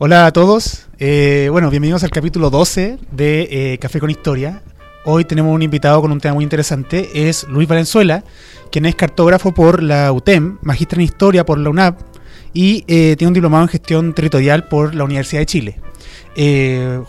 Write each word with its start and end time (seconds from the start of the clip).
Hola 0.00 0.26
a 0.26 0.32
todos. 0.32 0.86
Eh, 1.00 1.48
bueno, 1.50 1.70
bienvenidos 1.70 2.04
al 2.04 2.10
capítulo 2.10 2.50
12 2.50 3.00
de 3.10 3.48
eh, 3.50 3.78
Café 3.78 3.98
con 3.98 4.10
Historia. 4.10 4.62
Hoy 5.04 5.24
tenemos 5.24 5.52
un 5.52 5.60
invitado 5.60 6.00
con 6.00 6.12
un 6.12 6.20
tema 6.20 6.36
muy 6.36 6.44
interesante. 6.44 7.28
Es 7.28 7.48
Luis 7.48 7.66
Valenzuela, 7.66 8.22
quien 8.70 8.86
es 8.86 8.94
cartógrafo 8.94 9.52
por 9.52 9.82
la 9.82 10.12
UTEM, 10.12 10.58
magíster 10.62 11.00
en 11.00 11.04
Historia 11.06 11.44
por 11.44 11.58
la 11.58 11.70
UNAP 11.70 11.98
y 12.54 12.84
eh, 12.86 13.16
tiene 13.18 13.26
un 13.26 13.34
diplomado 13.34 13.64
en 13.64 13.70
Gestión 13.70 14.14
Territorial 14.14 14.68
por 14.68 14.94
la 14.94 15.02
Universidad 15.02 15.40
de 15.40 15.46
Chile. 15.46 15.80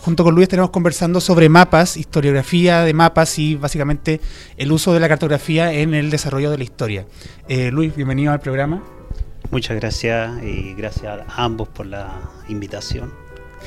Junto 0.00 0.24
con 0.24 0.34
Luis 0.34 0.46
estaremos 0.46 0.70
conversando 0.70 1.20
sobre 1.20 1.48
mapas, 1.48 1.96
historiografía 1.96 2.82
de 2.82 2.92
mapas 2.92 3.38
y 3.38 3.54
básicamente 3.54 4.20
el 4.56 4.72
uso 4.72 4.92
de 4.92 4.98
la 4.98 5.08
cartografía 5.08 5.72
en 5.72 5.94
el 5.94 6.10
desarrollo 6.10 6.50
de 6.50 6.58
la 6.58 6.64
historia. 6.64 7.06
Luis, 7.70 7.94
bienvenido 7.94 8.32
al 8.32 8.40
programa. 8.40 8.82
Muchas 9.50 9.76
gracias 9.76 10.42
y 10.42 10.74
gracias 10.74 11.20
a 11.28 11.44
ambos 11.44 11.68
por 11.68 11.86
la 11.86 12.08
invitación. 12.48 13.12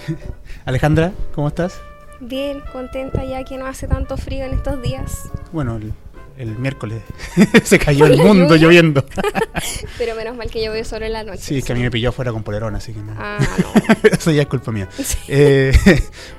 Alejandra, 0.66 1.12
¿cómo 1.36 1.50
estás? 1.50 1.80
Bien, 2.22 2.62
contenta 2.72 3.26
ya 3.26 3.44
que 3.44 3.58
no 3.58 3.66
hace 3.66 3.88
tanto 3.88 4.16
frío 4.18 4.46
en 4.46 4.54
estos 4.54 4.82
días. 4.82 5.30
Bueno, 5.52 5.76
el, 5.76 5.94
el 6.38 6.58
miércoles 6.58 7.02
se 7.66 7.78
cayó 7.80 8.06
¿Por 8.06 8.14
el 8.14 8.18
mundo 8.20 8.56
lluvia? 8.56 8.60
lloviendo. 8.60 9.06
Pero 9.98 10.16
menos 10.16 10.38
mal 10.38 10.50
que 10.50 10.64
llovió 10.64 10.86
solo 10.86 11.06
en 11.06 11.12
la 11.14 11.24
noche. 11.26 11.42
Sí, 11.42 11.58
es 11.58 11.66
que 11.66 11.74
a 11.74 11.76
mí 11.76 11.82
me 11.82 11.92
pilló 11.92 12.14
fuera 12.14 12.32
con 12.32 12.44
polerón, 12.44 12.76
así 12.76 12.94
que 12.94 13.02
no. 13.02 13.14
Ah, 13.18 13.40
no. 13.60 14.10
Eso 14.10 14.32
ya 14.32 14.44
es 14.44 14.48
culpa 14.48 14.72
mía. 14.72 14.88
Eh, 15.28 15.74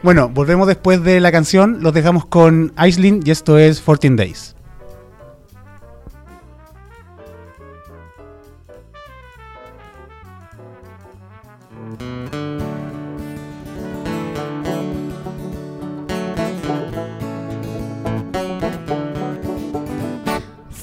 bueno, 0.02 0.30
volvemos 0.30 0.66
después 0.66 1.02
de 1.04 1.20
la 1.20 1.30
canción. 1.30 1.82
Los 1.82 1.92
dejamos 1.92 2.24
con 2.24 2.72
Aislinn 2.76 3.20
y 3.24 3.30
esto 3.30 3.58
es 3.58 3.80
14 3.82 4.10
Days. 4.16 4.56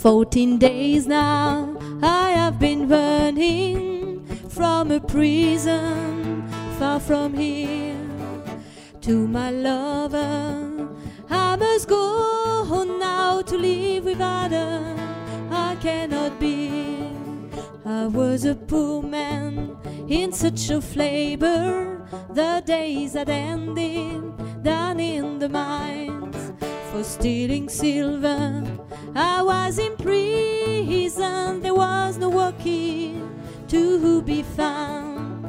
Fourteen 0.02 0.57
days 0.57 1.05
now 1.05 1.77
I 2.02 2.31
have 2.31 2.57
been 2.57 2.88
running 2.88 4.25
from 4.49 4.89
a 4.89 4.99
prison 4.99 6.44
far 6.80 6.99
from 6.99 7.35
here 7.35 7.95
to 9.02 9.27
my 9.27 9.52
lover. 9.52 10.89
I 11.29 11.55
must 11.55 11.88
go 11.88 12.84
now 13.00 13.44
to 13.44 13.56
live 13.56 14.06
with 14.06 14.17
her. 14.17 14.95
I 15.51 15.75
cannot 15.79 16.40
be. 16.40 17.07
I 17.85 18.07
was 18.07 18.45
a 18.45 18.56
poor 18.56 19.03
man 19.03 19.78
in 20.09 20.31
such 20.31 20.72
a 20.72 20.81
flavor. 20.81 22.07
The 22.34 22.63
days 22.66 23.13
had 23.13 23.29
ended 23.29 24.63
down 24.63 25.00
in 25.00 25.38
the 25.38 25.50
mines 25.50 26.31
for 26.91 27.03
stealing 27.03 27.69
silver. 27.69 28.63
I 29.16 29.41
was 29.41 29.79
in 29.79 29.96
prison, 29.96 31.62
there 31.62 31.74
was 31.74 32.18
no 32.18 32.29
working 32.29 33.31
to 33.69 34.22
be 34.22 34.44
found. 34.44 35.47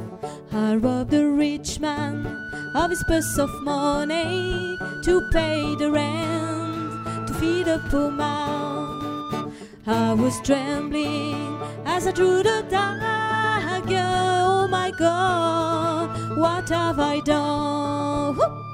I 0.53 0.75
robbed 0.75 1.13
a 1.13 1.27
rich 1.27 1.81
man 1.81 2.25
of 2.73 2.89
his 2.89 3.03
purse 3.03 3.37
of 3.37 3.49
money 3.61 4.77
to 5.03 5.29
pay 5.33 5.75
the 5.75 5.91
rent, 5.91 7.27
to 7.27 7.33
feed 7.33 7.67
a 7.67 7.79
poor 7.89 8.09
man. 8.09 9.51
I 9.85 10.13
was 10.13 10.39
trembling 10.41 11.59
as 11.85 12.07
I 12.07 12.11
drew 12.11 12.41
the 12.41 12.65
dagger. 12.69 14.41
Oh 14.45 14.67
my 14.69 14.91
God, 14.91 16.37
what 16.37 16.69
have 16.69 16.99
I 16.99 17.19
done? 17.19 18.37
Whoop! 18.37 18.72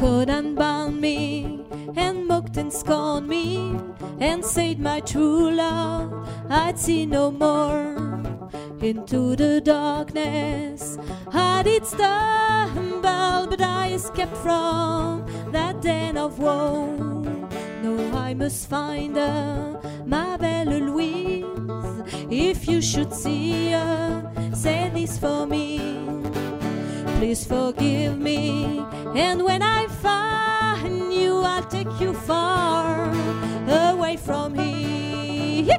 Could 0.00 0.30
unbound 0.30 0.98
me 0.98 1.62
and 1.94 2.26
mocked 2.26 2.56
and 2.56 2.72
scorned 2.72 3.28
me 3.28 3.76
and 4.18 4.42
said 4.42 4.80
my 4.80 5.00
true 5.00 5.50
love 5.50 6.26
I'd 6.48 6.78
see 6.78 7.04
no 7.04 7.30
more. 7.30 8.22
Into 8.80 9.36
the 9.36 9.60
darkness 9.60 10.96
I 11.30 11.62
did 11.64 11.84
stumble, 11.84 13.46
but 13.50 13.60
I 13.60 13.92
escaped 13.92 14.38
from 14.38 15.26
that 15.52 15.82
den 15.82 16.16
of 16.16 16.38
woe. 16.38 16.96
No, 17.82 18.16
I 18.16 18.32
must 18.32 18.70
find 18.70 19.16
her, 19.16 19.78
my 20.06 20.38
belle 20.38 20.80
Louise. 20.80 21.44
If 22.30 22.66
you 22.66 22.80
should 22.80 23.12
see 23.12 23.72
her, 23.72 24.50
say 24.54 24.90
this 24.94 25.18
for 25.18 25.46
me 25.46 26.00
please 27.20 27.44
forgive 27.44 28.18
me. 28.18 28.82
And 29.14 29.44
when 29.44 29.60
I 29.60 29.86
find 29.88 31.12
you, 31.12 31.42
I'll 31.42 31.62
take 31.64 32.00
you 32.00 32.14
far 32.14 33.12
away 33.68 34.16
from 34.16 34.54
here. 34.54 35.76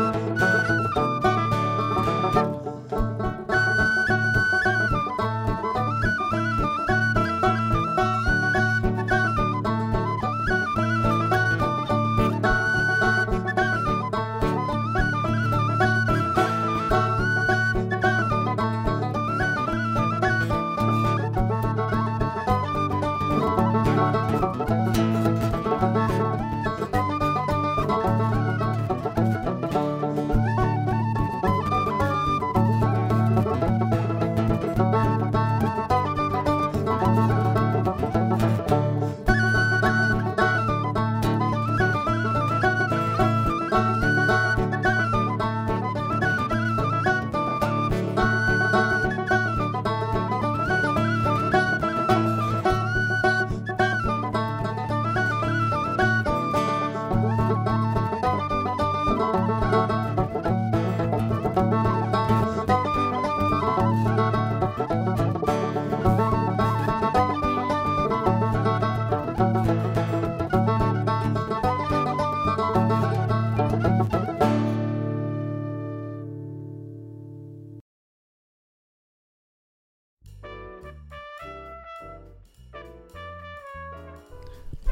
Thank 0.00 0.17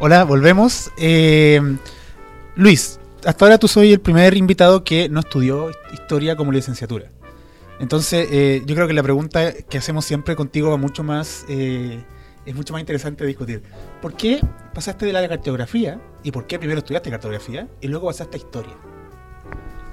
Hola, 0.09 0.23
volvemos. 0.23 0.93
Eh, 0.99 1.61
Luis, 2.55 3.01
hasta 3.25 3.45
ahora 3.45 3.59
tú 3.59 3.67
soy 3.67 3.93
el 3.93 3.99
primer 3.99 4.37
invitado 4.37 4.85
que 4.85 5.09
no 5.09 5.19
estudió 5.19 5.73
historia 5.93 6.37
como 6.37 6.53
licenciatura. 6.53 7.11
Entonces, 7.81 8.29
eh, 8.31 8.63
yo 8.65 8.77
creo 8.77 8.87
que 8.87 8.93
la 8.93 9.03
pregunta 9.03 9.53
que 9.53 9.79
hacemos 9.79 10.05
siempre 10.05 10.37
contigo 10.37 10.71
va 10.71 10.77
mucho 10.77 11.03
más, 11.03 11.45
eh, 11.49 12.05
es 12.45 12.55
mucho 12.55 12.73
más 12.73 12.79
interesante 12.79 13.27
discutir. 13.27 13.65
¿Por 14.01 14.15
qué 14.15 14.41
pasaste 14.73 15.07
de 15.07 15.13
la 15.13 15.29
cartografía 15.29 16.01
y 16.23 16.31
por 16.31 16.47
qué 16.47 16.61
primero 16.61 16.79
estudiaste 16.79 17.11
cartografía 17.11 17.67
y 17.81 17.89
luego 17.89 18.07
pasaste 18.07 18.37
a 18.37 18.39
historia? 18.39 18.75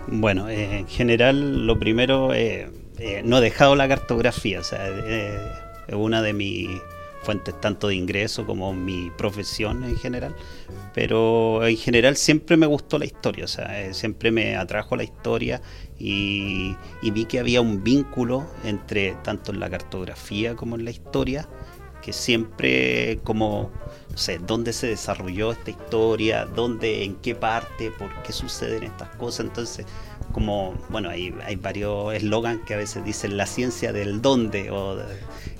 Bueno, 0.05 0.47
eh, 0.47 0.77
en 0.77 0.87
general, 0.87 1.65
lo 1.65 1.79
primero, 1.79 2.35
eh, 2.35 2.69
no 3.25 3.39
he 3.39 3.41
dejado 3.41 3.75
la 3.75 3.87
cartografía, 3.87 4.59
o 4.59 4.63
sea, 4.63 4.87
es 5.87 5.95
una 5.95 6.21
de 6.21 6.33
mis 6.33 6.69
fuentes 7.23 7.59
tanto 7.61 7.87
de 7.87 7.95
ingreso 7.95 8.45
como 8.45 8.73
mi 8.73 9.09
profesión 9.17 9.83
en 9.83 9.97
general, 9.97 10.35
pero 10.93 11.65
en 11.65 11.77
general 11.77 12.15
siempre 12.17 12.57
me 12.57 12.65
gustó 12.67 12.99
la 12.99 13.05
historia, 13.05 13.45
o 13.45 13.47
sea, 13.47 13.81
eh, 13.81 13.93
siempre 13.93 14.31
me 14.31 14.55
atrajo 14.55 14.95
la 14.95 15.03
historia 15.03 15.61
y, 15.97 16.75
y 17.01 17.11
vi 17.11 17.25
que 17.25 17.39
había 17.39 17.61
un 17.61 17.83
vínculo 17.83 18.45
entre 18.63 19.13
tanto 19.23 19.51
en 19.51 19.59
la 19.59 19.69
cartografía 19.69 20.55
como 20.55 20.75
en 20.75 20.85
la 20.85 20.91
historia, 20.91 21.47
que 22.01 22.11
siempre 22.11 23.19
como, 23.23 23.71
no 24.11 24.17
sé, 24.17 24.37
dónde 24.37 24.73
se 24.73 24.87
desarrolló 24.87 25.53
esta 25.53 25.71
historia, 25.71 26.45
dónde, 26.45 27.05
en 27.05 27.15
qué 27.15 27.33
parte, 27.33 27.91
por 27.91 28.09
qué 28.23 28.33
suceden 28.33 28.83
estas 28.83 29.09
cosas, 29.15 29.45
entonces 29.45 29.85
como, 30.33 30.73
bueno, 30.89 31.09
hay, 31.09 31.33
hay 31.45 31.55
varios 31.55 32.13
eslogans 32.13 32.61
que 32.65 32.73
a 32.73 32.77
veces 32.77 33.05
dicen 33.05 33.37
la 33.37 33.45
ciencia 33.45 33.93
del 33.93 34.21
dónde 34.21 34.69
o 34.71 34.97
de- 34.97 35.05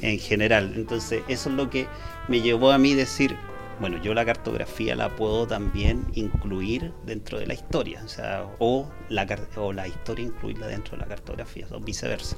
en 0.03 0.19
general. 0.19 0.73
Entonces, 0.75 1.23
eso 1.27 1.49
es 1.49 1.55
lo 1.55 1.69
que 1.69 1.87
me 2.27 2.41
llevó 2.41 2.71
a 2.71 2.77
mí 2.77 2.93
decir, 2.93 3.35
bueno, 3.79 3.97
yo 4.01 4.13
la 4.13 4.25
cartografía 4.25 4.95
la 4.95 5.15
puedo 5.15 5.47
también 5.47 6.05
incluir 6.13 6.93
dentro 7.05 7.39
de 7.39 7.47
la 7.47 7.53
historia, 7.53 8.01
o 8.03 8.07
sea, 8.07 8.45
o 8.59 8.89
la, 9.09 9.25
o 9.55 9.73
la 9.73 9.87
historia 9.87 10.25
incluirla 10.25 10.67
dentro 10.67 10.91
de 10.91 10.97
la 10.97 11.07
cartografía, 11.07 11.65
o 11.71 11.79
viceversa. 11.79 12.37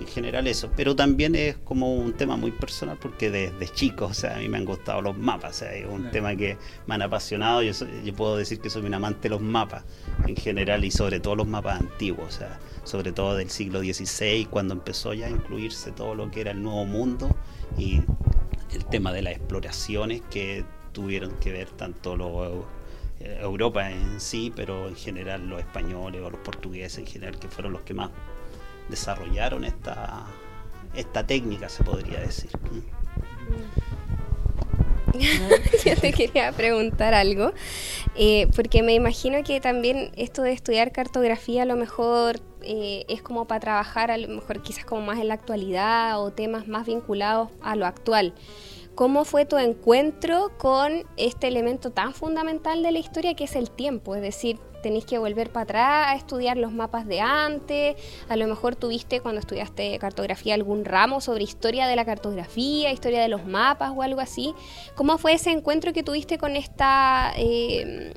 En 0.00 0.06
general 0.06 0.46
eso, 0.48 0.70
pero 0.74 0.96
también 0.96 1.34
es 1.34 1.56
como 1.58 1.94
un 1.94 2.14
tema 2.14 2.36
muy 2.36 2.50
personal 2.50 2.98
porque 3.00 3.30
desde 3.30 3.68
chico, 3.68 4.06
o 4.06 4.14
sea, 4.14 4.36
a 4.36 4.38
mí 4.38 4.48
me 4.48 4.56
han 4.58 4.64
gustado 4.64 5.00
los 5.02 5.16
mapas, 5.16 5.56
o 5.56 5.58
sea, 5.60 5.74
es 5.74 5.86
un 5.86 5.98
Claro. 5.98 6.10
tema 6.10 6.34
que 6.34 6.56
me 6.86 6.94
han 6.94 7.02
apasionado, 7.02 7.62
yo, 7.62 7.72
soy- 7.74 7.88
yo 8.04 8.12
puedo 8.14 8.36
decir 8.36 8.58
que 8.60 8.68
soy 8.70 8.84
un 8.84 8.94
amante 8.94 9.22
de 9.24 9.28
los 9.30 9.40
mapas 9.42 9.84
en 10.26 10.34
general 10.34 10.84
y 10.84 10.90
sobre 10.90 11.20
todo 11.20 11.36
los 11.36 11.46
mapas 11.46 11.80
antiguos, 11.80 12.26
o 12.34 12.38
sea, 12.38 12.58
sobre 12.84 13.12
todo 13.12 13.36
del 13.36 13.50
siglo 13.50 13.80
XVI, 13.80 14.46
cuando 14.46 14.74
empezó 14.74 15.12
ya 15.14 15.26
a 15.26 15.30
incluirse 15.30 15.92
todo 15.92 16.14
lo 16.16 16.30
que 16.30 16.40
era 16.40 16.50
el 16.50 16.62
nuevo 16.62 16.84
mundo 16.84 17.36
y 17.78 18.00
el 18.74 18.84
tema 18.86 19.12
de 19.12 19.22
las 19.22 19.34
exploraciones 19.34 20.22
que 20.30 20.64
tuvieron 20.92 21.32
que 21.38 21.52
ver 21.52 21.68
tanto 21.70 22.16
los 22.16 22.64
eh, 23.20 23.38
Europa 23.40 23.88
en 23.90 24.20
sí, 24.20 24.52
pero 24.56 24.88
en 24.88 24.96
general 24.96 25.48
los 25.48 25.60
españoles 25.60 26.22
o 26.24 26.30
los 26.30 26.40
portugueses 26.40 26.98
en 26.98 27.06
general, 27.06 27.38
que 27.38 27.46
fueron 27.48 27.72
los 27.74 27.82
que 27.82 27.94
más 27.94 28.10
desarrollaron 28.88 29.64
esta, 29.64 30.26
esta 30.94 31.26
técnica, 31.26 31.68
se 31.68 31.84
podría 31.84 32.20
decir. 32.20 32.50
Yo 35.84 35.96
te 35.96 36.12
quería 36.12 36.52
preguntar 36.52 37.14
algo, 37.14 37.52
eh, 38.14 38.48
porque 38.54 38.82
me 38.82 38.94
imagino 38.94 39.42
que 39.44 39.60
también 39.60 40.10
esto 40.16 40.42
de 40.42 40.52
estudiar 40.52 40.92
cartografía 40.92 41.62
a 41.62 41.66
lo 41.66 41.76
mejor 41.76 42.40
eh, 42.62 43.04
es 43.08 43.22
como 43.22 43.46
para 43.46 43.60
trabajar, 43.60 44.10
a 44.10 44.16
lo 44.16 44.28
mejor 44.28 44.62
quizás 44.62 44.84
como 44.84 45.02
más 45.02 45.18
en 45.18 45.28
la 45.28 45.34
actualidad 45.34 46.22
o 46.22 46.32
temas 46.32 46.66
más 46.66 46.86
vinculados 46.86 47.50
a 47.60 47.76
lo 47.76 47.86
actual. 47.86 48.34
¿Cómo 48.94 49.24
fue 49.24 49.46
tu 49.46 49.56
encuentro 49.56 50.52
con 50.58 51.04
este 51.16 51.48
elemento 51.48 51.90
tan 51.90 52.12
fundamental 52.12 52.82
de 52.82 52.92
la 52.92 52.98
historia 52.98 53.34
que 53.34 53.44
es 53.44 53.56
el 53.56 53.70
tiempo? 53.70 54.14
Es 54.14 54.22
decir, 54.22 54.58
tenéis 54.82 55.04
que 55.04 55.18
volver 55.18 55.50
para 55.50 55.64
atrás 55.64 56.06
a 56.08 56.16
estudiar 56.16 56.56
los 56.56 56.72
mapas 56.72 57.06
de 57.06 57.20
antes, 57.20 57.96
a 58.28 58.36
lo 58.36 58.46
mejor 58.46 58.76
tuviste 58.76 59.20
cuando 59.20 59.40
estudiaste 59.40 59.98
cartografía 59.98 60.54
algún 60.54 60.84
ramo 60.84 61.20
sobre 61.20 61.44
historia 61.44 61.86
de 61.86 61.96
la 61.96 62.04
cartografía, 62.04 62.92
historia 62.92 63.22
de 63.22 63.28
los 63.28 63.46
mapas 63.46 63.92
o 63.94 64.02
algo 64.02 64.20
así. 64.20 64.54
¿Cómo 64.94 65.16
fue 65.18 65.34
ese 65.34 65.50
encuentro 65.50 65.92
que 65.92 66.02
tuviste 66.02 66.38
con 66.38 66.56
esta... 66.56 67.32
eh, 67.36 68.12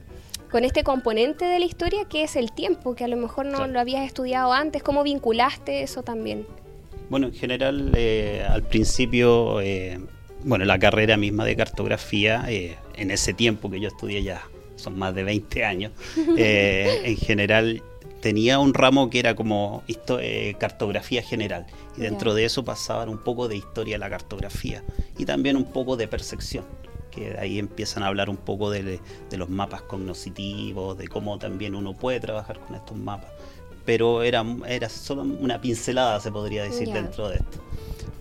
con 0.52 0.64
este 0.64 0.84
componente 0.84 1.44
de 1.44 1.60
la 1.60 1.66
historia 1.66 2.06
que 2.06 2.24
es 2.24 2.38
el 2.38 2.54
tiempo, 2.54 2.96
que 2.96 3.04
a 3.04 3.08
lo 3.10 3.18
mejor 3.18 3.46
no 3.46 3.58
Claro. 3.58 3.74
lo 3.74 3.80
habías 3.80 4.06
estudiado 4.06 4.54
antes, 4.54 4.84
¿cómo 4.84 5.04
vinculaste 5.04 5.82
eso 5.84 6.02
también? 6.02 6.48
Bueno, 7.10 7.28
en 7.28 7.34
general, 7.34 7.92
eh, 7.96 8.46
al 8.48 8.64
principio, 8.64 9.60
eh, 9.60 10.00
bueno, 10.44 10.64
la 10.64 10.80
carrera 10.80 11.18
misma 11.18 11.44
de 11.44 11.58
cartografía, 11.58 12.46
eh, 12.48 12.78
en 12.96 13.12
ese 13.12 13.34
tiempo 13.34 13.70
que 13.70 13.82
yo 13.82 13.90
estudié 13.90 14.24
ya, 14.24 14.44
son 14.75 14.98
más 14.98 15.13
de 15.16 15.24
20 15.24 15.63
años, 15.66 15.92
eh, 16.38 17.01
en 17.06 17.18
general 17.18 17.81
tenía 18.22 18.57
un 18.60 18.74
ramo 18.74 19.10
que 19.10 19.19
era 19.19 19.36
como 19.36 19.83
eh, 19.88 20.56
cartografía 20.60 21.22
general 21.22 21.66
y 21.98 22.01
dentro 22.01 22.31
Ya. 22.31 22.36
de 22.38 22.45
eso 22.45 22.66
pasaban 22.66 23.10
un 23.10 23.19
poco 23.19 23.48
de 23.48 23.56
historia 23.57 23.95
de 23.95 24.00
la 24.00 24.10
cartografía 24.10 24.83
y 25.18 25.25
también 25.25 25.56
un 25.57 25.66
poco 25.66 25.95
de 25.95 26.07
percepción 26.07 26.66
que 27.12 27.30
de 27.31 27.39
ahí 27.39 27.60
empiezan 27.60 28.04
a 28.04 28.07
hablar 28.07 28.30
un 28.30 28.36
poco 28.38 28.69
de, 28.72 29.00
de 29.30 29.38
los 29.38 29.48
mapas 29.50 29.81
cognitivos, 29.83 30.98
de 30.98 31.07
cómo 31.07 31.38
también 31.38 31.75
uno 31.75 31.94
puede 31.94 32.19
trabajar 32.19 32.60
con 32.60 32.75
estos 32.75 32.98
mapas 32.98 33.30
pero 33.86 34.24
era, 34.24 34.44
era 34.68 34.89
solo 34.89 35.22
una 35.22 35.62
pincelada, 35.62 36.19
se 36.19 36.31
podría 36.31 36.63
decir, 36.63 36.88
Ya. 36.88 36.95
dentro 36.95 37.30
de 37.30 37.36
esto. 37.36 37.60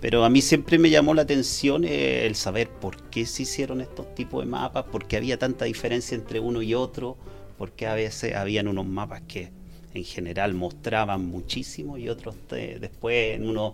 Pero 0.01 0.23
a 0.23 0.29
mí 0.29 0.41
siempre 0.41 0.77
me 0.77 0.89
llamó 0.89 1.13
la 1.13 1.23
atención 1.23 1.83
eh, 1.83 2.25
el 2.27 2.35
saber 2.35 2.69
por 2.69 3.01
qué 3.09 3.25
se 3.25 3.43
hicieron 3.43 3.81
estos 3.81 4.13
tipos 4.13 4.43
de 4.43 4.49
mapas, 4.49 4.85
por 4.85 5.07
qué 5.07 5.17
había 5.17 5.39
tanta 5.39 5.65
diferencia 5.65 6.15
entre 6.15 6.39
uno 6.39 6.61
y 6.61 6.73
otro, 6.73 7.17
por 7.57 7.71
qué 7.71 7.87
a 7.87 7.95
veces 7.95 8.35
habían 8.35 8.67
unos 8.67 8.85
mapas 8.85 9.21
que 9.27 9.49
en 9.93 10.03
general 10.03 10.53
mostraban 10.53 11.25
muchísimo 11.25 11.97
y 11.97 12.09
otros 12.09 12.35
te- 12.47 12.79
después 12.79 13.35
en 13.35 13.47
unos 13.49 13.73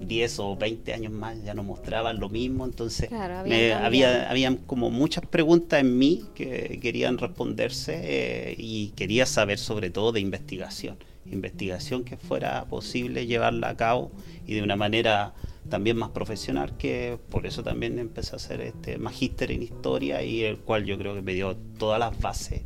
10 0.00 0.38
o 0.38 0.56
20 0.56 0.94
años 0.94 1.12
más 1.12 1.42
ya 1.42 1.52
no 1.54 1.64
mostraban 1.64 2.20
lo 2.20 2.28
mismo, 2.28 2.64
entonces 2.64 3.08
Claro, 3.08 3.38
habían 3.38 3.58
me- 3.58 3.72
había, 3.74 4.30
habían 4.30 4.56
como 4.58 4.88
muchas 4.90 5.26
preguntas 5.26 5.80
en 5.80 5.98
mí 5.98 6.22
que 6.36 6.78
querían 6.80 7.18
responderse 7.18 8.00
eh, 8.04 8.54
y 8.56 8.90
quería 8.90 9.26
saber 9.26 9.58
sobre 9.58 9.90
todo 9.90 10.12
de 10.12 10.20
investigación, 10.20 10.96
investigación 11.26 12.04
que 12.04 12.16
fuera 12.16 12.64
posible 12.66 13.26
llevarla 13.26 13.70
a 13.70 13.76
cabo 13.76 14.12
y 14.46 14.54
de 14.54 14.62
una 14.62 14.76
manera 14.76 15.34
también 15.68 15.96
más 15.96 16.10
profesional 16.10 16.76
que 16.76 17.18
por 17.30 17.46
eso 17.46 17.62
también 17.62 17.98
empecé 17.98 18.34
a 18.34 18.36
hacer 18.36 18.60
este 18.60 18.98
magíster 18.98 19.50
en 19.52 19.62
historia 19.62 20.22
y 20.22 20.42
el 20.42 20.58
cual 20.58 20.84
yo 20.84 20.98
creo 20.98 21.14
que 21.14 21.22
me 21.22 21.34
dio 21.34 21.56
todas 21.78 21.98
las 21.98 22.18
bases 22.18 22.62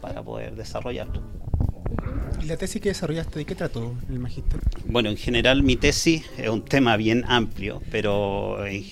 para 0.00 0.22
poder 0.22 0.56
desarrollarlo. 0.56 1.22
¿Y 2.42 2.46
la 2.46 2.56
tesis 2.56 2.82
que 2.82 2.90
desarrollaste, 2.90 3.38
de 3.38 3.44
qué 3.44 3.54
trató 3.54 3.94
el 4.08 4.18
magíster? 4.18 4.60
Bueno, 4.86 5.08
en 5.08 5.16
general 5.16 5.62
mi 5.62 5.76
tesis 5.76 6.24
es 6.36 6.48
un 6.48 6.64
tema 6.64 6.96
bien 6.96 7.24
amplio, 7.26 7.80
pero 7.90 8.66
eh, 8.66 8.84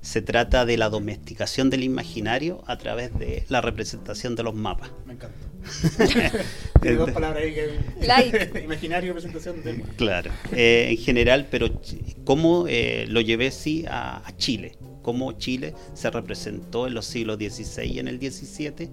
se 0.00 0.22
trata 0.22 0.66
de 0.66 0.76
la 0.76 0.88
domesticación 0.88 1.70
del 1.70 1.84
imaginario 1.84 2.62
a 2.66 2.76
través 2.78 3.16
de 3.18 3.44
la 3.48 3.60
representación 3.60 4.34
de 4.34 4.42
los 4.42 4.54
mapas. 4.54 4.90
Me 5.06 5.14
encanta. 5.14 5.51
Tiene 6.80 6.96
dos 6.96 7.10
palabras 7.10 7.42
ahí 7.42 7.54
que... 7.54 7.80
Like. 8.06 8.60
Imaginario, 8.64 9.12
presentación 9.12 9.62
de... 9.62 9.82
Claro, 9.96 10.30
eh, 10.52 10.88
en 10.90 10.96
general, 10.96 11.48
pero 11.50 11.68
cómo 12.24 12.66
eh, 12.68 13.06
lo 13.08 13.20
llevé 13.20 13.50
sí 13.50 13.84
a, 13.88 14.26
a 14.26 14.36
Chile, 14.36 14.76
cómo 15.02 15.32
Chile 15.32 15.74
se 15.94 16.10
representó 16.10 16.86
en 16.86 16.94
los 16.94 17.06
siglos 17.06 17.36
XVI 17.36 17.84
y 17.84 17.98
en 17.98 18.08
el 18.08 18.18
XVII 18.18 18.90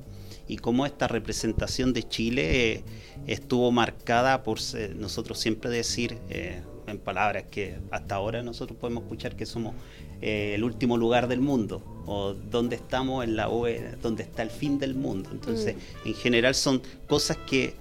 y 0.49 0.57
cómo 0.57 0.85
esta 0.85 1.07
representación 1.07 1.93
de 1.93 2.03
Chile 2.03 2.73
eh, 2.73 2.83
estuvo 3.27 3.71
marcada 3.71 4.43
por 4.43 4.57
nosotros 4.95 5.39
siempre 5.39 5.69
decir 5.69 6.17
eh, 6.29 6.61
en 6.87 6.97
palabras 6.97 7.43
que 7.51 7.77
hasta 7.91 8.15
ahora 8.15 8.41
nosotros 8.41 8.77
podemos 8.77 9.03
escuchar 9.03 9.35
que 9.35 9.45
somos 9.45 9.75
eh, 10.21 10.53
el 10.55 10.63
último 10.63 10.97
lugar 10.97 11.27
del 11.27 11.41
mundo 11.41 11.81
o 12.05 12.33
donde 12.33 12.75
estamos 12.75 13.23
en 13.23 13.35
la 13.35 13.49
UE, 13.49 13.95
donde 14.01 14.23
está 14.23 14.41
el 14.43 14.49
fin 14.49 14.79
del 14.79 14.95
mundo. 14.95 15.29
Entonces, 15.31 15.75
en 16.05 16.13
general 16.15 16.55
son 16.55 16.81
cosas 17.07 17.37
que 17.37 17.73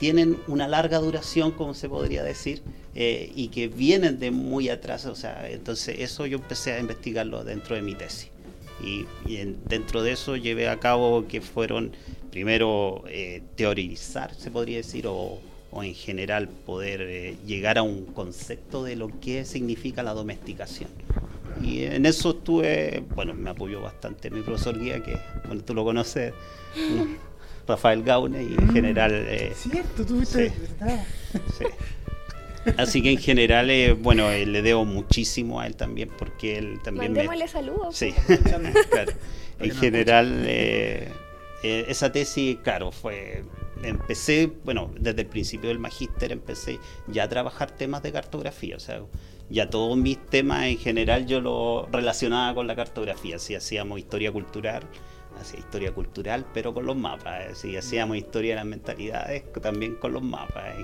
tienen 0.00 0.38
una 0.46 0.66
larga 0.68 0.98
duración, 0.98 1.50
como 1.52 1.74
se 1.74 1.88
podría 1.88 2.22
decir, 2.22 2.62
eh, 2.94 3.30
y 3.34 3.48
que 3.48 3.68
vienen 3.68 4.18
de 4.18 4.30
muy 4.30 4.68
atrás. 4.70 5.04
O 5.06 5.14
sea, 5.14 5.48
entonces 5.50 5.96
eso 6.00 6.24
yo 6.26 6.38
empecé 6.38 6.72
a 6.72 6.80
investigarlo 6.80 7.44
dentro 7.44 7.76
de 7.76 7.82
mi 7.82 7.94
tesis. 7.94 8.28
Y, 8.82 9.04
y 9.26 9.36
en- 9.38 9.58
dentro 9.66 10.02
de 10.02 10.12
eso 10.12 10.36
llevé 10.36 10.68
a 10.68 10.78
cabo 10.80 11.26
que 11.28 11.40
fueron, 11.40 11.92
primero, 12.30 13.04
eh, 13.08 13.42
teorizar, 13.56 14.34
se 14.34 14.50
podría 14.50 14.78
decir, 14.78 15.06
o, 15.06 15.38
o 15.70 15.82
en 15.82 15.94
general 15.94 16.48
poder 16.48 17.00
eh, 17.02 17.36
llegar 17.46 17.76
a 17.78 17.82
un 17.82 18.04
concepto 18.06 18.84
de 18.84 18.96
lo 18.96 19.08
que 19.20 19.44
significa 19.44 20.02
la 20.02 20.12
domesticación. 20.14 20.88
Y 21.62 21.84
en 21.84 22.06
eso 22.06 22.30
estuve, 22.30 23.04
bueno, 23.14 23.34
me 23.34 23.50
apoyó 23.50 23.80
bastante 23.80 24.30
mi 24.30 24.42
profesor 24.42 24.78
guía, 24.78 25.02
que 25.02 25.18
bueno, 25.46 25.62
tú 25.64 25.74
lo 25.74 25.84
conoces, 25.84 26.32
¿no? 26.94 27.06
Rafael 27.68 28.02
Gaune, 28.04 28.44
y 28.44 28.54
en 28.54 28.72
general... 28.72 29.12
eh, 29.12 29.52
Cierto, 29.54 30.06
tú 30.06 30.16
fuiste... 30.16 30.50
Sí. 30.50 30.54
Sí. 31.58 31.64
Así 32.76 33.02
que 33.02 33.12
en 33.12 33.18
general, 33.18 33.70
eh, 33.70 33.92
bueno, 33.92 34.30
eh, 34.30 34.44
le 34.46 34.62
debo 34.62 34.84
muchísimo 34.84 35.60
a 35.60 35.66
él 35.66 35.76
también, 35.76 36.10
porque 36.16 36.58
él 36.58 36.80
también 36.82 37.12
me... 37.12 37.18
Mandémosle 37.20 37.48
saludos. 37.48 37.96
Sí, 37.96 38.12
claro. 38.90 39.12
En 39.58 39.70
general, 39.72 40.44
eh, 40.46 41.08
eh, 41.62 41.84
esa 41.88 42.12
tesis, 42.12 42.58
claro, 42.62 42.92
fue... 42.92 43.44
Empecé, 43.82 44.50
bueno, 44.64 44.90
desde 44.98 45.22
el 45.22 45.26
principio 45.26 45.68
del 45.68 45.78
magíster 45.78 46.32
empecé 46.32 46.78
ya 47.08 47.24
a 47.24 47.28
trabajar 47.28 47.70
temas 47.70 48.02
de 48.02 48.10
cartografía, 48.10 48.76
o 48.76 48.80
sea, 48.80 49.02
ya 49.48 49.70
todos 49.70 49.96
mis 49.96 50.24
temas 50.26 50.64
en 50.66 50.78
general 50.78 51.26
yo 51.26 51.40
lo 51.40 51.86
relacionaba 51.92 52.54
con 52.54 52.66
la 52.66 52.74
cartografía, 52.76 53.38
si 53.38 53.54
hacíamos 53.54 53.98
historia 53.98 54.32
cultural, 54.32 54.82
hacía 55.40 55.60
historia 55.60 55.92
cultural, 55.92 56.46
pero 56.52 56.72
con 56.74 56.86
los 56.86 56.96
mapas, 56.96 57.58
si 57.58 57.76
hacíamos 57.76 58.16
historia 58.16 58.52
de 58.52 58.56
las 58.56 58.66
mentalidades, 58.66 59.44
también 59.62 59.94
con 59.96 60.12
los 60.12 60.22
mapas, 60.22 60.74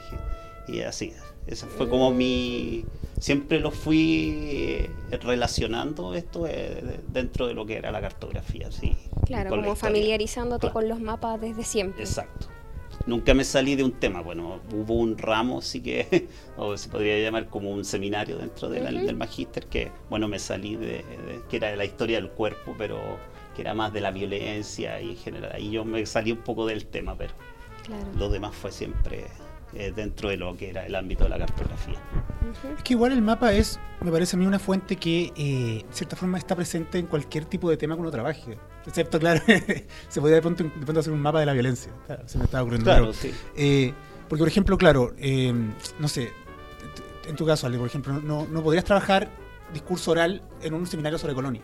y, 0.68 0.76
y 0.76 0.80
así. 0.82 1.12
Ese 1.46 1.66
fue 1.66 1.88
como 1.88 2.12
mi... 2.12 2.84
Siempre 3.18 3.58
lo 3.60 3.70
fui 3.72 4.32
eh, 4.44 4.90
relacionando 5.22 6.14
esto 6.14 6.46
eh, 6.46 7.00
dentro 7.08 7.46
de 7.48 7.54
lo 7.54 7.66
que 7.66 7.76
era 7.76 7.90
la 7.90 8.00
cartografía, 8.00 8.70
sí. 8.70 8.96
Claro, 9.26 9.50
como 9.50 9.74
familiarizándote 9.74 10.60
Claro. 10.60 10.72
con 10.74 10.88
los 10.88 11.00
mapas 11.00 11.40
desde 11.40 11.64
siempre. 11.64 12.02
Exacto. 12.02 12.46
Nunca 13.06 13.34
me 13.34 13.44
salí 13.44 13.74
de 13.74 13.84
un 13.84 13.92
tema. 13.92 14.20
Bueno, 14.22 14.60
hubo 14.72 14.94
un 14.94 15.18
ramo, 15.18 15.60
sí 15.60 15.80
que, 15.82 16.28
o 16.56 16.76
se 16.76 16.88
podría 16.88 17.18
llamar 17.18 17.48
como 17.48 17.70
un 17.70 17.84
seminario 17.84 18.38
dentro 18.38 18.68
de 18.68 18.80
la- 18.80 18.90
del 18.92 19.16
magíster, 19.16 19.66
que, 19.66 19.90
bueno, 20.08 20.28
me 20.28 20.38
salí 20.38 20.76
de, 20.76 20.86
de- 20.86 21.40
que 21.50 21.56
era 21.56 21.70
de 21.70 21.76
la 21.76 21.84
historia 21.84 22.18
del 22.20 22.30
cuerpo, 22.30 22.74
pero 22.78 22.98
que 23.56 23.62
era 23.62 23.74
más 23.74 23.92
de 23.92 24.00
la 24.00 24.10
violencia 24.12 25.00
y 25.00 25.10
en 25.10 25.16
general. 25.16 25.50
Ahí 25.54 25.70
yo 25.70 25.84
me 25.84 26.04
salí 26.06 26.32
un 26.32 26.38
poco 26.38 26.66
del 26.66 26.86
tema, 26.86 27.16
pero 27.16 27.32
Claro. 27.84 28.06
lo 28.16 28.28
demás 28.28 28.54
fue 28.54 28.70
siempre 28.70 29.24
eh, 29.74 29.92
dentro 29.94 30.28
de 30.28 30.36
lo 30.36 30.56
que 30.56 30.70
era 30.70 30.86
el 30.86 30.94
ámbito 30.94 31.24
de 31.24 31.30
la 31.30 31.38
cartografía. 31.38 31.98
Es 32.76 32.82
que 32.82 32.92
igual 32.92 33.12
el 33.12 33.22
mapa 33.22 33.52
es, 33.52 33.80
me 34.02 34.10
parece 34.10 34.36
a 34.36 34.38
mí, 34.38 34.46
una 34.46 34.58
fuente 34.58 34.96
que 34.96 35.32
eh, 35.36 35.84
de 35.88 35.92
cierta 35.92 36.16
forma 36.16 36.38
está 36.38 36.54
presente 36.54 36.98
en 36.98 37.06
cualquier 37.06 37.44
tipo 37.46 37.70
de 37.70 37.76
tema 37.76 37.94
que 37.94 38.00
uno 38.00 38.10
trabaje. 38.10 38.58
Excepto, 38.86 39.18
claro, 39.18 39.40
se 40.08 40.20
podría 40.20 40.36
de 40.36 40.42
pronto, 40.42 40.64
de 40.64 40.70
pronto 40.70 41.00
hacer 41.00 41.12
un 41.12 41.20
mapa 41.20 41.40
de 41.40 41.46
la 41.46 41.52
violencia. 41.52 41.92
Claro, 42.06 42.22
se 42.26 42.38
me 42.38 42.44
estaba 42.44 42.62
ocurriendo. 42.62 42.84
Claro, 42.84 43.04
Pero, 43.06 43.12
sí. 43.14 43.32
eh, 43.56 43.94
porque, 44.28 44.40
por 44.40 44.48
ejemplo, 44.48 44.76
claro, 44.76 45.14
eh, 45.18 45.52
no 45.98 46.08
sé, 46.08 46.30
en 47.26 47.36
tu 47.36 47.46
caso, 47.46 47.66
Ale, 47.66 47.78
por 47.78 47.86
ejemplo, 47.86 48.20
no, 48.20 48.46
no 48.46 48.62
podrías 48.62 48.84
trabajar 48.84 49.30
discurso 49.72 50.10
oral 50.10 50.42
en 50.62 50.74
un 50.74 50.86
seminario 50.86 51.18
sobre 51.18 51.34
colonia. 51.34 51.62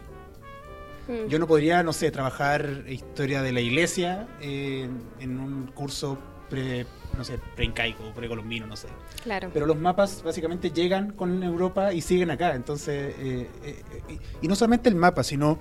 Mm. 1.08 1.28
Yo 1.28 1.38
no 1.38 1.46
podría, 1.46 1.82
no 1.82 1.92
sé, 1.92 2.10
trabajar 2.10 2.84
historia 2.88 3.42
de 3.42 3.52
la 3.52 3.60
iglesia 3.60 4.28
eh, 4.40 4.88
en 5.20 5.40
un 5.40 5.66
curso 5.74 6.18
pre, 6.48 6.86
no 7.16 7.24
sé, 7.24 7.38
preincaico, 7.56 8.02
precolombino, 8.14 8.66
no 8.66 8.76
sé. 8.76 8.88
Claro. 9.22 9.50
Pero 9.52 9.66
los 9.66 9.76
mapas 9.78 10.22
básicamente 10.24 10.70
llegan 10.70 11.12
con 11.12 11.42
Europa 11.42 11.92
y 11.92 12.00
siguen 12.00 12.30
acá. 12.30 12.54
Entonces, 12.54 13.14
eh, 13.18 13.48
eh, 13.64 13.82
y, 14.08 14.46
y 14.46 14.48
no 14.48 14.56
solamente 14.56 14.88
el 14.88 14.94
mapa, 14.94 15.22
sino 15.22 15.58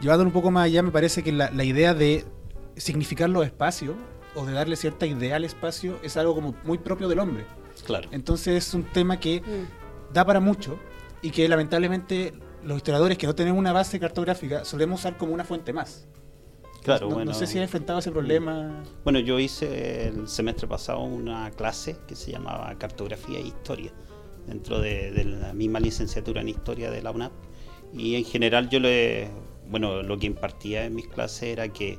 llevándolo 0.00 0.28
un 0.28 0.32
poco 0.34 0.50
más 0.50 0.64
allá, 0.66 0.82
me 0.82 0.90
parece 0.90 1.22
que 1.22 1.32
la, 1.32 1.50
la 1.50 1.64
idea 1.64 1.94
de 1.94 2.24
significar 2.76 3.28
los 3.30 3.44
espacios 3.44 3.94
o 4.34 4.44
de 4.46 4.52
darle 4.52 4.76
cierta 4.76 5.06
idea 5.06 5.36
al 5.36 5.44
espacio 5.44 5.98
es 6.02 6.16
algo 6.16 6.34
como 6.34 6.54
muy 6.64 6.78
propio 6.78 7.08
del 7.08 7.18
hombre. 7.18 7.44
Claro. 7.86 8.08
Entonces 8.12 8.66
es 8.68 8.74
un 8.74 8.84
tema 8.84 9.18
que 9.20 9.40
Mm. 9.40 10.12
da 10.14 10.24
para 10.24 10.40
mucho 10.40 10.78
y 11.22 11.30
que 11.30 11.48
lamentablemente 11.48 12.32
los 12.64 12.76
historiadores 12.76 13.16
que 13.18 13.26
no 13.26 13.34
tenemos 13.34 13.58
una 13.58 13.72
base 13.72 13.98
cartográfica 13.98 14.64
solemos 14.64 15.00
usar 15.00 15.16
como 15.16 15.32
una 15.32 15.44
fuente 15.44 15.72
más. 15.72 16.06
Claro, 16.82 17.08
no, 17.08 17.16
bueno. 17.16 17.32
no 17.32 17.38
sé 17.38 17.46
si 17.46 17.58
has 17.58 17.64
enfrentado 17.64 17.98
ese 17.98 18.10
problema. 18.10 18.82
Bueno, 19.04 19.18
yo 19.18 19.38
hice 19.38 20.08
el 20.08 20.28
semestre 20.28 20.66
pasado 20.66 21.00
una 21.00 21.50
clase 21.50 21.96
que 22.06 22.14
se 22.14 22.32
llamaba 22.32 22.74
Cartografía 22.78 23.38
e 23.38 23.42
Historia, 23.42 23.92
dentro 24.46 24.80
de, 24.80 25.10
de 25.12 25.24
la 25.24 25.52
misma 25.52 25.80
licenciatura 25.80 26.40
en 26.40 26.48
Historia 26.48 26.90
de 26.90 27.02
la 27.02 27.10
UNAP. 27.10 27.32
Y 27.92 28.16
en 28.16 28.24
general 28.24 28.68
yo 28.68 28.80
le, 28.80 29.28
bueno, 29.68 30.02
lo 30.02 30.18
que 30.18 30.26
impartía 30.26 30.84
en 30.84 30.94
mis 30.94 31.08
clases 31.08 31.44
era 31.44 31.68
que 31.68 31.98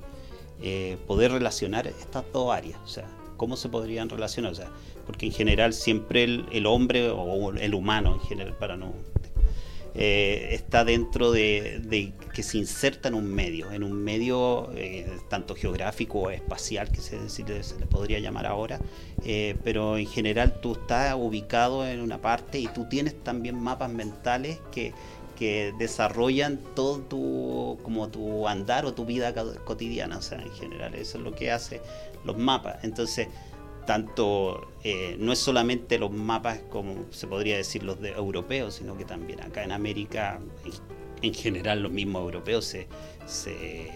eh, 0.61 0.97
poder 1.07 1.31
relacionar 1.31 1.87
estas 1.87 2.25
dos 2.33 2.51
áreas, 2.53 2.79
o 2.83 2.87
sea, 2.87 3.07
cómo 3.37 3.55
se 3.55 3.69
podrían 3.69 4.09
relacionar, 4.09 4.51
o 4.51 4.55
sea, 4.55 4.69
porque 5.05 5.25
en 5.25 5.31
general 5.31 5.73
siempre 5.73 6.23
el, 6.23 6.45
el 6.51 6.65
hombre 6.65 7.09
o 7.09 7.51
el 7.51 7.73
humano 7.73 8.13
en 8.15 8.19
general, 8.19 8.57
para 8.57 8.75
no 8.75 8.93
eh, 10.01 10.51
está 10.53 10.85
dentro 10.85 11.29
de, 11.33 12.13
que 12.33 12.41
se 12.41 12.57
inserta 12.57 13.09
en 13.09 13.15
un 13.15 13.27
medio, 13.27 13.69
en 13.73 13.83
un 13.83 14.01
medio 14.01 14.71
eh, 14.75 15.05
tanto 15.29 15.55
geográfico 15.55 16.19
o 16.19 16.29
espacial, 16.29 16.89
que 16.89 17.01
se, 17.01 17.27
se 17.29 17.43
le 17.43 17.85
podría 17.85 18.19
llamar 18.19 18.45
ahora, 18.45 18.79
eh, 19.25 19.57
pero 19.65 19.97
en 19.97 20.07
general 20.07 20.61
tú 20.61 20.71
estás 20.71 21.13
ubicado 21.17 21.85
en 21.85 21.99
una 21.99 22.19
parte 22.21 22.59
y 22.59 22.67
tú 22.67 22.87
tienes 22.87 23.21
también 23.25 23.59
mapas 23.61 23.91
mentales 23.91 24.59
que, 24.71 24.93
que 25.37 25.73
desarrollan 25.77 26.59
todo 26.75 26.99
tu, 26.99 27.77
como 27.83 28.07
tu 28.07 28.47
andar 28.47 28.85
o 28.85 28.93
tu 28.93 29.03
vida 29.05 29.33
co- 29.33 29.53
cotidiana, 29.65 30.17
o 30.17 30.21
sea, 30.21 30.41
en 30.41 30.51
general 30.53 30.95
eso 30.95 31.17
es 31.17 31.23
lo 31.25 31.33
que 31.33 31.51
hace 31.51 31.81
los 32.23 32.37
mapas. 32.37 32.83
Entonces, 32.83 33.27
tanto 33.89 34.69
eh, 34.83 35.15
no 35.17 35.33
es 35.33 35.39
solamente 35.39 35.97
los 35.97 36.11
mapas 36.11 36.59
como 36.69 37.05
se 37.09 37.25
podría 37.25 37.57
decir 37.57 37.81
los 37.81 37.99
de 37.99 38.11
europeos, 38.11 38.75
sino 38.75 38.95
que 38.95 39.03
también 39.03 39.41
acá 39.41 39.63
en 39.63 39.71
América, 39.71 40.39
en, 40.63 40.73
en 41.23 41.33
general 41.33 41.81
los 41.81 41.91
mismos 41.91 42.21
europeos 42.21 42.65
se, 42.65 42.87
se 43.25 43.89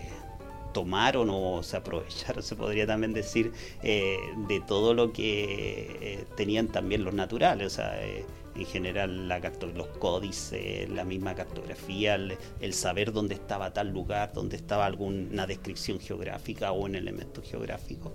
tomaron 0.73 1.29
o 1.31 1.61
se 1.61 1.77
aprovecharon, 1.77 2.41
se 2.49 2.55
podría 2.55 2.87
también 2.87 3.13
decir, 3.13 3.51
eh, 3.83 4.17
de 4.47 4.59
todo 4.61 4.95
lo 4.95 5.13
que 5.13 5.97
eh, 6.01 6.25
tenían 6.35 6.69
también 6.69 7.03
los 7.03 7.13
naturales, 7.13 7.67
o 7.67 7.75
sea, 7.75 8.03
eh, 8.03 8.25
en 8.55 8.65
general 8.65 9.27
la 9.27 9.39
los 9.39 9.87
códices, 9.99 10.89
la 10.89 11.03
misma 11.03 11.33
cartografía, 11.33 12.15
el, 12.15 12.35
el 12.59 12.73
saber 12.73 13.11
dónde 13.11 13.35
estaba 13.35 13.73
tal 13.73 13.89
lugar, 13.89 14.33
dónde 14.33 14.55
estaba 14.55 14.85
alguna 14.85 15.47
descripción 15.47 15.99
geográfica 15.99 16.71
o 16.71 16.83
un 16.85 16.95
elemento 16.95 17.41
geográfico, 17.41 18.11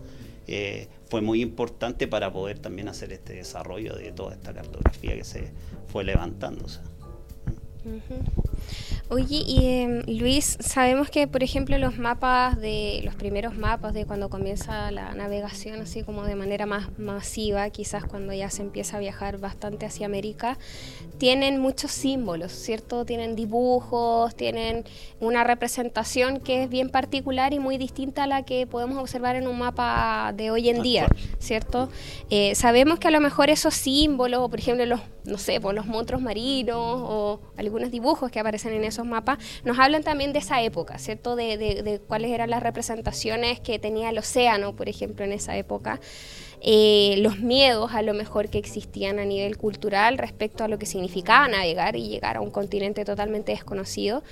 eh, 0.49 0.89
fue 1.11 1.21
muy 1.21 1.43
importante 1.43 2.09
para 2.09 2.33
poder 2.33 2.59
también 2.59 2.89
hacer 2.89 3.13
este 3.13 3.35
desarrollo 3.35 3.95
de 3.95 4.13
toda 4.13 4.35
esta 4.35 4.55
cartografía 4.55 5.15
que 5.15 5.25
se 5.25 5.51
fue 5.87 6.05
sea. 6.05 6.81
Oye, 9.11 9.43
y 9.47 9.67
em, 9.67 10.03
Luis, 10.07 10.59
sabemos 10.61 11.09
que, 11.09 11.27
por 11.27 11.43
ejemplo, 11.43 11.79
los 11.79 11.97
mapas 11.97 12.61
de 12.61 13.01
los 13.05 13.15
primeros 13.15 13.57
mapas 13.57 13.95
de 13.95 14.05
cuando 14.05 14.29
comienza 14.29 14.91
la 14.91 15.15
navegación, 15.15 15.81
así 15.81 16.03
como 16.03 16.25
de 16.25 16.35
manera 16.35 16.67
más 16.67 16.99
masiva, 16.99 17.71
quizás 17.71 18.05
cuando 18.05 18.35
ya 18.35 18.51
se 18.51 18.61
empieza 18.61 18.99
a 18.99 19.01
viajar 19.01 19.39
bastante 19.39 19.87
hacia 19.87 20.05
América, 20.05 20.59
tienen 21.17 21.59
muchos 21.59 21.91
símbolos, 21.91 22.53
¿cierto? 22.53 23.07
Tienen 23.07 23.35
dibujos, 23.35 24.37
tienen 24.37 24.85
una 25.21 25.43
representación 25.43 26.41
que 26.41 26.65
es 26.65 26.69
bien 26.69 26.91
particular 26.91 27.55
y 27.55 27.61
muy 27.61 27.79
distinta 27.79 28.25
a 28.25 28.27
la 28.27 28.43
que 28.43 28.67
podemos 28.67 28.99
observar 28.99 29.37
en 29.37 29.49
un 29.49 29.59
mapa 29.59 30.35
de 30.37 30.51
hoy 30.51 30.69
en 30.69 30.83
día, 30.83 31.05
Actual. 31.05 31.28
¿Cierto? 31.39 31.89
Eh, 32.31 32.55
sabemos 32.55 32.99
que 32.99 33.09
a 33.09 33.11
lo 33.11 33.21
mejor 33.21 33.49
esos 33.51 33.75
símbolos, 33.75 34.49
por 34.51 34.59
ejemplo 34.59 34.85
los, 34.87 35.01
no 35.25 35.39
sé, 35.39 35.61
por 35.61 35.75
los 35.75 35.87
monstruos 35.87 36.21
marinos 36.23 36.77
o 36.79 37.41
algunos 37.57 37.91
dibujos 37.91 38.31
que 38.31 38.41
aparecen 38.41 38.73
en 38.75 38.85
esos 38.85 39.07
mapas, 39.07 39.39
nos 39.65 39.79
hablan 39.79 40.03
también 40.03 40.33
de 40.33 40.41
esa 40.41 40.61
época, 40.63 40.99
¿cierto? 40.99 41.37
De, 41.37 41.57
de- 41.57 41.83
de 41.83 42.01
cuáles 42.01 42.31
eran 42.33 42.51
las 42.51 42.63
representaciones 42.63 43.61
que 43.61 43.79
tenía 43.79 44.11
el 44.11 44.19
océano, 44.19 44.75
por 44.75 44.89
ejemplo, 44.89 45.25
en 45.25 45.33
esa 45.33 45.57
época. 45.57 46.01
Eh, 46.61 47.15
los 47.19 47.39
miedos 47.39 47.93
a 47.95 48.03
lo 48.03 48.15
mejor 48.15 48.49
que 48.49 48.59
existían 48.59 49.21
a 49.21 49.25
nivel 49.25 49.57
cultural 49.57 50.19
respecto 50.19 50.65
a 50.65 50.69
lo 50.69 50.77
que 50.77 50.87
significaba 50.87 51.47
navegar 51.47 51.95
y 51.95 52.09
llegar 52.09 52.37
a 52.37 52.41
un 52.41 52.51
continente 52.51 53.05
totalmente 53.05 53.53
desconocido. 53.53 54.25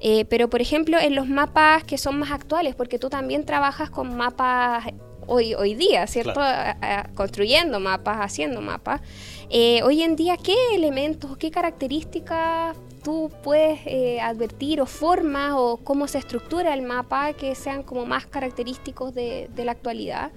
Eh, 0.00 0.26
pero, 0.26 0.50
por 0.50 0.60
ejemplo, 0.60 0.98
en 1.00 1.14
los 1.14 1.26
mapas 1.26 1.84
que 1.84 1.96
son 1.96 2.18
más 2.18 2.32
actuales, 2.32 2.74
porque 2.74 2.98
tú 2.98 3.08
también 3.08 3.46
trabajas 3.46 3.88
con 3.88 4.14
mapas 4.14 4.84
hoy, 5.30 5.54
hoy 5.54 5.74
día, 5.74 6.06
¿cierto? 6.06 6.34
Claro. 6.34 6.76
A- 6.82 7.00
a- 7.00 7.04
construyendo 7.14 7.78
mapas, 7.80 8.18
haciendo 8.20 8.60
mapas. 8.60 9.00
Eh, 9.48 9.82
hoy 9.84 10.02
en 10.02 10.16
día, 10.16 10.36
¿qué 10.36 10.54
elementos, 10.74 11.36
qué 11.36 11.50
características 11.50 12.76
tú 13.04 13.30
puedes 13.42 13.80
eh, 13.86 14.20
advertir 14.20 14.80
o 14.80 14.86
formas 14.86 15.52
o 15.56 15.78
cómo 15.82 16.06
se 16.06 16.18
estructura 16.18 16.74
el 16.74 16.82
mapa 16.82 17.32
que 17.32 17.54
sean 17.54 17.82
como 17.82 18.04
más 18.06 18.26
característicos 18.26 19.14
de, 19.14 19.48
de 19.54 19.64
la 19.64 19.72
actualidad? 19.72 20.30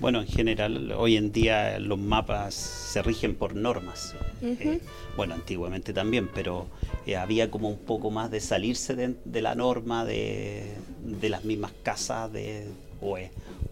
Bueno, 0.00 0.20
en 0.22 0.26
general, 0.28 0.92
hoy 0.92 1.16
en 1.16 1.30
día 1.32 1.78
los 1.78 1.98
mapas 1.98 2.54
se 2.54 3.02
rigen 3.02 3.34
por 3.34 3.54
normas. 3.54 4.14
Eh, 4.42 4.80
bueno, 5.16 5.34
antiguamente 5.34 5.92
también, 5.92 6.30
pero 6.34 6.68
eh, 7.06 7.16
había 7.16 7.50
como 7.50 7.68
un 7.68 7.76
poco 7.78 8.10
más 8.10 8.30
de 8.30 8.40
salirse 8.40 8.94
de, 8.94 9.16
de 9.24 9.42
la 9.42 9.54
norma 9.54 10.04
de, 10.06 10.72
de 11.04 11.28
las 11.28 11.44
mismas 11.44 11.72
casas 11.82 12.32
de, 12.32 12.68
o, 13.00 13.16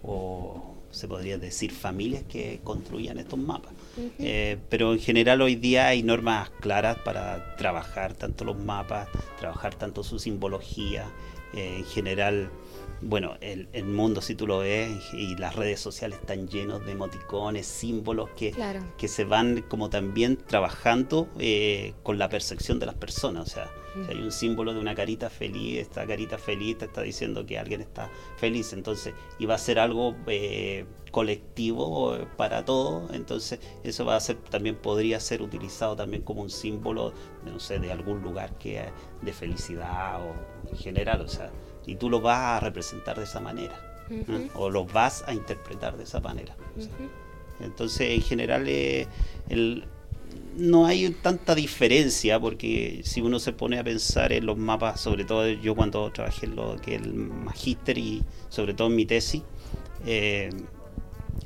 o 0.03 0.75
se 0.91 1.07
podría 1.09 1.39
decir 1.39 1.71
familias 1.73 2.23
que 2.29 2.61
construían 2.65 3.19
estos 3.19 3.39
mapas. 3.39 3.73
Eh, 4.19 4.59
pero 4.69 4.93
en 4.93 5.01
general 5.01 5.41
hoy 5.43 5.57
día 5.57 5.89
hay 5.89 6.03
normas 6.03 6.51
claras 6.61 6.97
para 6.99 7.57
trabajar 7.57 8.15
tanto 8.15 8.45
los 8.45 8.57
mapas, 8.59 9.09
trabajar 9.39 9.75
tanto 9.75 10.03
su 10.05 10.19
simbología. 10.19 11.11
Eh, 11.55 11.77
en 11.79 11.85
general 11.85 12.51
bueno, 13.01 13.37
el, 13.41 13.69
el 13.75 13.85
mundo, 13.85 14.21
si 14.21 14.35
tú 14.35 14.47
lo 14.49 14.59
ves, 14.59 14.91
y 15.13 15.37
las 15.37 15.55
redes 15.55 15.79
sociales 15.79 16.19
están 16.19 16.49
llenos 16.49 16.85
de 16.85 16.93
emoticones, 16.93 17.65
símbolos 17.67 18.31
que, 18.31 18.51
Claro. 18.51 18.81
que 18.99 19.07
se 19.07 19.23
van 19.25 19.63
como 19.69 19.89
también 19.89 20.37
trabajando 20.37 21.29
eh, 21.39 21.95
con 22.03 22.19
la 22.19 22.29
percepción 22.29 22.81
de 22.81 22.87
las 22.87 22.97
personas. 22.97 23.47
O 23.47 23.51
sea, 23.51 23.71
si 24.07 24.11
hay 24.13 24.23
un 24.23 24.33
símbolo 24.33 24.73
de 24.75 24.81
una 24.81 24.95
carita 24.95 25.31
feliz, 25.31 25.79
esta 25.81 26.07
carita 26.07 26.39
feliz 26.39 26.79
te 26.79 26.85
está 26.87 27.03
diciendo 27.03 27.45
que 27.47 27.59
alguien 27.59 27.81
está 27.81 28.11
feliz. 28.37 28.73
Entonces, 28.73 29.15
y 29.39 29.47
va 29.47 29.55
a 29.55 29.59
ser 29.59 29.79
algo 29.79 30.15
eh, 30.27 30.85
colectivo 31.11 32.15
eh, 32.17 32.27
para 32.37 32.65
todos. 32.65 33.11
Entonces, 33.13 33.61
eso 33.85 34.05
va 34.05 34.17
a 34.17 34.21
ser, 34.21 34.37
también 34.37 34.77
podría 34.77 35.21
ser 35.21 35.43
utilizado 35.43 35.97
también 35.97 36.23
como 36.23 36.43
un 36.43 36.51
símbolo, 36.51 37.13
de, 37.45 37.51
no 37.53 37.61
sé, 37.61 37.79
de 37.79 37.93
algún 37.93 38.23
lugar 38.23 38.57
que 38.59 38.85
de 39.23 39.33
felicidad 39.33 40.21
o 40.23 40.35
en 40.71 40.77
general. 40.77 41.21
O 41.23 41.29
sea, 41.29 41.51
y 41.87 41.97
tú 41.97 42.11
lo 42.11 42.21
vas 42.21 42.39
a 42.39 42.61
representar 42.61 43.17
de 43.19 43.25
esa 43.25 43.41
manera. 43.41 43.85
O 44.55 44.71
lo 44.71 44.87
vas 44.87 45.23
a 45.27 45.35
interpretar 45.35 45.97
de 45.99 46.05
esa 46.05 46.21
manera. 46.21 46.57
Entonces, 47.61 48.11
en 48.11 48.23
general, 48.23 48.65
eh, 48.69 49.07
el- 49.49 49.85
no 50.59 50.87
hay 50.87 51.11
tanta 51.11 51.55
diferencia 51.55 52.39
porque 52.41 53.01
si 53.05 53.21
uno 53.21 53.39
se 53.39 53.53
pone 53.53 53.79
a 53.79 53.85
pensar 53.85 54.33
en 54.33 54.45
los 54.45 54.59
mapas, 54.59 55.01
sobre 55.01 55.25
todo 55.25 55.49
yo 55.49 55.75
cuando 55.75 56.11
trabajé 56.11 56.47
en 56.47 56.57
lo 56.57 56.77
que 56.77 56.97
es 56.97 57.03
el 57.03 57.15
magíster 57.15 57.97
y 57.97 58.23
sobre 58.49 58.75
todo 58.75 58.89
en 58.89 58.97
mi 58.97 59.07
tesis, 59.07 59.43
eh, 60.05 60.51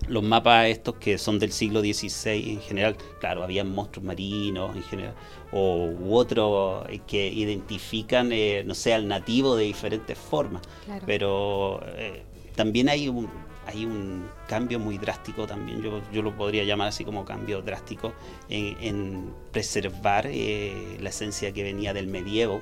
los 0.09 0.23
mapas 0.23 0.69
estos 0.69 0.97
que 0.97 1.19
son 1.19 1.39
del 1.39 1.53
siglo 1.53 1.81
XVI 1.81 2.53
en 2.53 2.61
general, 2.61 2.97
claro, 3.21 3.43
había 3.43 3.65
monstruos 3.65 4.05
marinos 4.05 4.75
en 4.75 4.83
general, 4.83 5.15
o 5.53 5.87
u 5.87 6.15
otros 6.17 6.87
eh, 6.89 7.01
que 7.07 7.29
identifican, 7.29 8.33
eh, 8.33 8.65
no 8.67 8.75
sé, 8.75 8.95
al 8.95 9.07
nativo 9.07 9.57
de 9.57 9.65
diferentes 9.65 10.19
formas 10.19 10.63
Claro. 10.85 11.05
pero 11.07 11.81
eh, 11.97 12.23
también 12.57 12.89
hay 12.89 13.09
un 13.09 13.29
hay 13.67 13.85
un 13.87 14.27
cambio 14.49 14.79
muy 14.81 14.99
drástico 14.99 15.47
también 15.47 15.83
yo, 15.83 16.01
yo 16.13 16.23
lo 16.23 16.35
podría 16.37 16.65
llamar 16.65 16.89
así 16.89 17.05
como 17.05 17.25
cambio 17.25 17.63
drástico 17.63 18.13
en, 18.49 18.77
en 18.81 19.35
preservar 19.53 20.27
eh, 20.29 20.99
la 21.01 21.11
esencia 21.11 21.53
que 21.53 21.63
venía 21.63 21.93
del 21.95 22.07
medievo 22.09 22.61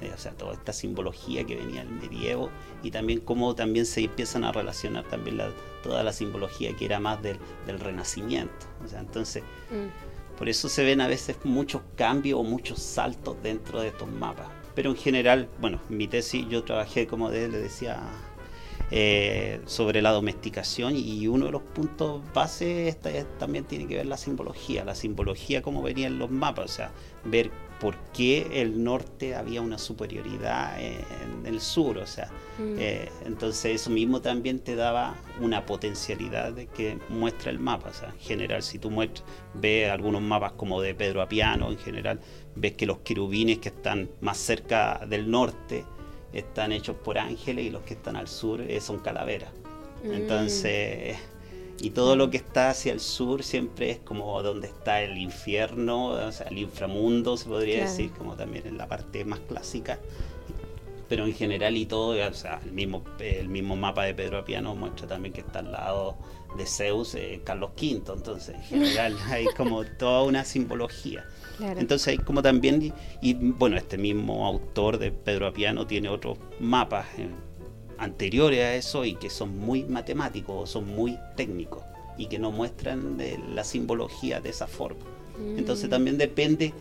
eh, 0.00 0.12
o 0.14 0.18
sea 0.18 0.32
toda 0.32 0.52
esta 0.54 0.72
simbología 0.72 1.44
que 1.44 1.56
venía 1.56 1.84
del 1.84 1.92
medievo 1.94 2.50
y 2.84 2.92
también 2.92 3.18
cómo 3.20 3.54
también 3.56 3.84
se 3.84 4.04
empiezan 4.04 4.44
a 4.44 4.52
relacionar 4.52 5.04
también 5.04 5.38
la- 5.38 5.50
toda 5.82 6.02
la 6.04 6.12
simbología 6.12 6.72
que 6.76 6.84
era 6.84 7.00
más 7.00 7.20
del, 7.22 7.38
del 7.66 7.80
renacimiento 7.80 8.66
o 8.84 8.88
sea 8.88 9.00
entonces 9.00 9.42
Mm, 9.70 10.36
por 10.38 10.48
eso 10.48 10.68
se 10.68 10.84
ven 10.84 11.00
a 11.00 11.08
veces 11.08 11.36
muchos 11.42 11.82
cambios 11.96 12.38
o 12.38 12.44
muchos 12.44 12.78
saltos 12.80 13.36
dentro 13.42 13.80
de 13.80 13.88
estos 13.88 14.08
mapas. 14.08 14.46
Pero 14.76 14.90
en 14.90 14.96
general, 14.96 15.48
bueno, 15.60 15.80
mi 15.88 16.06
tesis 16.06 16.46
yo 16.48 16.62
trabajé, 16.62 17.08
como 17.08 17.28
de- 17.28 17.48
le 17.48 17.58
decía, 17.58 17.98
eh, 18.90 19.60
sobre 19.66 20.00
la 20.02 20.10
domesticación 20.12 20.96
y 20.96 21.26
uno 21.28 21.46
de 21.46 21.52
los 21.52 21.62
puntos 21.62 22.22
base 22.32 22.88
esta- 22.88 23.10
es- 23.10 23.26
también 23.38 23.64
tiene 23.64 23.86
que 23.86 23.96
ver 23.96 24.06
la 24.06 24.16
simbología, 24.16 24.84
la 24.84 24.94
simbología 24.94 25.60
como 25.62 25.82
venía 25.82 26.06
en 26.06 26.18
los 26.18 26.30
mapas, 26.30 26.64
o 26.64 26.68
sea, 26.74 26.90
ver 27.24 27.50
por 27.80 27.96
qué 28.12 28.60
el 28.60 28.82
norte 28.82 29.36
había 29.36 29.60
una 29.60 29.78
superioridad 29.78 30.80
en 30.82 31.46
el 31.46 31.60
sur, 31.60 31.98
o 31.98 32.06
sea, 32.06 32.26
mm. 32.58 32.74
eh, 32.76 33.08
entonces 33.24 33.80
eso 33.80 33.90
mismo 33.90 34.20
también 34.20 34.58
te 34.58 34.74
daba 34.74 35.14
una 35.40 35.64
potencialidad 35.64 36.52
de 36.52 36.66
que 36.66 36.98
muestra 37.08 37.52
el 37.52 37.60
mapa. 37.60 37.90
O 37.90 37.92
sea, 37.92 38.08
en 38.08 38.18
general, 38.18 38.62
si 38.64 38.80
tú 38.80 38.90
muestras, 38.90 39.24
ves 39.54 39.90
algunos 39.90 40.22
mapas 40.22 40.52
como 40.52 40.80
de 40.80 40.94
Pedro 40.96 41.22
Apiano, 41.22 41.70
en 41.70 41.78
general, 41.78 42.18
ves 42.56 42.72
que 42.72 42.84
los 42.86 42.98
querubines 42.98 43.58
que 43.58 43.68
están 43.68 44.10
más 44.20 44.38
cerca 44.38 45.06
del 45.08 45.30
norte 45.30 45.84
están 46.32 46.72
hechos 46.72 46.96
por 46.96 47.18
ángeles 47.18 47.66
y 47.66 47.70
los 47.70 47.82
que 47.82 47.94
están 47.94 48.16
al 48.16 48.28
sur 48.28 48.60
eh, 48.60 48.80
son 48.80 48.98
calaveras. 48.98 49.50
Mm. 50.04 50.12
Entonces, 50.12 51.16
y 51.80 51.90
todo 51.90 52.16
lo 52.16 52.30
que 52.30 52.36
está 52.38 52.70
hacia 52.70 52.92
el 52.92 53.00
sur 53.00 53.42
siempre 53.42 53.90
es 53.90 53.98
como 53.98 54.42
donde 54.42 54.68
está 54.68 55.00
el 55.02 55.16
infierno, 55.18 56.08
o 56.08 56.32
sea, 56.32 56.48
el 56.48 56.58
inframundo, 56.58 57.36
se 57.36 57.46
podría 57.46 57.76
Claro. 57.76 57.90
decir, 57.90 58.10
como 58.12 58.34
también 58.36 58.66
en 58.66 58.78
la 58.78 58.86
parte 58.86 59.24
más 59.24 59.40
clásica 59.40 59.98
pero 61.08 61.24
en 61.24 61.34
general 61.34 61.76
y 61.76 61.86
todo, 61.86 62.10
o 62.28 62.34
sea, 62.34 62.60
el 62.64 62.72
mismo, 62.72 63.02
el 63.18 63.48
mismo 63.48 63.76
mapa 63.76 64.04
de 64.04 64.14
Pedro 64.14 64.38
Apiano 64.38 64.74
muestra 64.74 65.06
también 65.06 65.32
que 65.32 65.40
está 65.40 65.60
al 65.60 65.72
lado 65.72 66.16
de 66.56 66.66
Zeus 66.66 67.14
eh, 67.14 67.40
Carlos 67.44 67.70
V, 67.76 68.12
entonces 68.14 68.54
en 68.54 68.62
general 68.62 69.16
hay 69.30 69.46
como 69.56 69.84
toda 69.84 70.22
una 70.24 70.44
simbología. 70.44 71.24
Claro. 71.58 71.80
Entonces 71.80 72.08
hay 72.08 72.18
como 72.18 72.40
también, 72.40 72.80
y, 72.82 72.92
y, 73.20 73.34
bueno, 73.34 73.76
este 73.76 73.98
mismo 73.98 74.46
autor 74.46 74.98
de 74.98 75.10
Pedro 75.12 75.46
Apiano 75.48 75.86
tiene 75.86 76.08
otros 76.08 76.38
mapas 76.60 77.06
eh, 77.18 77.28
anteriores 77.98 78.60
a 78.64 78.74
eso 78.74 79.04
y 79.04 79.14
que 79.16 79.28
son 79.28 79.58
muy 79.58 79.84
matemáticos, 79.84 80.54
o 80.56 80.66
son 80.66 80.86
muy 80.86 81.18
técnicos 81.36 81.82
y 82.16 82.26
que 82.26 82.38
no 82.38 82.50
muestran 82.50 83.16
eh, 83.20 83.38
la 83.54 83.64
simbología 83.64 84.40
de 84.40 84.50
esa 84.50 84.66
forma. 84.66 85.00
Entonces 85.56 85.86
Mm. 85.86 85.90
también 85.90 86.18
depende 86.18 86.72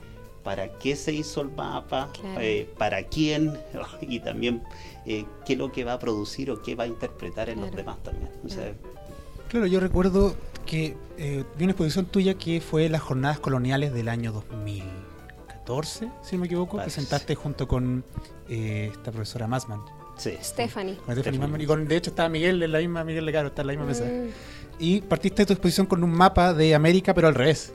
para 0.44 0.72
qué 0.80 0.96
se 0.96 1.12
hizo 1.14 1.42
el 1.42 1.50
mapa, 1.50 2.10
Claro. 2.20 2.40
eh, 2.42 2.68
para 2.78 3.04
quién 3.04 3.58
y 4.02 4.20
también 4.20 4.62
eh, 5.06 5.26
qué 5.46 5.54
es 5.54 5.60
lo 5.60 5.72
que 5.72 5.84
va 5.84 5.94
a 5.94 6.00
producir 6.00 6.50
o 6.52 6.62
qué 6.62 6.76
va 6.76 6.86
a 6.86 6.88
interpretar 6.88 7.50
en 7.50 7.60
los 7.62 7.70
Claro. 7.70 7.84
demás 7.84 8.04
también. 8.04 8.30
O 8.46 8.50
sea, 8.50 8.74
Claro, 9.50 9.66
yo 9.66 9.80
recuerdo 9.80 10.36
que 10.68 10.96
eh, 11.18 11.44
vi 11.58 11.64
una 11.64 11.72
exposición 11.72 12.06
tuya 12.06 12.36
que 12.36 12.62
fue 12.62 12.88
las 12.90 13.02
jornadas 13.02 13.40
coloniales 13.40 13.92
del 13.94 14.08
año 14.10 14.32
2014, 14.32 16.10
si 16.22 16.36
no 16.36 16.42
me 16.42 16.46
equivoco, 16.46 16.78
Parece. 16.78 16.96
presentaste 16.96 17.36
junto 17.36 17.68
con 17.68 18.04
eh, 18.50 18.90
esta 18.92 19.12
profesora 19.12 19.48
Masman. 19.48 19.80
sí. 20.18 20.38
Stephanie. 20.42 20.96
con 20.98 21.16
Stephanie 21.16 21.38
Stephanie. 21.40 21.64
Y 21.64 21.68
con, 21.68 21.88
de 21.88 21.96
hecho 21.98 22.10
estaba 22.12 22.30
Miguel, 22.30 22.62
en 22.64 22.72
la 22.72 22.80
misma 22.80 23.04
Miguel 23.04 23.26
Legaro, 23.26 23.48
está 23.50 23.62
en 23.62 23.68
la 23.68 23.74
misma 23.74 23.86
mesa. 23.88 24.06
Mm, 24.06 24.28
Y 24.80 25.02
partiste 25.02 25.42
de 25.42 25.46
tu 25.48 25.54
exposición 25.54 25.88
con 25.88 26.04
un 26.04 26.12
mapa 26.12 26.54
de 26.54 26.76
América, 26.76 27.14
pero 27.14 27.28
al 27.28 27.36
revés. 27.36 27.74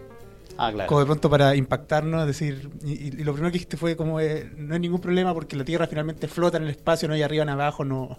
Ah, 0.58 0.70
claro. 0.70 0.86
Como 0.88 1.00
de 1.00 1.06
pronto 1.06 1.30
para 1.30 1.56
impactarnos, 1.56 2.20
es 2.22 2.26
decir, 2.26 2.70
y, 2.84 2.92
y- 2.92 3.06
y 3.20 3.24
lo 3.24 3.32
primero 3.32 3.50
que 3.50 3.54
dijiste 3.54 3.76
fue 3.78 3.96
como 3.96 4.20
eh, 4.20 4.50
no 4.56 4.74
hay 4.74 4.80
ningún 4.80 5.00
problema 5.00 5.32
porque 5.32 5.56
la 5.56 5.64
Tierra 5.64 5.86
finalmente 5.86 6.28
flota 6.28 6.58
en 6.58 6.64
el 6.64 6.68
espacio, 6.70 7.08
no 7.08 7.14
hay 7.14 7.22
arriba 7.22 7.44
ni 7.46 7.52
abajo, 7.52 7.84
no. 7.84 8.18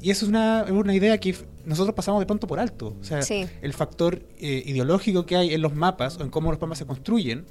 Y 0.00 0.10
eso 0.10 0.24
es 0.24 0.28
una, 0.28 0.64
una 0.70 0.94
idea 0.94 1.18
que 1.18 1.34
nosotros 1.64 1.94
pasamos 1.94 2.20
de 2.20 2.26
pronto 2.26 2.46
por 2.46 2.60
alto. 2.60 2.96
O 3.00 3.04
sea, 3.04 3.22
Sí. 3.22 3.46
el 3.62 3.72
factor 3.72 4.22
eh, 4.38 4.62
ideológico 4.66 5.26
que 5.26 5.36
hay 5.36 5.52
en 5.54 5.60
los 5.62 5.74
mapas 5.74 6.18
o 6.18 6.22
en 6.22 6.30
cómo 6.30 6.50
los 6.52 6.60
mapas 6.60 6.78
se 6.78 6.86
construyen. 6.86 7.46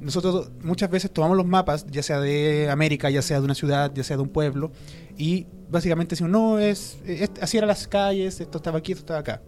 Nosotros 0.00 0.50
muchas 0.62 0.90
veces 0.90 1.10
tomamos 1.10 1.36
los 1.36 1.46
mapas, 1.46 1.86
ya 1.90 2.02
sea 2.02 2.20
de 2.20 2.68
América, 2.70 3.10
ya 3.10 3.22
sea 3.22 3.38
de 3.40 3.44
una 3.46 3.54
ciudad, 3.54 3.90
ya 3.94 4.04
sea 4.04 4.16
de 4.16 4.22
un 4.22 4.28
pueblo, 4.28 4.70
y 5.16 5.46
básicamente 5.70 6.10
decimos, 6.10 6.30
no, 6.30 6.58
es, 6.58 6.98
es- 7.06 7.30
así 7.40 7.56
eran 7.56 7.68
las 7.68 7.88
calles, 7.88 8.40
esto 8.40 8.58
estaba 8.58 8.78
aquí, 8.78 8.92
esto 8.92 9.02
estaba 9.02 9.20
acá. 9.20 9.42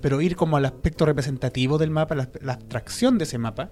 Pero 0.00 0.20
ir 0.20 0.36
como 0.36 0.56
al 0.56 0.64
aspecto 0.66 1.06
representativo 1.06 1.78
del 1.78 1.90
mapa, 1.90 2.14
la, 2.14 2.28
la 2.42 2.54
abstracción 2.54 3.16
de 3.16 3.24
ese 3.24 3.38
mapa, 3.38 3.70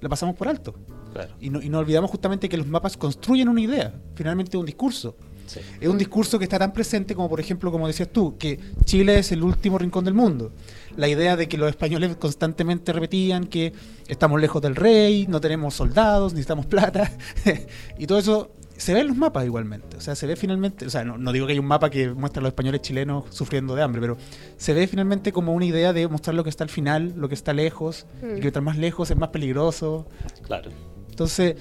la 0.00 0.08
pasamos 0.08 0.36
por 0.36 0.48
alto. 0.48 0.74
claro. 1.12 1.34
Y 1.40 1.50
no, 1.50 1.60
y 1.62 1.68
no 1.70 1.78
olvidamos 1.78 2.10
justamente 2.10 2.48
que 2.48 2.56
los 2.56 2.66
mapas 2.66 2.96
construyen 2.96 3.48
una 3.48 3.60
idea, 3.62 3.94
finalmente 4.14 4.56
un 4.56 4.66
discurso. 4.66 5.16
Sí. 5.46 5.60
Es 5.80 5.88
un 5.88 5.98
discurso 5.98 6.38
que 6.38 6.44
está 6.44 6.58
tan 6.58 6.72
presente 6.72 7.14
como, 7.14 7.28
por 7.28 7.40
ejemplo, 7.40 7.70
como 7.70 7.86
decías 7.86 8.08
tú, 8.10 8.36
que 8.38 8.58
Chile 8.84 9.18
es 9.18 9.32
el 9.32 9.42
último 9.42 9.78
rincón 9.78 10.04
del 10.04 10.14
mundo. 10.14 10.52
La 10.96 11.08
idea 11.08 11.36
de 11.36 11.48
que 11.48 11.58
los 11.58 11.68
españoles 11.68 12.16
constantemente 12.16 12.92
repetían 12.92 13.46
que 13.46 13.72
estamos 14.08 14.40
lejos 14.40 14.62
del 14.62 14.76
rey, 14.76 15.26
no 15.28 15.40
tenemos 15.40 15.74
soldados, 15.74 16.32
necesitamos 16.32 16.66
plata. 16.66 17.10
y 17.98 18.06
todo 18.06 18.18
eso 18.18 18.50
se 18.76 18.92
ve 18.92 19.00
en 19.00 19.08
los 19.08 19.16
mapas 19.16 19.44
igualmente. 19.44 19.96
O 19.96 20.00
sea, 20.00 20.14
se 20.16 20.26
ve 20.26 20.34
finalmente, 20.36 20.86
o 20.86 20.90
sea, 20.90 21.04
no, 21.04 21.16
no 21.18 21.30
digo 21.32 21.46
que 21.46 21.52
hay 21.52 21.58
un 21.58 21.66
mapa 21.66 21.90
que 21.90 22.10
muestra 22.10 22.40
a 22.40 22.42
los 22.42 22.48
españoles 22.50 22.80
chilenos 22.82 23.24
sufriendo 23.30 23.74
de 23.76 23.82
hambre, 23.82 24.00
pero 24.00 24.16
se 24.56 24.72
ve 24.74 24.86
finalmente 24.88 25.32
como 25.32 25.52
una 25.52 25.64
idea 25.64 25.92
de 25.92 26.08
mostrar 26.08 26.34
lo 26.34 26.42
que 26.42 26.50
está 26.50 26.64
al 26.64 26.70
final, 26.70 27.12
lo 27.16 27.28
que 27.28 27.34
está 27.34 27.52
lejos, 27.52 28.06
y 28.16 28.20
que 28.20 28.26
Mm. 28.26 28.40
mientras 28.40 28.64
más 28.64 28.76
lejos 28.78 29.10
es 29.10 29.16
más 29.16 29.28
peligroso. 29.28 30.06
Claro. 30.42 30.70
Entonces, 31.08 31.54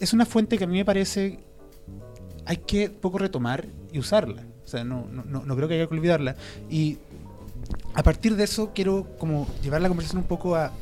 es 0.00 0.12
una 0.12 0.26
fuente 0.26 0.58
que 0.58 0.64
a 0.64 0.66
mí 0.66 0.78
me 0.78 0.84
parece 0.84 1.38
hay 2.50 2.56
que 2.56 2.90
poco 2.90 3.16
retomar 3.18 3.64
y 3.92 4.00
usarla. 4.00 4.42
O 4.64 4.68
sea, 4.68 4.82
no, 4.82 5.06
no, 5.08 5.22
no, 5.24 5.56
creo 5.56 5.68
que 5.68 5.74
haya 5.74 5.86
que 5.86 5.94
olvidarla. 5.94 6.34
Y 6.68 6.98
a 7.94 8.02
partir 8.02 8.34
de 8.34 8.42
eso 8.42 8.72
quiero 8.74 9.06
como 9.20 9.46
llevar 9.62 9.80
la 9.80 9.86
conversación 9.86 10.22
un 10.22 10.26
poco 10.26 10.56
a 10.56 10.72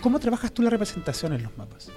cómo 0.00 0.18
trabajas 0.18 0.52
tú 0.52 0.62
la 0.62 0.70
representación 0.70 1.34
en 1.34 1.42
los 1.42 1.54
mapas. 1.58 1.90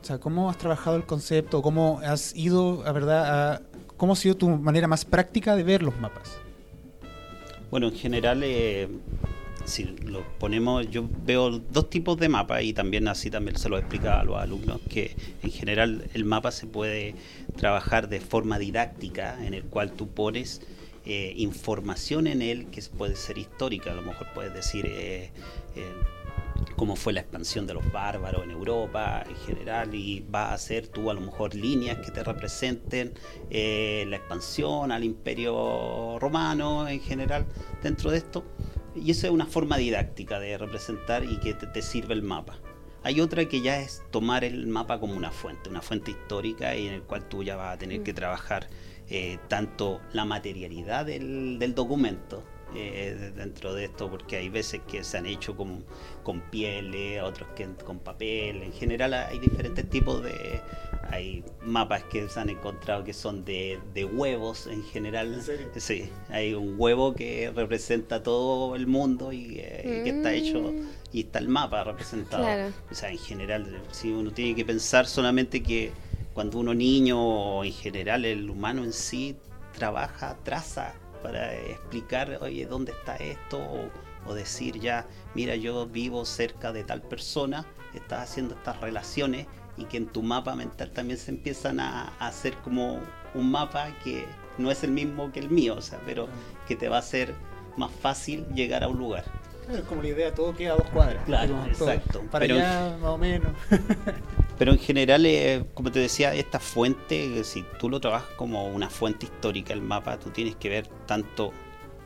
O 0.00 0.04
sea, 0.04 0.18
cómo 0.18 0.48
has 0.48 0.58
trabajado 0.58 0.96
el 0.96 1.06
concepto, 1.06 1.60
cómo 1.60 1.98
has 2.04 2.36
ido, 2.36 2.86
a 2.86 2.92
verdad, 2.92 3.54
a, 3.54 3.62
cómo 3.96 4.12
ha 4.12 4.16
sido 4.16 4.36
tu 4.36 4.48
manera 4.48 4.86
más 4.86 5.04
práctica 5.04 5.56
de 5.56 5.64
ver 5.64 5.82
los 5.82 5.98
mapas. 5.98 6.38
Bueno, 7.72 7.88
en 7.88 7.96
general, 7.96 8.42
eh, 8.44 8.86
si 9.66 9.84
lo 9.84 10.22
ponemos, 10.38 10.90
yo 10.90 11.08
veo 11.24 11.50
dos 11.50 11.90
tipos 11.90 12.16
de 12.18 12.28
mapas 12.28 12.62
y 12.62 12.72
también 12.72 13.08
así 13.08 13.30
también 13.30 13.56
se 13.56 13.68
lo 13.68 13.78
explicaba 13.78 14.20
a 14.20 14.24
los 14.24 14.36
alumnos, 14.38 14.80
que 14.88 15.16
en 15.42 15.50
general 15.50 16.08
el 16.14 16.24
mapa 16.24 16.50
se 16.52 16.66
puede 16.66 17.14
trabajar 17.56 18.08
de 18.08 18.20
forma 18.20 18.58
didáctica, 18.58 19.44
en 19.44 19.54
el 19.54 19.64
cual 19.64 19.92
tú 19.92 20.08
pones 20.08 20.62
eh, 21.04 21.34
información 21.36 22.26
en 22.26 22.42
él 22.42 22.66
que 22.66 22.82
puede 22.82 23.16
ser 23.16 23.38
histórica, 23.38 23.92
a 23.92 23.94
lo 23.94 24.02
mejor 24.02 24.26
puedes 24.34 24.52
decir, 24.54 24.86
eh, 24.86 25.30
eh, 25.76 25.92
cómo 26.74 26.96
fue 26.96 27.12
la 27.12 27.20
expansión 27.20 27.66
de 27.66 27.74
los 27.74 27.92
bárbaros 27.92 28.44
en 28.44 28.50
Europa 28.50 29.22
en 29.28 29.36
general 29.36 29.94
y 29.94 30.20
va 30.20 30.50
a 30.50 30.54
hacer 30.54 30.88
tú 30.88 31.10
a 31.10 31.14
lo 31.14 31.20
mejor 31.20 31.54
líneas 31.54 31.98
que 31.98 32.10
te 32.10 32.24
representen 32.24 33.12
la 33.50 34.16
expansión 34.16 34.90
al 34.90 35.04
imperio 35.04 36.18
romano 36.18 36.88
en 36.88 37.00
general 37.00 37.46
dentro 37.82 38.10
de 38.10 38.18
esto 38.18 38.44
y 38.96 39.10
eso 39.10 39.26
es 39.26 39.32
una 39.32 39.46
forma 39.46 39.76
didáctica 39.76 40.38
de 40.38 40.58
representar 40.58 41.24
y 41.24 41.38
que 41.38 41.54
te, 41.54 41.66
te 41.66 41.82
sirve 41.82 42.14
el 42.14 42.22
mapa. 42.22 42.58
Hay 43.02 43.20
otra 43.20 43.44
que 43.46 43.60
ya 43.60 43.80
es 43.80 44.02
tomar 44.10 44.42
el 44.42 44.66
mapa 44.66 44.98
como 44.98 45.14
una 45.14 45.30
fuente, 45.30 45.70
una 45.70 45.80
fuente 45.80 46.10
histórica 46.10 46.74
y 46.74 46.88
en 46.88 46.94
el 46.94 47.02
cual 47.02 47.28
tú 47.28 47.44
ya 47.44 47.54
vas 47.54 47.74
a 47.74 47.78
tener 47.78 48.02
que 48.02 48.12
trabajar 48.12 48.68
eh, 49.08 49.38
tanto 49.46 50.00
la 50.12 50.24
materialidad 50.24 51.06
del, 51.06 51.60
del 51.60 51.74
documento, 51.74 52.42
eh, 52.74 53.32
dentro 53.34 53.74
de 53.74 53.84
esto, 53.84 54.10
porque 54.10 54.36
hay 54.36 54.48
veces 54.48 54.80
que 54.88 55.04
se 55.04 55.18
han 55.18 55.26
hecho 55.26 55.56
con, 55.56 55.84
con 56.22 56.40
pieles, 56.50 57.22
otros 57.22 57.48
que 57.54 57.66
con 57.84 57.98
papel. 57.98 58.62
En 58.62 58.72
general 58.72 59.14
hay 59.14 59.38
diferentes 59.38 59.88
tipos 59.88 60.22
de... 60.22 60.60
Hay 61.08 61.44
mapas 61.62 62.02
que 62.04 62.28
se 62.28 62.40
han 62.40 62.50
encontrado 62.50 63.04
que 63.04 63.12
son 63.12 63.44
de, 63.44 63.78
de 63.94 64.04
huevos 64.04 64.66
en 64.66 64.82
general. 64.82 65.34
¿En 65.34 65.42
serio? 65.42 65.68
Sí, 65.76 66.10
hay 66.30 66.52
un 66.52 66.74
huevo 66.76 67.14
que 67.14 67.52
representa 67.54 68.24
todo 68.24 68.74
el 68.74 68.88
mundo 68.88 69.32
y, 69.32 69.60
eh, 69.60 70.00
y 70.00 70.04
que 70.04 70.16
está 70.16 70.34
hecho 70.34 70.72
y 71.12 71.20
está 71.20 71.38
el 71.38 71.48
mapa 71.48 71.84
representado. 71.84 72.42
Claro. 72.42 72.72
O 72.90 72.94
sea, 72.94 73.10
en 73.10 73.18
general, 73.18 73.82
si 73.92 74.10
uno 74.10 74.32
tiene 74.32 74.56
que 74.56 74.64
pensar 74.64 75.06
solamente 75.06 75.62
que 75.62 75.92
cuando 76.34 76.58
uno 76.58 76.74
niño 76.74 77.18
o 77.18 77.64
en 77.64 77.72
general 77.72 78.24
el 78.24 78.50
humano 78.50 78.82
en 78.82 78.92
sí 78.92 79.36
trabaja, 79.78 80.36
traza 80.42 80.94
para 81.26 81.56
explicar, 81.56 82.38
oye, 82.40 82.66
¿dónde 82.66 82.92
está 82.92 83.16
esto? 83.16 83.58
O, 83.58 83.90
o 84.30 84.34
decir 84.34 84.78
ya, 84.78 85.08
mira, 85.34 85.56
yo 85.56 85.84
vivo 85.86 86.24
cerca 86.24 86.72
de 86.72 86.84
tal 86.84 87.02
persona, 87.02 87.66
estás 87.94 88.30
haciendo 88.30 88.54
estas 88.54 88.80
relaciones 88.80 89.48
y 89.76 89.86
que 89.86 89.96
en 89.96 90.06
tu 90.06 90.22
mapa 90.22 90.54
mental 90.54 90.92
también 90.92 91.18
se 91.18 91.32
empiezan 91.32 91.80
a, 91.80 92.12
a 92.20 92.28
hacer 92.28 92.54
como 92.58 93.00
un 93.34 93.50
mapa 93.50 93.88
que 94.04 94.24
no 94.56 94.70
es 94.70 94.84
el 94.84 94.92
mismo 94.92 95.32
que 95.32 95.40
el 95.40 95.50
mío, 95.50 95.74
o 95.74 95.82
sea, 95.82 96.00
pero 96.06 96.28
que 96.68 96.76
te 96.76 96.88
va 96.88 96.96
a 96.96 97.00
hacer 97.00 97.34
más 97.76 97.90
fácil 97.90 98.46
llegar 98.54 98.84
a 98.84 98.88
un 98.88 98.98
lugar. 98.98 99.24
Como 99.88 100.02
la 100.02 100.08
idea, 100.08 100.34
todo 100.34 100.54
queda 100.54 100.74
a 100.74 100.76
dos 100.76 100.86
cuadras. 100.88 101.24
Claro, 101.24 101.54
Como 101.54 101.76
todo. 101.76 101.90
exacto. 101.90 102.20
Para 102.30 102.46
Pero- 102.46 102.56
allá, 102.56 102.96
más 103.00 103.10
o 103.10 103.18
menos. 103.18 103.52
Pero 104.58 104.72
en 104.72 104.78
general, 104.78 105.26
eh, 105.26 105.64
como 105.74 105.90
te 105.92 105.98
decía, 105.98 106.34
esta 106.34 106.58
fuente, 106.60 107.40
eh, 107.40 107.44
si 107.44 107.64
tú 107.78 107.90
lo 107.90 108.00
trabajas 108.00 108.28
como 108.36 108.66
una 108.68 108.88
fuente 108.88 109.26
histórica, 109.26 109.72
el 109.74 109.82
mapa, 109.82 110.18
tú 110.18 110.30
tienes 110.30 110.56
que 110.56 110.68
ver 110.68 110.86
tanto 111.06 111.52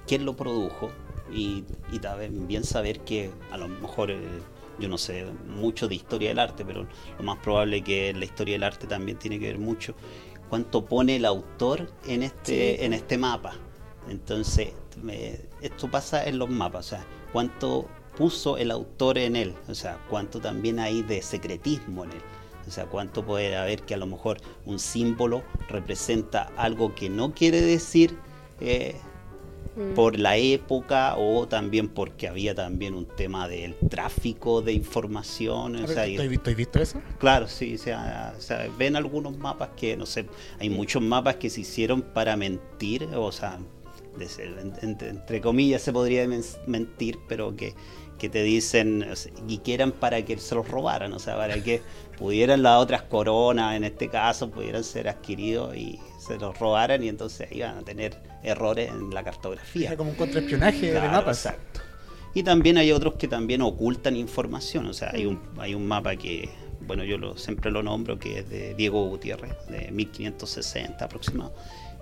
quién 0.07 0.25
lo 0.25 0.35
produjo 0.35 0.90
y, 1.33 1.64
y 1.92 1.99
también 2.01 2.64
saber 2.64 3.01
que 3.01 3.31
a 3.53 3.57
lo 3.57 3.68
mejor, 3.68 4.11
eh, 4.11 4.18
yo 4.81 4.88
no 4.88 4.99
sé 4.99 5.27
mucho 5.46 5.87
de 5.87 5.94
historia 5.94 6.31
del 6.31 6.38
arte, 6.40 6.64
pero 6.64 6.87
lo 7.18 7.25
más 7.25 7.38
probable 7.38 7.83
que 7.85 8.12
la 8.14 8.25
historia 8.25 8.55
del 8.55 8.64
arte 8.64 8.87
también 8.88 9.16
tiene 9.18 9.38
que 9.38 9.46
ver 9.46 9.59
mucho 9.59 9.94
cuánto 10.49 10.85
pone 10.87 11.16
el 11.16 11.25
autor 11.27 11.92
en 12.07 12.23
este, 12.25 12.77
Sí. 12.79 12.85
en 12.85 12.94
este 12.94 13.16
mapa. 13.18 13.53
Entonces, 14.09 14.73
me- 15.01 15.38
esto 15.61 15.88
pasa 15.88 16.25
en 16.27 16.38
los 16.38 16.49
mapas, 16.51 16.87
o 16.87 16.88
sea, 16.90 17.05
cuánto 17.32 17.88
puso 18.16 18.56
el 18.58 18.70
autor 18.70 19.18
en 19.18 19.36
él, 19.36 19.54
o 19.68 19.74
sea, 19.74 19.98
cuánto 20.10 20.40
también 20.40 20.78
hay 20.78 21.02
de 21.02 21.22
secretismo 21.22 22.04
en 22.04 22.12
él. 22.12 22.22
O 22.68 22.70
sea, 22.70 22.86
cuánto 22.86 23.24
puede 23.24 23.56
haber 23.56 23.82
que 23.82 23.94
a 23.94 23.96
lo 23.96 24.06
mejor 24.06 24.38
un 24.66 24.78
símbolo 24.78 25.42
representa 25.68 26.50
algo 26.56 26.94
que 26.94 27.08
no 27.08 27.32
quiere 27.32 27.60
decir 27.60 28.16
eh, 28.60 28.94
Mm. 29.76 29.94
por 29.94 30.18
la 30.18 30.36
época 30.36 31.14
o 31.16 31.46
también 31.46 31.88
porque 31.88 32.26
había 32.26 32.56
también 32.56 32.92
un 32.92 33.06
tema 33.06 33.46
del 33.46 33.76
tráfico 33.88 34.62
de 34.62 34.72
información. 34.72 35.76
o 35.76 35.86
sea, 35.86 36.08
y- 36.08 36.16
¿Tú 36.16 36.22
has 36.22 36.28
visto, 36.28 36.50
has 36.50 36.56
visto 36.56 36.82
eso? 36.82 37.00
Claro, 37.18 37.46
sí, 37.46 37.76
o 37.76 37.78
sea, 37.78 38.34
o 38.36 38.40
sea, 38.40 38.68
ven 38.76 38.96
algunos 38.96 39.38
mapas 39.38 39.70
que, 39.76 39.96
no 39.96 40.06
sé, 40.06 40.26
hay 40.58 40.68
muchos 40.70 41.00
mapas 41.02 41.36
que 41.36 41.48
se 41.50 41.60
hicieron 41.60 42.02
para 42.02 42.36
mentir, 42.36 43.04
o 43.14 43.30
sea, 43.30 43.58
de 44.18 44.29
ser- 44.29 44.59
en- 44.59 44.75
en- 44.83 45.09
entre 45.09 45.40
comillas 45.40 45.83
se 45.83 45.92
podría 45.92 46.27
men- 46.29 46.42
mentir, 46.66 47.18
pero 47.29 47.55
que, 47.57 47.75
que 48.18 48.29
te 48.29 48.42
dicen, 48.42 49.03
o 49.11 49.16
sea, 49.16 49.33
y 49.49 49.59
que 49.59 49.73
eran 49.75 49.92
para 49.92 50.23
que 50.25 50.37
se 50.38 50.55
los 50.55 50.68
robaran, 50.68 51.12
o 51.12 51.18
sea, 51.18 51.37
para 51.37 51.62
que 51.62 51.81
pudieran 52.18 52.62
las 52.62 52.79
otras 52.83 53.03
coronas, 53.03 53.75
en 53.77 53.85
este 53.85 54.09
caso, 54.09 54.51
pudieran 54.51 54.85
ser 54.85 55.09
adquiridos 55.09 55.75
y 55.77 55.99
se 56.18 56.37
los 56.38 56.59
robaran 56.59 57.03
y 57.03 57.09
entonces 57.09 57.49
iban 57.51 57.79
a 57.79 57.83
tener 57.83 58.16
errores 58.42 58.90
en 58.90 59.11
la 59.11 59.23
cartografía. 59.25 59.88
Era 59.88 59.96
como 59.96 60.11
un 60.11 60.16
contraespionaje 60.16 60.92
de 60.92 61.01
mapas. 61.01 61.46
Exacto. 61.46 61.81
Y 62.35 62.42
también 62.42 62.77
hay 62.79 62.92
otros 62.92 63.14
que 63.14 63.27
también 63.27 63.62
ocultan 63.62 64.16
información. 64.16 64.87
O 64.87 64.92
sea, 64.92 65.11
hay 65.14 65.27
un, 65.27 65.40
hay 65.59 65.75
un 65.75 65.87
mapa 65.88 66.14
que, 66.14 66.49
bueno, 66.83 67.03
yo 67.05 67.16
lo, 67.18 67.37
siempre 67.38 67.70
lo 67.73 67.83
nombro, 67.83 68.18
que 68.18 68.40
es 68.40 68.51
de 68.51 68.75
Diego 68.75 69.05
Gutiérrez, 69.09 69.55
de 69.68 69.90
1560 69.90 71.05
aproximado. 71.07 71.55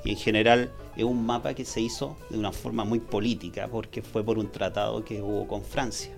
Y 0.05 0.11
en 0.11 0.17
general 0.17 0.73
es 0.97 1.05
un 1.05 1.25
mapa 1.25 1.55
que 1.55 1.65
se 1.65 1.81
hizo 1.81 2.17
de 2.31 2.39
una 2.39 2.53
forma 2.53 2.85
muy 2.85 3.01
política, 3.01 3.69
porque 3.69 4.03
fue 4.03 4.25
por 4.25 4.39
un 4.39 4.51
tratado 4.51 5.05
que 5.05 5.23
hubo 5.23 5.47
con 5.47 5.63
Francia, 5.63 6.17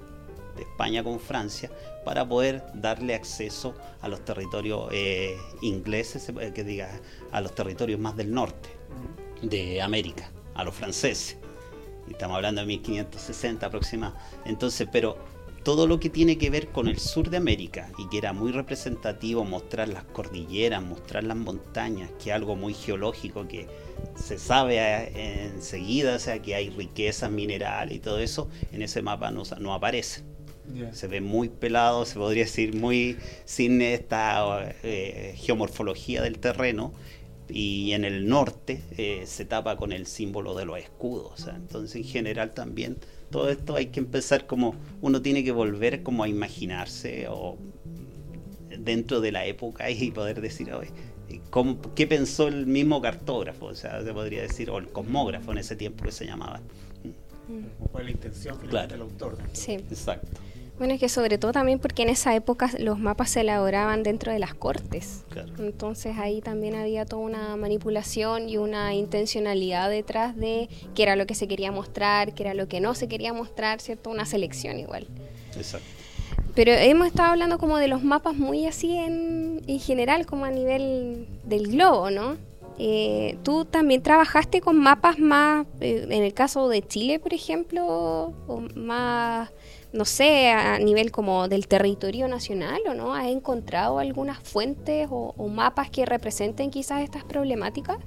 de 0.56 0.62
España 0.62 1.02
con 1.02 1.18
Francia, 1.20 1.70
para 2.04 2.26
poder 2.28 2.62
darle 2.74 3.14
acceso 3.14 3.74
a 4.00 4.08
los 4.08 4.24
territorios 4.24 4.88
eh, 4.92 5.36
ingleses, 5.62 6.22
se 6.22 6.32
puede 6.32 6.52
que 6.52 6.64
diga, 6.64 6.90
a 7.32 7.40
los 7.40 7.54
territorios 7.54 8.00
más 8.00 8.16
del 8.16 8.32
norte 8.32 8.68
de 9.42 9.80
América, 9.82 10.30
a 10.54 10.64
los 10.64 10.74
franceses. 10.74 11.36
Estamos 12.08 12.36
hablando 12.36 12.60
de 12.60 12.66
1560 12.66 13.66
aproximadamente. 13.66 14.24
Entonces, 14.44 14.88
pero 14.90 15.16
todo 15.62 15.86
lo 15.86 16.00
que 16.00 16.08
tiene 16.08 16.38
que 16.38 16.50
ver 16.50 16.68
con 16.68 16.88
el 16.88 16.98
sur 16.98 17.30
de 17.30 17.36
América 17.36 17.90
y 17.98 18.08
que 18.08 18.18
era 18.18 18.32
muy 18.32 18.52
representativo 18.52 19.44
mostrar 19.44 19.88
las 19.88 20.04
cordilleras, 20.04 20.82
mostrar 20.82 21.24
las 21.24 21.36
montañas, 21.36 22.10
que 22.22 22.30
es 22.30 22.36
algo 22.36 22.56
muy 22.56 22.74
geológico 22.74 23.46
que 23.46 23.66
se 24.14 24.38
sabe 24.38 24.78
eh, 24.78 25.50
enseguida, 25.54 26.16
o 26.16 26.18
sea, 26.18 26.40
que 26.40 26.54
hay 26.54 26.70
riquezas 26.70 27.30
minerales 27.30 27.96
y 27.96 28.00
todo 28.00 28.18
eso, 28.18 28.48
en 28.72 28.82
ese 28.82 29.02
mapa 29.02 29.30
no, 29.30 29.42
no 29.58 29.74
aparece 29.74 30.22
se 30.92 31.06
ve 31.08 31.20
muy 31.20 31.48
pelado, 31.48 32.04
se 32.06 32.14
podría 32.14 32.44
decir 32.44 32.74
muy 32.74 33.16
sin 33.44 33.82
esta 33.82 34.72
eh, 34.82 35.34
geomorfología 35.36 36.22
del 36.22 36.38
terreno 36.38 36.92
y 37.48 37.92
en 37.92 38.04
el 38.04 38.28
norte 38.28 38.80
eh, 38.96 39.24
se 39.26 39.44
tapa 39.44 39.76
con 39.76 39.92
el 39.92 40.06
símbolo 40.06 40.54
de 40.54 40.64
los 40.64 40.78
escudos. 40.78 41.32
o 41.32 41.36
sea, 41.36 41.56
entonces 41.56 41.96
en 41.96 42.04
general 42.04 42.52
también 42.52 42.98
todo 43.30 43.48
esto 43.50 43.76
hay 43.76 43.86
que 43.86 44.00
empezar 44.00 44.46
como 44.46 44.74
uno 45.00 45.22
tiene 45.22 45.44
que 45.44 45.52
volver 45.52 46.02
como 46.02 46.22
a 46.24 46.28
imaginarse 46.28 47.26
o 47.28 47.56
dentro 48.78 49.20
de 49.20 49.32
la 49.32 49.44
época 49.46 49.90
y 49.90 50.10
poder 50.10 50.40
decir, 50.40 50.72
"Oye, 50.72 50.90
¿cómo- 51.50 51.78
¿qué 51.94 52.06
pensó 52.06 52.48
el 52.48 52.66
mismo 52.66 53.00
cartógrafo? 53.00 53.66
O 53.66 53.74
sea, 53.74 54.02
se 54.02 54.12
podría 54.12 54.42
decir, 54.42 54.70
o 54.70 54.78
el 54.78 54.88
cosmógrafo 54.88 55.52
en 55.52 55.58
ese 55.58 55.76
tiempo 55.76 56.04
que 56.04 56.12
se 56.12 56.26
llamaba. 56.26 56.60
¿Cuál 57.90 58.04
es 58.04 58.06
la 58.06 58.10
intención 58.12 58.58
Claro. 58.68 58.88
del 58.88 59.00
autor? 59.02 59.38
Sí. 59.52 59.72
Exacto. 59.72 60.40
Bueno, 60.80 60.94
es 60.94 61.00
que 61.00 61.10
sobre 61.10 61.36
todo 61.36 61.52
también 61.52 61.78
porque 61.78 62.00
en 62.04 62.08
esa 62.08 62.34
época 62.34 62.70
los 62.78 62.98
mapas 62.98 63.28
se 63.28 63.42
elaboraban 63.42 64.02
dentro 64.02 64.32
de 64.32 64.38
las 64.38 64.54
cortes. 64.54 65.24
Claro. 65.28 65.52
Entonces 65.58 66.16
ahí 66.16 66.40
también 66.40 66.74
había 66.74 67.04
toda 67.04 67.20
una 67.20 67.54
manipulación 67.56 68.48
y 68.48 68.56
una 68.56 68.94
intencionalidad 68.94 69.90
detrás 69.90 70.38
de 70.38 70.70
qué 70.94 71.02
era 71.02 71.16
lo 71.16 71.26
que 71.26 71.34
se 71.34 71.46
quería 71.46 71.70
mostrar, 71.70 72.32
qué 72.32 72.44
era 72.44 72.54
lo 72.54 72.66
que 72.66 72.80
no 72.80 72.94
se 72.94 73.08
quería 73.08 73.34
mostrar, 73.34 73.82
¿cierto? 73.82 74.08
Una 74.08 74.24
selección 74.24 74.78
igual. 74.78 75.06
Exacto. 75.54 75.86
Pero 76.54 76.72
hemos 76.72 77.08
estado 77.08 77.32
hablando 77.32 77.58
como 77.58 77.76
de 77.76 77.86
los 77.86 78.02
mapas 78.02 78.34
muy 78.34 78.64
así 78.64 78.96
en, 78.96 79.60
en 79.66 79.80
general, 79.80 80.24
como 80.24 80.46
a 80.46 80.50
nivel 80.50 81.28
del 81.44 81.68
globo, 81.68 82.10
¿no? 82.10 82.38
Eh, 82.78 83.36
¿Tú 83.42 83.66
también 83.66 84.02
trabajaste 84.02 84.62
con 84.62 84.78
mapas 84.78 85.18
más, 85.18 85.66
eh, 85.82 86.06
en 86.08 86.22
el 86.22 86.32
caso 86.32 86.70
de 86.70 86.80
Chile, 86.80 87.18
por 87.18 87.34
ejemplo, 87.34 88.32
o 88.46 88.64
más, 88.74 89.50
no 89.92 90.04
sé, 90.04 90.50
a 90.50 90.78
nivel 90.78 91.10
como 91.10 91.48
del 91.48 91.66
territorio 91.66 92.28
nacional 92.28 92.80
o 92.88 92.94
no? 92.94 93.14
¿Has 93.14 93.26
encontrado 93.26 93.98
algunas 93.98 94.38
fuentes 94.38 95.08
o, 95.10 95.34
o 95.36 95.48
mapas 95.48 95.90
que 95.90 96.06
representen 96.06 96.70
quizás 96.70 97.02
estas 97.02 97.24
problemáticas? 97.24 97.98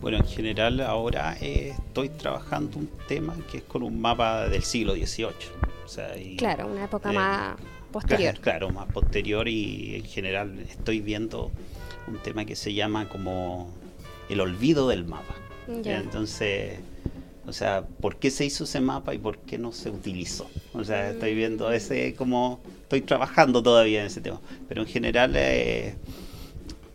Bueno, 0.00 0.16
en 0.18 0.26
general 0.26 0.80
ahora 0.80 1.36
eh, 1.40 1.74
estoy 1.78 2.08
trabajando 2.08 2.78
un 2.78 2.88
tema 3.06 3.36
que 3.50 3.58
es 3.58 3.62
con 3.64 3.82
un 3.82 4.00
mapa 4.00 4.48
del 4.48 4.62
siglo 4.64 4.94
XVIII. 4.94 5.28
O 5.84 5.88
sea, 5.88 6.16
y- 6.18 6.36
Claro, 6.36 6.66
una 6.66 6.84
época 6.84 7.10
eh, 7.10 7.14
más 7.14 7.56
posterior. 7.92 8.34
Claro, 8.40 8.70
más 8.70 8.90
posterior 8.90 9.46
y 9.48 9.96
en 9.96 10.04
general 10.04 10.58
estoy 10.68 11.00
viendo 11.00 11.50
un 12.08 12.18
tema 12.18 12.44
que 12.44 12.56
se 12.56 12.74
llama 12.74 13.08
como 13.08 13.68
el 14.28 14.40
olvido 14.40 14.88
del 14.88 15.04
mapa. 15.04 15.34
Ya. 15.82 15.98
Entonces, 16.00 16.80
o 17.46 17.52
sea, 17.52 17.84
¿por 18.00 18.16
qué 18.16 18.30
se 18.30 18.44
hizo 18.44 18.64
ese 18.64 18.80
mapa 18.80 19.14
y 19.14 19.18
por 19.18 19.38
qué 19.38 19.58
no 19.58 19.72
se 19.72 19.90
utilizó? 19.90 20.48
O 20.74 20.84
sea, 20.84 21.10
estoy 21.10 21.34
viendo 21.34 21.72
ese 21.72 22.14
como, 22.14 22.60
estoy 22.82 23.00
trabajando 23.00 23.62
todavía 23.62 24.00
en 24.00 24.06
ese 24.06 24.20
tema, 24.20 24.40
pero 24.68 24.82
en 24.82 24.88
general 24.88 25.32
eh, 25.34 25.96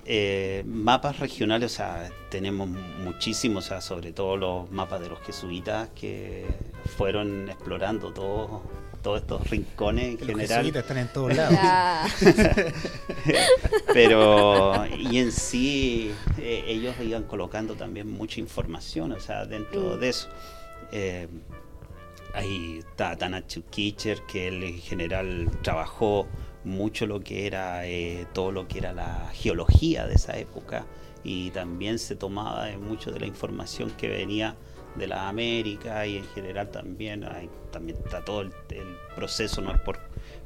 eh, 0.06 0.64
mapas 0.66 1.20
regionales, 1.20 1.74
o 1.74 1.76
sea, 1.76 2.10
tenemos 2.30 2.70
muchísimos, 2.70 3.66
o 3.66 3.68
sea, 3.68 3.82
sobre 3.82 4.14
todo 4.14 4.38
los 4.38 4.72
mapas 4.72 5.02
de 5.02 5.10
los 5.10 5.20
jesuitas 5.20 5.90
que 5.96 6.46
fueron 6.98 7.50
explorando 7.50 8.14
todo, 8.14 8.62
todos 9.08 9.22
estos 9.22 9.50
rincones 9.50 10.04
en 10.22 10.28
Los 10.28 10.28
general. 10.28 10.76
están 10.76 10.98
en 10.98 11.08
todos 11.08 11.34
lados. 11.34 11.58
Ah, 11.62 12.06
Pero, 13.93 14.86
y 14.98 15.17
en 15.20 15.32
sí, 15.32 16.12
eh, 16.38 16.65
ellos 16.67 16.93
iban 17.02 17.24
colocando 17.24 17.76
también 17.76 18.12
mucha 18.12 18.41
información, 18.41 19.13
o 19.13 19.20
sea, 19.22 19.46
dentro 19.46 19.96
Mm. 19.96 20.00
de 20.02 20.10
eso. 20.10 20.28
Eh, 20.91 21.28
ahí 22.34 22.80
está 22.80 23.15
Tanachu 23.15 23.63
Kitcher, 23.70 24.24
que 24.28 24.50
él 24.50 24.62
en 24.63 24.78
general 24.80 25.50
trabajó 25.62 26.28
mucho 26.65 27.06
lo 27.08 27.22
que 27.22 27.48
era 27.48 27.88
eh, 27.88 28.26
todo 28.34 28.52
lo 28.52 28.67
que 28.67 28.80
era 28.80 28.91
la 28.91 29.30
geología 29.34 30.06
de 30.06 30.15
esa 30.15 30.38
época 30.38 30.86
y 31.24 31.50
también 31.52 31.98
se 31.98 32.17
tomaba 32.17 32.65
de 32.65 32.78
mucho 32.78 33.10
de 33.12 33.22
la 33.22 33.26
información 33.26 33.89
que 33.91 34.10
venía 34.10 34.58
de 34.98 35.08
la 35.08 35.28
América 35.28 36.06
y 36.06 36.18
en 36.18 36.26
general 36.30 36.70
también 36.70 37.24
hay, 37.24 37.50
también 37.72 37.98
está 38.04 38.24
todo 38.24 38.42
el, 38.42 38.52
proceso 39.16 39.62
no 39.62 39.72
es 39.72 39.80
por, 39.82 40.00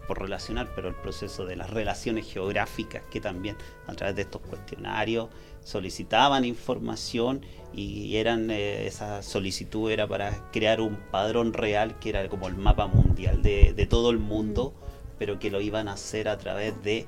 por 0.07 0.21
relacionar 0.21 0.71
pero 0.75 0.87
el 0.87 0.95
proceso 0.95 1.45
de 1.45 1.55
las 1.55 1.69
relaciones 1.69 2.31
geográficas 2.31 3.03
que 3.11 3.19
también 3.19 3.57
a 3.87 3.93
través 3.93 4.15
de 4.15 4.21
estos 4.21 4.41
cuestionarios 4.41 5.27
solicitaban 5.63 6.45
información 6.45 7.45
y 7.73 8.15
eran 8.15 8.49
eh, 8.49 8.87
esa 8.87 9.21
solicitud 9.23 9.91
era 9.91 10.07
para 10.07 10.51
crear 10.51 10.79
un 10.81 10.95
padrón 11.11 11.53
real 11.53 11.99
que 11.99 12.09
era 12.09 12.27
como 12.29 12.47
el 12.47 12.55
mapa 12.55 12.87
mundial 12.87 13.41
de, 13.41 13.73
de 13.73 13.85
todo 13.85 14.09
el 14.09 14.19
mundo 14.19 14.73
pero 15.21 15.37
que 15.37 15.51
lo 15.51 15.61
iban 15.61 15.87
a 15.87 15.93
hacer 15.93 16.27
a 16.27 16.37
través 16.39 16.81
de 16.81 17.05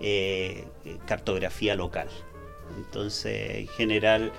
eh, 0.00 0.64
cartografía 1.06 1.74
local. 1.74 2.06
Entonces 2.76 3.56
en 3.56 3.66
general 3.66 4.30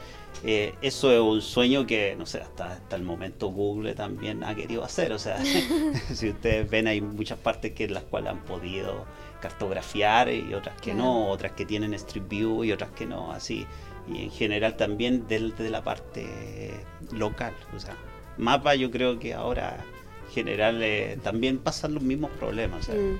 eh, 0.43 0.73
eso 0.81 1.11
es 1.11 1.19
un 1.19 1.41
sueño 1.41 1.85
que, 1.85 2.15
no 2.17 2.25
sé, 2.25 2.39
hasta, 2.39 2.73
hasta 2.73 2.95
el 2.95 3.03
momento 3.03 3.47
Google 3.47 3.93
también 3.93 4.43
ha 4.43 4.55
querido 4.55 4.83
hacer. 4.83 5.11
O 5.11 5.19
sea, 5.19 5.43
si 6.13 6.29
ustedes 6.29 6.69
ven, 6.69 6.87
hay 6.87 7.01
muchas 7.01 7.39
partes 7.39 7.73
que 7.73 7.87
las 7.89 8.03
cuales 8.03 8.31
han 8.31 8.43
podido 8.43 9.05
cartografiar 9.41 10.29
y 10.31 10.53
otras 10.53 10.79
que 10.81 10.93
no, 10.93 11.27
otras 11.29 11.53
que 11.53 11.65
tienen 11.65 11.93
Street 11.93 12.25
View 12.27 12.63
y 12.63 12.71
otras 12.71 12.91
que 12.91 13.05
no, 13.05 13.31
así. 13.31 13.65
Y 14.07 14.23
en 14.23 14.31
general 14.31 14.75
también 14.75 15.25
desde 15.27 15.69
la 15.69 15.83
parte 15.83 16.71
local. 17.11 17.53
O 17.75 17.79
sea, 17.79 17.95
mapa 18.37 18.75
yo 18.75 18.91
creo 18.91 19.19
que 19.19 19.33
ahora 19.33 19.85
en 20.27 20.33
general 20.33 20.81
eh, 20.81 21.17
también 21.21 21.59
pasan 21.59 21.93
los 21.93 22.03
mismos 22.03 22.31
problemas. 22.31 22.89
o 22.89 22.91
sea, 22.91 22.95
mm, 22.95 23.19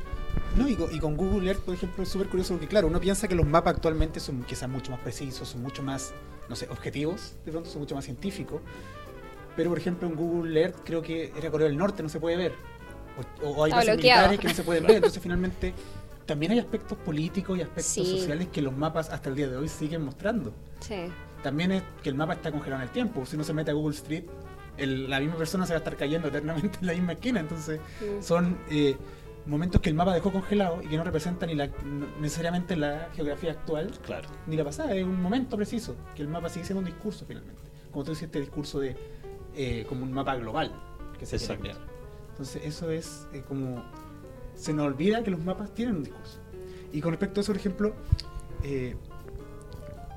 No, 0.56 0.68
y, 0.68 0.76
con, 0.76 0.94
y 0.94 1.00
con 1.00 1.16
Google 1.16 1.48
Earth, 1.50 1.62
por 1.62 1.74
ejemplo, 1.74 2.04
es 2.04 2.10
súper 2.10 2.28
curioso 2.28 2.54
porque, 2.54 2.68
claro, 2.68 2.88
uno 2.88 3.00
piensa 3.00 3.28
que 3.28 3.36
los 3.36 3.46
mapas 3.46 3.76
actualmente 3.76 4.20
son 4.20 4.44
quizás 4.44 4.68
mucho 4.70 4.92
más 4.92 5.00
precisos, 5.02 5.48
son 5.48 5.62
mucho 5.62 5.84
más, 5.84 6.12
no 6.50 6.56
sé, 6.56 6.68
objetivos, 6.70 7.34
de 7.46 7.52
pronto 7.52 7.70
son 7.70 7.82
mucho 7.82 7.96
más 7.96 8.04
científicos. 8.06 8.62
Pero, 9.56 9.70
por 9.70 9.78
ejemplo, 9.80 10.08
en 10.08 10.16
Google 10.16 10.60
Earth 10.62 10.78
creo 10.84 11.02
que 11.02 11.32
era 11.38 11.52
Corea 11.52 11.68
del 11.68 11.78
Norte, 11.78 12.02
no 12.04 12.10
se 12.10 12.20
puede 12.20 12.38
ver. 12.38 12.54
O, 13.44 13.50
o 13.50 13.64
hay 13.66 13.72
bases 13.72 13.98
militares 13.98 14.40
que 14.40 14.48
no 14.48 14.54
se 14.54 14.64
pueden 14.64 14.84
ver. 14.86 14.96
Entonces, 14.98 15.22
finalmente, 15.22 15.74
también 16.26 16.52
hay 16.54 16.60
aspectos 16.60 16.98
políticos 16.98 17.58
y 17.58 17.62
aspectos 17.62 17.86
Sí. 17.94 18.06
sociales 18.20 18.48
que 18.52 18.62
los 18.62 18.76
mapas 18.76 19.10
hasta 19.10 19.30
el 19.30 19.36
día 19.36 19.48
de 19.50 19.58
hoy 19.58 19.68
siguen 19.68 20.04
mostrando. 20.04 20.54
sí. 20.82 20.96
También 21.44 21.72
es 21.72 21.84
que 22.04 22.10
el 22.10 22.16
mapa 22.16 22.34
está 22.34 22.52
congelado 22.52 22.82
en 22.82 22.90
el 22.90 22.94
tiempo. 22.94 23.26
Si 23.26 23.38
uno 23.38 23.46
se 23.46 23.54
mete 23.54 23.72
a 23.72 23.74
Google 23.74 23.96
Street, 23.96 24.26
el- 24.76 25.10
la 25.10 25.22
misma 25.22 25.38
persona 25.38 25.66
se 25.66 25.72
va 25.72 25.78
a 25.78 25.80
estar 25.80 25.96
cayendo 25.96 26.28
eternamente 26.28 26.80
en 26.82 26.88
la 26.88 26.92
misma 26.92 27.14
esquina. 27.14 27.40
Entonces, 27.40 27.80
Mm. 28.02 28.22
son 28.22 28.58
eh, 28.70 28.98
momentos 29.46 29.82
que 29.82 29.90
el 29.90 29.96
mapa 29.96 30.14
dejó 30.14 30.32
congelado 30.32 30.82
y 30.82 30.88
que 30.88 30.98
no 30.98 31.04
representan 31.04 31.50
ni 31.50 31.56
la, 31.56 31.70
necesariamente 32.20 32.76
la 32.76 33.10
geografía 33.16 33.52
actual 33.52 33.92
claro. 34.06 34.30
ni 34.48 34.56
la 34.56 34.64
pasada. 34.64 34.96
Es 34.96 35.04
un 35.04 35.22
momento 35.22 35.58
preciso 35.58 35.96
que 36.16 36.22
el 36.22 36.28
mapa 36.28 36.50
sigue 36.50 36.66
siendo 36.66 36.80
un 36.80 36.86
discurso 36.86 37.26
finalmente. 37.26 37.62
Como 37.92 38.04
tú 38.04 38.12
dices, 38.12 38.26
este 38.26 38.40
discurso 38.40 38.80
de 38.80 38.96
eh, 39.56 39.86
como 39.90 40.04
un 40.04 40.12
mapa 40.12 40.36
global 40.36 40.72
que 41.18 41.26
se 41.26 41.38
quiere 41.38 41.54
Exacto. 41.54 41.64
crear. 41.64 41.78
Entonces, 42.32 42.62
eso 42.64 42.90
es 42.92 43.28
eh, 43.34 43.44
como. 43.48 43.84
Se 44.56 44.74
nos 44.74 44.86
olvida 44.86 45.24
que 45.24 45.32
los 45.32 45.44
mapas 45.44 45.74
tienen 45.74 45.98
un 45.98 46.04
discurso. 46.04 46.40
Y 46.92 47.02
con 47.02 47.12
respecto 47.12 47.40
a 47.40 47.42
eso, 47.42 47.52
por 47.52 47.60
ejemplo, 47.60 47.94
eh, 48.64 48.96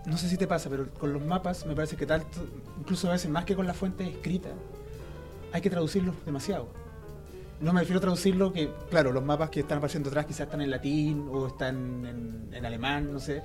no 0.07 0.17
sé 0.17 0.29
si 0.29 0.37
te 0.37 0.47
pasa, 0.47 0.69
pero 0.69 0.89
con 0.95 1.13
los 1.13 1.25
mapas 1.25 1.65
me 1.67 1.75
parece 1.75 1.97
que 1.97 2.07
tanto, 2.07 2.47
incluso 2.79 3.09
a 3.09 3.13
veces 3.13 3.31
más 3.31 3.45
que 3.45 3.55
con 3.55 3.67
la 3.67 3.75
fuente 3.75 4.09
escrita, 4.09 4.51
hay 5.53 5.61
que 5.61 5.71
traducirlos 5.71 6.15
demasiado. 6.25 6.69
No 7.63 7.73
me 7.73 7.81
refiero 7.81 7.99
a 7.99 8.01
traducirlo 8.01 8.53
que, 8.53 8.71
claro, 8.91 9.13
los 9.13 9.25
mapas 9.25 9.49
que 9.49 9.61
están 9.61 9.79
apareciendo 9.79 10.09
atrás 10.11 10.27
quizás 10.27 10.41
están 10.47 10.61
en 10.63 10.71
latín 10.71 11.29
o 11.31 11.47
están 11.47 12.05
en, 12.05 12.49
en 12.53 12.67
alemán, 12.67 13.13
no 13.13 13.21
sé. 13.21 13.43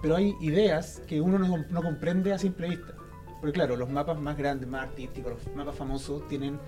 Pero 0.00 0.16
hay 0.16 0.34
ideas 0.40 1.02
que 1.06 1.20
uno 1.20 1.38
no, 1.38 1.58
no 1.68 1.82
comprende 1.82 2.32
a 2.32 2.38
simple 2.38 2.68
vista. 2.70 2.94
Porque 3.40 3.52
claro, 3.52 3.76
los 3.76 3.90
mapas 3.90 4.18
más 4.18 4.36
grandes, 4.38 4.66
más 4.68 4.84
artísticos, 4.84 5.32
los 5.44 5.54
mapas 5.54 5.74
famosos 5.74 6.26
tienen 6.26 6.58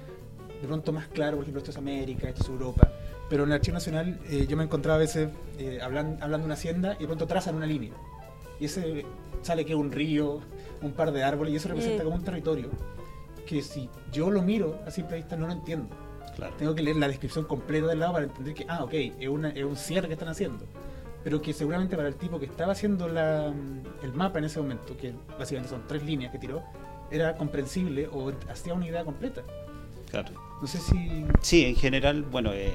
de 0.61 0.67
pronto 0.67 0.93
más 0.93 1.09
claro, 1.09 1.37
por 1.37 1.45
ejemplo, 1.45 1.59
esto 1.61 1.71
es 1.71 1.79
América, 1.79 2.29
esto 2.29 2.43
es 2.43 2.49
Europa. 2.51 2.91
Pero 3.31 3.45
en 3.45 3.49
el 3.51 3.55
Archivo 3.55 3.75
Nacional 3.75 4.21
eh, 4.29 4.47
yo 4.47 4.57
me 4.59 4.65
encontraba 4.65 4.97
a 4.97 5.01
veces 5.01 5.31
eh, 5.59 5.79
hablan- 5.83 6.19
hablando 6.21 6.39
de 6.41 6.45
una 6.45 6.55
hacienda 6.55 6.95
y 6.99 7.01
de 7.01 7.07
pronto 7.07 7.27
trazan 7.27 7.55
una 7.57 7.67
línea. 7.67 7.93
Y 8.61 8.67
ese 8.67 9.05
sale 9.41 9.65
que 9.65 9.75
un 9.75 9.91
río, 9.91 10.41
un 10.83 10.93
par 10.93 11.11
de 11.12 11.25
árboles, 11.25 11.55
y 11.55 11.57
eso 11.57 11.69
representa 11.69 12.05
como 12.05 12.17
un 12.17 12.23
territorio 12.25 12.71
que 13.47 13.62
si 13.62 13.89
yo 14.12 14.31
lo 14.31 14.43
miro 14.43 14.81
a 14.87 14.91
simple 14.91 15.17
vista 15.17 15.37
no 15.37 15.47
lo 15.47 15.53
entiendo. 15.55 15.89
Claro. 16.37 16.55
Tengo 16.59 16.75
que 16.75 16.83
leer 16.83 16.96
la 16.96 17.09
descripción 17.09 17.46
completa 17.46 17.87
del 17.87 17.99
lado 17.99 18.12
para 18.12 18.27
entender 18.27 18.55
que, 18.55 18.66
ah, 18.68 18.85
ok, 18.85 18.92
es, 18.92 19.29
una, 19.29 19.51
es 19.51 19.64
un 19.64 19.77
cierre 19.77 20.07
que 20.07 20.14
están 20.14 20.29
haciendo. 20.29 20.66
Pero 21.25 21.42
que 21.42 21.53
seguramente 21.53 21.96
para 21.96 22.09
el 22.09 22.14
tipo 22.14 22.38
que 22.38 22.46
estaba 22.46 22.72
haciendo 22.72 23.09
la, 23.09 23.53
el 24.03 24.12
mapa 24.14 24.38
en 24.38 24.44
ese 24.44 24.61
momento, 24.61 24.96
que 24.96 25.12
básicamente 25.38 25.70
son 25.70 25.83
tres 25.88 26.05
líneas 26.05 26.31
que 26.31 26.38
tiró, 26.38 26.62
era 27.11 27.37
comprensible 27.37 28.09
o 28.12 28.33
hacía 28.49 28.75
una 28.75 28.87
idea 28.87 29.05
completa. 29.05 29.42
claro. 30.11 30.31
No 30.61 30.66
sé 30.66 30.79
si... 30.79 31.27
Sí, 31.42 31.64
en 31.66 31.77
general, 31.77 32.22
bueno, 32.22 32.51
eh, 32.55 32.72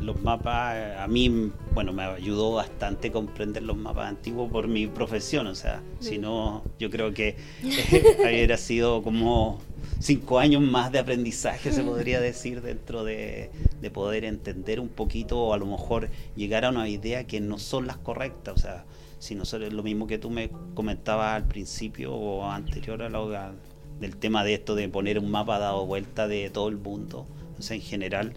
los 0.00 0.22
mapas, 0.22 0.76
eh, 0.76 0.94
a 0.96 1.08
mí, 1.08 1.50
bueno, 1.74 1.92
me 1.92 2.04
ayudó 2.04 2.52
bastante 2.54 3.10
comprender 3.10 3.64
los 3.64 3.76
mapas 3.76 4.08
antiguos 4.08 4.50
por 4.50 4.68
mi 4.68 4.86
profesión, 4.86 5.48
o 5.48 5.54
sea, 5.54 5.82
si 5.98 6.18
no, 6.18 6.62
yo 6.78 6.88
creo 6.88 7.12
que 7.12 7.36
eh, 7.64 8.16
hubiera 8.24 8.56
sido 8.56 9.02
como 9.02 9.60
cinco 9.98 10.38
años 10.38 10.62
más 10.62 10.92
de 10.92 10.98
aprendizaje, 10.98 11.72
se 11.72 11.82
podría 11.82 12.20
decir, 12.20 12.62
dentro 12.62 13.04
de, 13.04 13.50
de 13.80 13.90
poder 13.90 14.24
entender 14.24 14.80
un 14.80 14.88
poquito 14.88 15.38
o 15.40 15.52
a 15.54 15.58
lo 15.58 15.66
mejor 15.66 16.10
llegar 16.36 16.64
a 16.64 16.70
una 16.70 16.88
idea 16.88 17.26
que 17.26 17.40
no 17.40 17.58
son 17.58 17.86
las 17.86 17.96
correctas, 17.98 18.54
o 18.54 18.58
sea, 18.58 18.84
si 19.18 19.34
no 19.34 19.44
son 19.44 19.74
lo 19.74 19.82
mismo 19.82 20.06
que 20.06 20.18
tú 20.18 20.30
me 20.30 20.50
comentabas 20.74 21.34
al 21.36 21.48
principio 21.48 22.14
o 22.14 22.44
anterior 22.50 23.02
a 23.02 23.08
lo 23.08 23.34
a- 23.36 23.52
del 24.00 24.16
tema 24.16 24.44
de 24.44 24.54
esto 24.54 24.74
de 24.74 24.88
poner 24.90 25.18
un 25.18 25.30
mapa 25.30 25.58
dado 25.58 25.86
vuelta 25.86 26.28
de 26.28 26.50
todo 26.50 26.68
el 26.68 26.76
mundo, 26.76 27.26
o 27.58 27.62
sea, 27.62 27.76
en 27.76 27.82
general, 27.82 28.34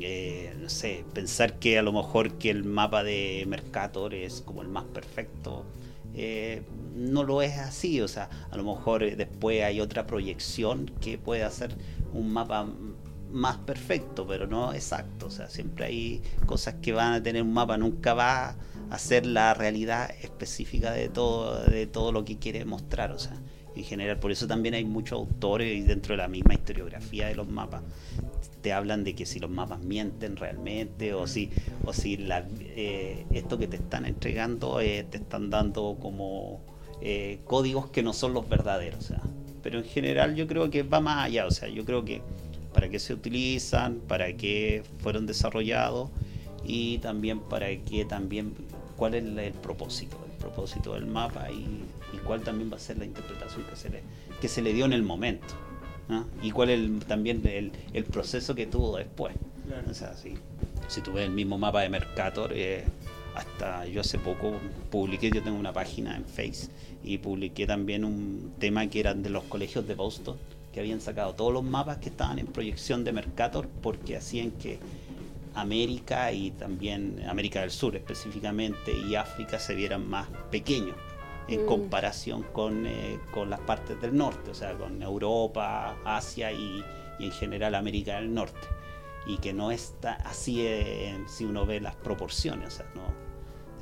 eh, 0.00 0.54
no 0.60 0.68
sé, 0.68 1.04
pensar 1.14 1.58
que 1.58 1.78
a 1.78 1.82
lo 1.82 1.92
mejor 1.92 2.32
que 2.34 2.50
el 2.50 2.64
mapa 2.64 3.02
de 3.02 3.44
Mercator 3.48 4.14
es 4.14 4.42
como 4.42 4.60
el 4.62 4.68
más 4.68 4.84
perfecto, 4.84 5.64
eh, 6.20 6.62
no 6.96 7.22
lo 7.22 7.42
es 7.42 7.58
así, 7.58 8.00
o 8.00 8.08
sea, 8.08 8.28
a 8.50 8.56
lo 8.56 8.64
mejor 8.64 9.04
eh, 9.04 9.14
después 9.14 9.62
hay 9.62 9.80
otra 9.80 10.04
proyección 10.04 10.90
que 11.00 11.16
puede 11.16 11.44
hacer 11.44 11.76
un 12.12 12.32
mapa 12.32 12.66
más 13.30 13.58
perfecto, 13.58 14.26
pero 14.26 14.48
no 14.48 14.74
exacto, 14.74 15.26
o 15.26 15.30
sea, 15.30 15.48
siempre 15.48 15.84
hay 15.84 16.22
cosas 16.44 16.74
que 16.82 16.92
van 16.92 17.12
a 17.12 17.22
tener 17.22 17.42
un 17.42 17.52
mapa, 17.52 17.78
nunca 17.78 18.14
va 18.14 18.56
a 18.90 18.98
ser 18.98 19.26
la 19.26 19.54
realidad 19.54 20.10
específica 20.20 20.90
de 20.90 21.08
todo, 21.08 21.62
de 21.62 21.86
todo 21.86 22.10
lo 22.10 22.24
que 22.24 22.36
quiere 22.36 22.64
mostrar, 22.64 23.12
o 23.12 23.18
sea, 23.20 23.40
en 23.78 23.84
general, 23.84 24.18
por 24.18 24.32
eso 24.32 24.46
también 24.46 24.74
hay 24.74 24.84
muchos 24.84 25.18
autores 25.18 25.76
y 25.76 25.82
dentro 25.82 26.14
de 26.14 26.18
la 26.18 26.28
misma 26.28 26.54
historiografía 26.54 27.28
de 27.28 27.34
los 27.34 27.48
mapas 27.48 27.82
te 28.60 28.72
hablan 28.72 29.04
de 29.04 29.14
que 29.14 29.24
si 29.24 29.38
los 29.38 29.50
mapas 29.50 29.80
mienten 29.80 30.36
realmente 30.36 31.14
o 31.14 31.26
si 31.26 31.50
o 31.84 31.92
si 31.92 32.16
la, 32.16 32.46
eh, 32.60 33.24
esto 33.30 33.58
que 33.58 33.68
te 33.68 33.76
están 33.76 34.04
entregando 34.04 34.80
eh, 34.80 35.06
te 35.08 35.18
están 35.18 35.50
dando 35.50 35.96
como 36.00 36.60
eh, 37.00 37.38
códigos 37.44 37.88
que 37.90 38.02
no 38.02 38.12
son 38.12 38.34
los 38.34 38.48
verdaderos 38.48 39.12
pero 39.62 39.78
en 39.78 39.84
general 39.84 40.34
yo 40.34 40.46
creo 40.46 40.70
que 40.70 40.82
va 40.82 41.00
más 41.00 41.26
allá 41.26 41.46
o 41.46 41.50
sea 41.50 41.68
yo 41.68 41.84
creo 41.84 42.04
que 42.04 42.20
para 42.74 42.88
qué 42.88 42.98
se 42.98 43.14
utilizan 43.14 44.00
para 44.08 44.32
qué 44.32 44.82
fueron 44.98 45.26
desarrollados 45.26 46.10
y 46.64 46.98
también 46.98 47.40
para 47.40 47.68
qué 47.84 48.04
también 48.04 48.54
cuál 48.96 49.14
es 49.14 49.24
el, 49.24 49.52
propósito 49.52 50.18
el 50.28 50.36
propósito 50.38 50.94
del 50.94 51.06
mapa 51.06 51.48
cuál 52.28 52.42
también 52.42 52.70
va 52.70 52.76
a 52.76 52.80
ser 52.80 52.98
la 52.98 53.04
interpretación 53.06 53.64
que 53.64 53.74
se 53.74 53.88
le 53.90 54.02
que 54.40 54.46
se 54.48 54.62
le 54.62 54.72
dio 54.72 54.84
en 54.84 54.92
el 54.92 55.02
momento 55.02 55.54
¿no? 56.08 56.26
y 56.42 56.50
cuál 56.52 56.70
es 56.70 56.78
el- 56.78 57.00
también 57.00 57.40
el, 57.46 57.72
el 57.92 58.04
proceso 58.04 58.54
que 58.54 58.66
tuvo 58.66 58.96
después. 58.96 59.34
Claro. 59.66 59.90
O 59.90 59.94
sea, 59.94 60.14
si, 60.14 60.34
si 60.88 61.00
tú 61.00 61.12
ves 61.12 61.24
el 61.26 61.32
mismo 61.32 61.58
mapa 61.58 61.80
de 61.82 61.88
Mercator, 61.88 62.52
eh, 62.54 62.84
hasta 63.34 63.84
yo 63.86 64.00
hace 64.00 64.18
poco 64.18 64.52
publiqué, 64.90 65.30
yo 65.30 65.42
tengo 65.42 65.58
una 65.58 65.72
página 65.72 66.16
en 66.16 66.24
Face 66.24 66.68
y 67.04 67.18
publiqué 67.18 67.66
también 67.66 68.04
un 68.04 68.52
tema 68.58 68.86
que 68.88 69.00
eran 69.00 69.22
de 69.22 69.30
los 69.30 69.44
colegios 69.44 69.86
de 69.86 69.94
Boston, 69.94 70.36
que 70.72 70.80
habían 70.80 71.00
sacado 71.00 71.34
todos 71.34 71.52
los 71.52 71.64
mapas 71.64 71.98
que 71.98 72.08
estaban 72.10 72.38
en 72.38 72.46
proyección 72.46 73.04
de 73.04 73.12
Mercator 73.12 73.68
porque 73.82 74.16
hacían 74.16 74.50
que 74.52 74.78
América 75.54 76.32
y 76.32 76.50
también 76.52 77.22
América 77.28 77.60
del 77.62 77.70
Sur 77.70 77.96
específicamente 77.96 78.92
y 79.08 79.14
África 79.16 79.58
se 79.58 79.74
vieran 79.74 80.08
más 80.08 80.28
pequeños 80.50 80.94
en 81.48 81.64
Mm. 81.64 81.66
comparación 81.66 82.42
con, 82.52 82.86
eh, 82.86 83.18
con 83.32 83.50
las 83.50 83.60
partes 83.60 84.00
del 84.00 84.16
norte, 84.16 84.50
o 84.50 84.54
sea, 84.54 84.74
con 84.74 85.02
Europa, 85.02 85.96
Asia 86.04 86.52
y, 86.52 86.84
y 87.18 87.24
en 87.26 87.32
general 87.32 87.74
América 87.74 88.16
del 88.16 88.32
Norte. 88.34 88.68
y 89.26 89.36
que 89.38 89.52
no 89.52 89.70
está 89.70 90.14
así 90.24 90.62
eh, 90.62 91.22
si 91.26 91.44
uno 91.44 91.66
ve 91.66 91.80
las 91.80 91.94
proporciones. 91.96 92.68
o 92.68 92.76
sea, 92.78 92.86
¿no? 92.94 93.02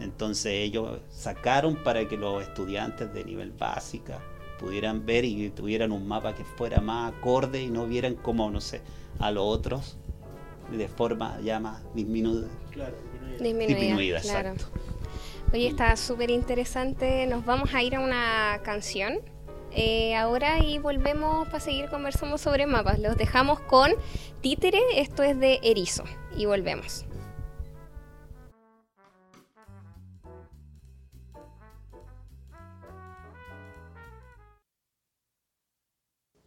Entonces 0.02 0.52
ellos 0.54 1.00
sacaron 1.10 1.76
para 1.84 2.08
que 2.08 2.16
los 2.16 2.42
estudiantes 2.42 3.12
de 3.14 3.24
nivel 3.24 3.52
básica 3.52 4.18
pudieran 4.58 5.06
ver 5.06 5.24
y 5.24 5.50
tuvieran 5.50 5.92
un 5.92 6.08
mapa 6.08 6.34
que 6.34 6.44
fuera 6.44 6.80
más 6.80 7.12
acorde 7.14 7.62
y 7.62 7.70
no 7.70 7.86
vieran 7.86 8.14
como, 8.16 8.50
no 8.50 8.60
sé, 8.60 8.80
a 9.20 9.30
los 9.30 9.44
otros 9.44 9.96
de 10.72 10.88
forma 10.88 11.38
ya 11.42 11.60
más 11.60 11.82
disminuida. 11.94 12.48
Disminuida, 13.38 13.66
Disminuida, 13.66 14.20
claro. 14.20 14.48
exacto. 14.50 14.78
Oye, 15.52 15.68
está 15.68 15.96
súper 15.96 16.30
interesante. 16.30 17.26
Nos 17.26 17.44
vamos 17.44 17.72
a 17.72 17.82
ir 17.82 17.94
a 17.94 18.00
una 18.00 18.60
canción 18.64 19.20
eh, 19.70 20.16
ahora 20.16 20.58
y 20.58 20.78
volvemos 20.78 21.46
para 21.46 21.60
seguir 21.60 21.88
conversando 21.88 22.36
sobre 22.36 22.66
mapas. 22.66 22.98
Los 22.98 23.16
dejamos 23.16 23.60
con 23.60 23.92
Títere, 24.40 24.80
esto 24.96 25.22
es 25.22 25.38
de 25.38 25.60
Erizo, 25.62 26.04
y 26.36 26.46
volvemos. 26.46 27.04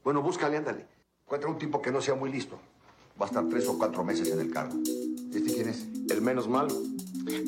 Bueno, 0.04 0.22
búscale, 0.22 0.58
ándale. 0.58 0.86
Encuentra 1.24 1.50
un 1.50 1.58
tipo 1.58 1.82
que 1.82 1.92
no 1.92 2.02
sea 2.02 2.16
muy 2.16 2.32
listo. 2.32 2.60
Va 3.20 3.26
a 3.26 3.28
estar 3.28 3.50
tres 3.50 3.68
o 3.68 3.78
cuatro 3.78 4.04
meses 4.06 4.30
en 4.30 4.40
el 4.40 4.50
cargo. 4.50 4.80
¿Este 5.34 5.54
quién 5.54 5.68
es? 5.68 5.88
El 6.10 6.22
menos 6.22 6.48
malo. 6.48 6.74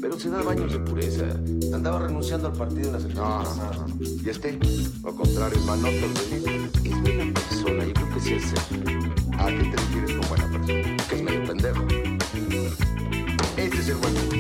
Pero 0.02 0.20
se 0.20 0.30
da 0.30 0.42
baños 0.42 0.74
de 0.74 0.80
pureza. 0.80 1.26
Andaba 1.74 2.00
renunciando 2.00 2.48
al 2.48 2.54
partido 2.54 2.88
en 2.88 2.94
las 2.94 3.04
elecciones. 3.06 3.56
No, 3.56 3.72
no, 3.74 3.88
no. 3.88 3.96
¿Y 4.00 4.30
este? 4.30 4.60
Lo 5.02 5.16
contrario, 5.16 5.60
manotas 5.62 6.30
de 6.30 6.70
Es 6.84 7.02
buena 7.02 7.34
persona, 7.34 7.86
yo 7.86 7.94
creo 7.94 8.14
que 8.14 8.20
sí 8.20 8.34
es. 8.34 8.54
¿A 9.38 9.48
qué 9.48 9.64
te 9.64 9.78
refieres 9.78 10.18
con 10.18 10.30
buena 10.30 10.52
persona? 10.52 10.98
Que 11.08 11.16
es 11.16 11.24
medio 11.24 11.48
pendejo. 11.48 11.88
Este 13.56 13.78
es 13.78 13.90
el 13.90 13.96
bueno. 13.96 14.31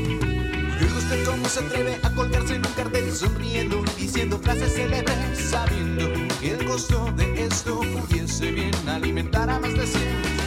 Se 1.51 1.59
atreve 1.59 1.99
a 2.01 2.09
colgarse 2.11 2.55
en 2.55 2.65
un 2.65 2.73
cartel 2.75 3.11
sonriendo 3.11 3.83
diciendo 3.97 4.39
frases 4.41 4.73
célebres, 4.73 5.37
sabiendo 5.49 6.09
que 6.39 6.51
el 6.51 6.63
costo 6.63 7.11
de 7.17 7.43
esto 7.43 7.81
pudiese 7.81 8.51
bien 8.51 8.71
alimentar 8.87 9.49
a 9.49 9.59
más 9.59 9.73
de 9.73 9.85
100. 9.85 10.01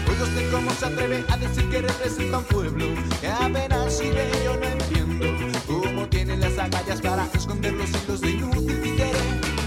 Oiga 0.08 0.24
usted 0.24 0.50
cómo 0.50 0.70
se 0.70 0.86
atreve 0.86 1.22
a 1.28 1.36
decir 1.36 1.68
que 1.68 1.82
representa 1.82 2.38
un 2.38 2.44
pueblo 2.44 2.86
que 3.20 3.28
apenas 3.28 4.00
vive, 4.00 4.30
yo 4.46 4.56
no 4.56 4.64
entiendo 4.64 5.26
cómo 5.66 6.08
tiene 6.08 6.38
las 6.38 6.56
agallas 6.56 7.02
para 7.02 7.28
esconder 7.34 7.74
los 7.74 7.90
hilos 7.90 8.20
de 8.22 8.30
inútil 8.30 8.80
títere. 8.80 9.18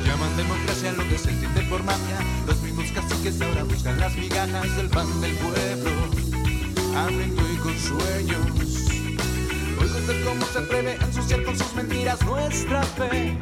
Llaman 0.08 0.38
democracia 0.38 0.92
lo 0.94 1.08
que 1.08 1.20
se 1.20 1.30
entiende 1.30 1.62
por 1.70 1.84
mafia, 1.84 2.18
los 2.48 2.60
mismos 2.64 2.92
caciques 2.92 3.40
ahora 3.42 3.64
buscan 3.64 4.00
las 4.00 4.16
migajas 4.16 4.76
del 4.76 4.90
pan 4.90 5.22
del 5.22 5.36
pueblo, 5.36 5.92
hambriento 6.96 7.44
y 7.54 7.58
con 7.58 7.78
sueños. 7.78 8.87
Oiga 9.88 10.00
usted 10.00 10.26
cómo 10.26 10.46
se 10.48 10.60
atreve 10.60 10.98
a 11.00 11.06
ensuciar 11.06 11.44
con 11.44 11.58
sus 11.58 11.74
mentiras 11.74 12.22
nuestra 12.26 12.84
fe. 12.84 13.38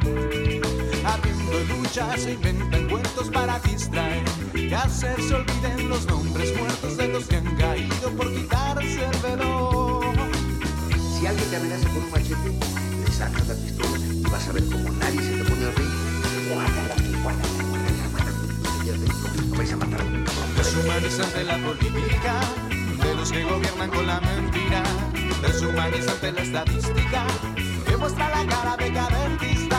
Abriendo 1.04 1.74
luchas 1.74 2.20
se 2.20 2.34
inventan 2.34 2.88
cuentos 2.88 3.30
para 3.30 3.58
distraer 3.60 4.22
y 4.54 4.72
hacer 4.72 5.20
se 5.20 5.34
olviden 5.34 5.88
los 5.88 6.06
nombres 6.06 6.56
muertos 6.56 6.96
de 6.98 7.08
los 7.08 7.24
que 7.24 7.36
han 7.36 7.56
caído 7.56 8.10
por 8.16 8.32
quitarse 8.32 9.04
el 9.06 9.18
velo. 9.22 10.00
Si 11.18 11.26
alguien 11.26 11.50
te 11.50 11.56
amenaza 11.56 11.88
con 11.88 12.04
un 12.04 12.10
machete, 12.12 12.52
le 13.04 13.12
sacas 13.12 13.48
la 13.48 13.54
pistola 13.54 13.98
y 13.98 14.22
vas 14.30 14.48
a 14.48 14.52
ver 14.52 14.64
cómo 14.66 14.88
nadie 14.90 15.22
se 15.22 15.32
te 15.32 15.50
pone 15.50 15.64
al 15.64 15.74
ring. 15.74 15.90
Guárdala 16.48 16.94
aquí, 16.94 17.12
guárdala, 17.22 17.64
guárdala, 17.70 18.08
guárdala. 18.12 18.84
Y 18.84 18.88
adentro, 18.90 19.44
no 19.48 19.56
vais 19.56 19.72
a 19.72 19.76
matar 19.76 20.00
a 20.00 20.04
cabrón. 20.04 20.54
Deshumanizante 20.56 21.42
la 21.42 21.58
política 21.58 22.40
de 23.02 23.14
los 23.16 23.32
que 23.32 23.42
gobiernan 23.42 23.90
con 23.90 24.06
la 24.06 24.20
mentira. 24.20 24.84
Deshumanizante 25.46 26.32
la 26.32 26.42
estadística 26.42 27.26
que 27.86 27.96
muestra 27.96 28.28
la 28.28 28.46
cara 28.46 28.76
decadentista. 28.76 29.78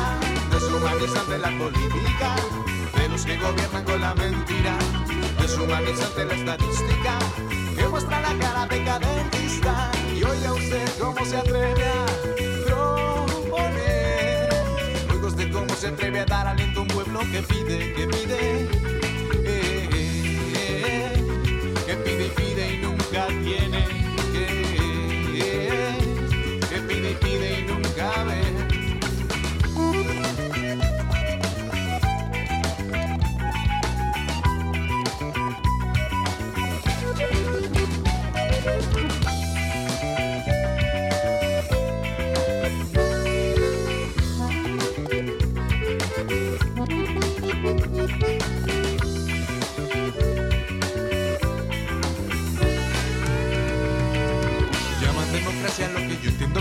Deshumanizante 0.51 1.38
la 1.38 1.49
política 1.58 2.36
de 2.97 3.10
los 3.10 3.25
que 3.25 3.38
gobiernan 3.38 3.84
con 3.84 4.01
la 4.01 4.13
mentira. 4.15 4.77
Deshumanizante 5.39 6.25
la 6.25 6.34
estadística 6.34 7.19
que 7.75 7.88
muestra 7.88 8.21
la 8.21 8.34
cara 8.39 8.65
decadentista. 8.67 9.91
Y 10.15 10.23
oiga 10.23 10.53
usted 10.53 10.89
cómo 10.99 11.25
se 11.25 11.38
atreve 11.38 11.86
a 11.86 12.06
proponer. 12.65 14.49
Oiga 15.13 15.27
usted 15.27 15.51
cómo 15.51 15.75
se 15.75 15.88
atreve 15.88 16.19
a 16.21 16.25
dar 16.25 16.47
aliento 16.47 16.80
a 16.80 16.84
un 16.84 16.88
pueblo 16.89 17.19
que 17.32 17.41
pide, 17.43 17.93
que 17.93 18.08
pide. 18.08 18.62
eh, 19.45 19.89
eh, 19.93 20.49
eh, 20.56 21.13
que 21.86 21.95
pide 21.97 22.25
y 22.25 22.30
pide 22.30 22.73
y 22.73 22.77
nunca 22.80 23.27
tiene. 23.27 23.86
Que, 24.34 24.77
que 27.08 27.13
pide 27.15 27.60
y 27.60 27.63
nunca 27.63 28.24
ve. 28.24 28.57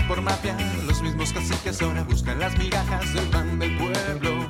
Por 0.03 0.21
mafia. 0.21 0.55
Los 0.85 1.01
mismos 1.01 1.33
caciques 1.33 1.81
ahora 1.81 2.03
buscan 2.03 2.39
las 2.39 2.57
migajas 2.57 3.13
del 3.13 3.27
pan 3.29 3.59
del 3.59 3.77
pueblo. 3.77 4.49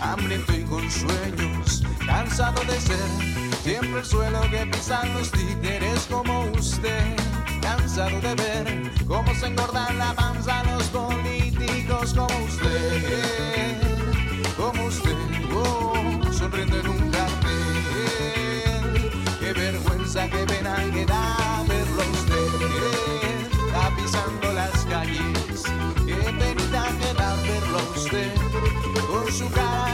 Hambriento 0.00 0.54
y 0.54 0.62
con 0.64 0.90
sueños, 0.90 1.84
cansado 2.06 2.62
de 2.64 2.80
ser 2.80 2.96
siempre 3.62 4.00
el 4.00 4.06
suelo 4.06 4.40
que 4.50 4.66
pisan 4.66 5.12
los 5.14 5.30
títeres 5.30 6.06
como 6.10 6.44
usted. 6.52 7.16
Cansado 7.60 8.18
de 8.20 8.34
ver 8.34 8.90
cómo 9.06 9.34
se 9.34 9.46
engordan 9.46 9.98
la 9.98 10.14
panza 10.14 10.62
los 10.64 10.84
políticos 10.84 12.14
como 12.14 12.44
usted. 12.44 13.76
Como 14.56 14.84
usted, 14.84 15.16
oh, 15.54 16.32
sonriendo 16.32 16.80
en 16.80 16.88
un 16.88 17.10
cartel. 17.10 19.10
Qué 19.40 19.52
vergüenza, 19.52 20.28
que 20.28 20.46
da 20.46 20.59
con 29.52 29.89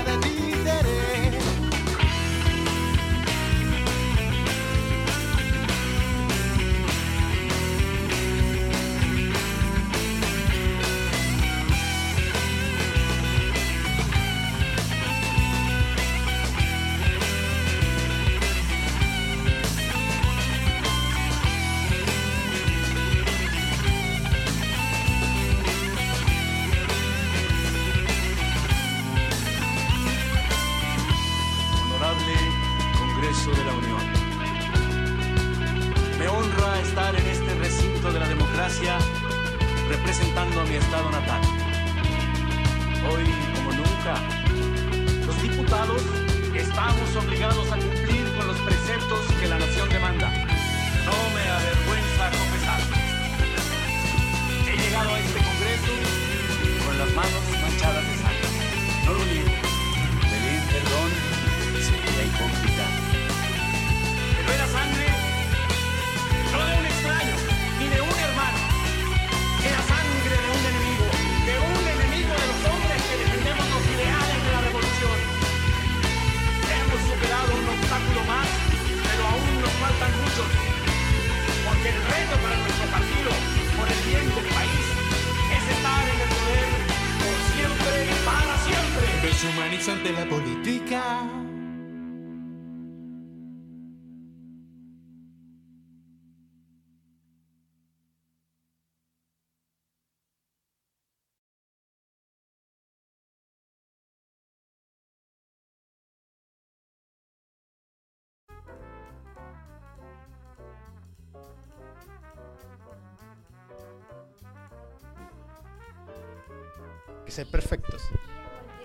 ser 117.37 117.47
perfectos. 117.47 118.03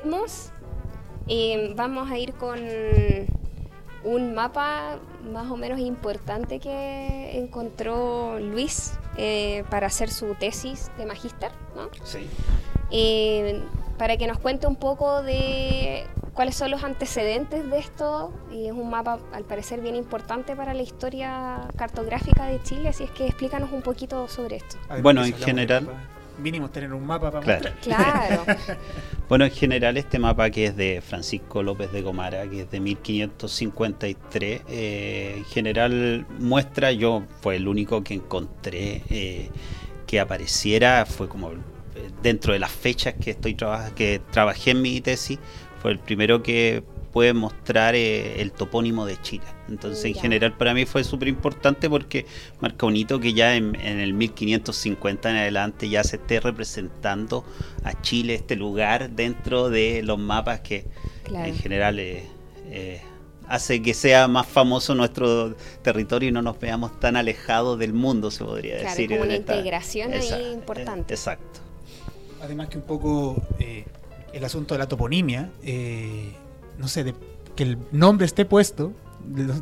Vamos, 0.04 0.52
eh, 1.28 1.74
vamos 1.76 2.12
a 2.12 2.18
ir 2.18 2.34
con 2.34 2.60
un 4.04 4.34
mapa 4.34 5.00
más 5.32 5.50
o 5.52 5.58
menos 5.58 5.80
importante 5.80 6.60
que 6.60 7.38
encontró 7.38 8.40
Luis 8.40 8.94
eh, 9.18 9.64
para 9.70 9.88
hacer 9.88 10.10
su 10.10 10.34
tesis 10.36 10.90
de 10.98 11.06
magíster, 11.06 11.52
¿no? 11.76 11.90
Sí. 12.04 12.28
Eh, 12.90 13.62
para 13.98 14.18
que 14.18 14.26
nos 14.26 14.40
cuente 14.40 14.66
un 14.66 14.76
poco 14.76 15.22
de 15.22 16.08
cuáles 16.34 16.56
son 16.56 16.72
los 16.72 16.84
antecedentes 16.84 17.70
de 17.70 17.78
esto. 17.78 18.34
Y 18.52 18.66
es 18.66 18.72
un 18.74 18.90
mapa, 18.90 19.20
al 19.32 19.44
parecer, 19.44 19.80
bien 19.82 19.96
importante 19.96 20.56
para 20.56 20.74
la 20.74 20.82
historia 20.82 21.68
cartográfica 21.78 22.48
de 22.48 22.62
Chile, 22.64 22.90
así 22.90 23.04
es 23.04 23.12
que 23.12 23.28
explícanos 23.28 23.72
un 23.72 23.84
poquito 23.84 24.28
sobre 24.28 24.56
esto. 24.58 24.78
Bueno, 25.04 25.24
en 25.24 25.34
general- 25.36 25.86
mapa, 25.86 26.00
Mínimo 26.42 26.70
tener 26.70 26.92
un 26.94 27.06
mapa 27.06 27.32
para 27.32 27.44
Claro. 27.46 27.70
mostrar. 27.76 27.80
Claro, 27.82 28.44
Bueno, 29.30 29.46
en 29.46 29.52
general 29.52 29.96
este 29.98 30.20
mapa 30.20 30.50
que 30.50 30.66
es 30.66 30.76
de 30.76 31.02
Francisco 31.02 31.64
López 31.64 31.92
de 31.94 32.02
Gomara, 32.02 32.48
que 32.50 32.62
es 32.62 32.72
de 32.72 32.80
1553, 32.82 34.62
eh, 34.70 35.36
en 35.38 35.46
general 35.46 36.26
muestra, 36.40 36.92
yo 36.92 37.24
fue 37.42 37.56
el 37.56 37.68
único 37.68 38.04
que 38.04 38.14
encontré 38.16 39.04
eh, 39.10 39.50
que 40.08 40.20
apareciera, 40.20 41.06
fue 41.06 41.30
como 41.30 41.52
eh, 41.52 41.56
dentro 42.22 42.54
de 42.54 42.60
las 42.60 42.72
fechas 42.72 43.14
que 43.14 43.32
estoy 43.32 43.54
traba- 43.56 43.92
que 43.96 44.20
trabajé 44.32 44.72
en 44.72 44.82
mi 44.82 45.00
tesis, 45.02 45.40
fue 45.82 45.92
el 45.92 46.00
primero 46.00 46.44
que 46.44 46.84
puede 47.12 47.34
mostrar 47.34 47.96
eh, 47.96 48.42
el 48.42 48.52
topónimo 48.52 49.06
de 49.06 49.22
Chile. 49.22 49.44
Entonces, 49.68 50.06
en 50.06 50.14
general, 50.16 50.56
para 50.58 50.74
mí 50.74 50.86
fue 50.86 51.04
súper 51.04 51.28
importante 51.28 51.90
porque 51.90 52.26
marca 52.60 52.86
un 52.86 52.96
hito 52.96 53.20
que 53.20 53.34
ya 53.34 53.56
en, 53.56 53.76
en 53.76 54.00
el 54.00 54.14
1550 54.14 55.30
en 55.32 55.36
adelante 55.38 55.90
ya 55.90 56.04
se 56.04 56.16
esté 56.18 56.40
representando 56.40 57.44
a 57.84 58.02
Chile, 58.02 58.36
este 58.36 58.56
lugar, 58.56 59.10
dentro 59.12 59.70
de 59.70 60.02
los 60.04 60.18
mapas 60.20 60.62
que 60.62 60.86
claro. 61.24 61.48
en 61.48 61.56
general 61.56 62.00
eh, 62.00 62.24
eh, 62.68 63.02
hace 63.48 63.82
que 63.82 63.94
sea 63.94 64.28
más 64.30 64.48
famoso 64.48 64.96
nuestro 64.96 65.56
territorio 65.82 66.30
y 66.30 66.32
no 66.32 66.42
nos 66.42 66.58
veamos 66.60 66.98
tan 67.02 67.18
alejados 67.18 67.78
del 67.78 67.92
mundo, 67.94 68.32
se 68.32 68.44
podría 68.46 68.76
Claro, 68.80 68.90
decir. 68.92 69.10
como 69.10 69.22
una 69.24 69.36
esta- 69.36 69.56
integración 69.56 70.14
ahí 70.14 70.20
Esa- 70.20 70.42
importante. 70.54 71.14
eh, 71.14 71.18
Exacto. 71.18 71.60
Además 72.42 72.70
que 72.70 72.78
un 72.78 72.84
poco 72.86 73.42
eh, 73.60 73.84
el 74.34 74.44
asunto 74.46 74.74
de 74.74 74.80
la 74.80 74.88
toponimia, 74.88 75.50
eh, 75.64 76.32
no 76.82 76.88
sé, 76.88 77.04
de 77.04 77.14
que 77.56 77.64
el 77.64 77.78
nombre 77.92 78.26
esté 78.26 78.46
puesto, 78.46 78.92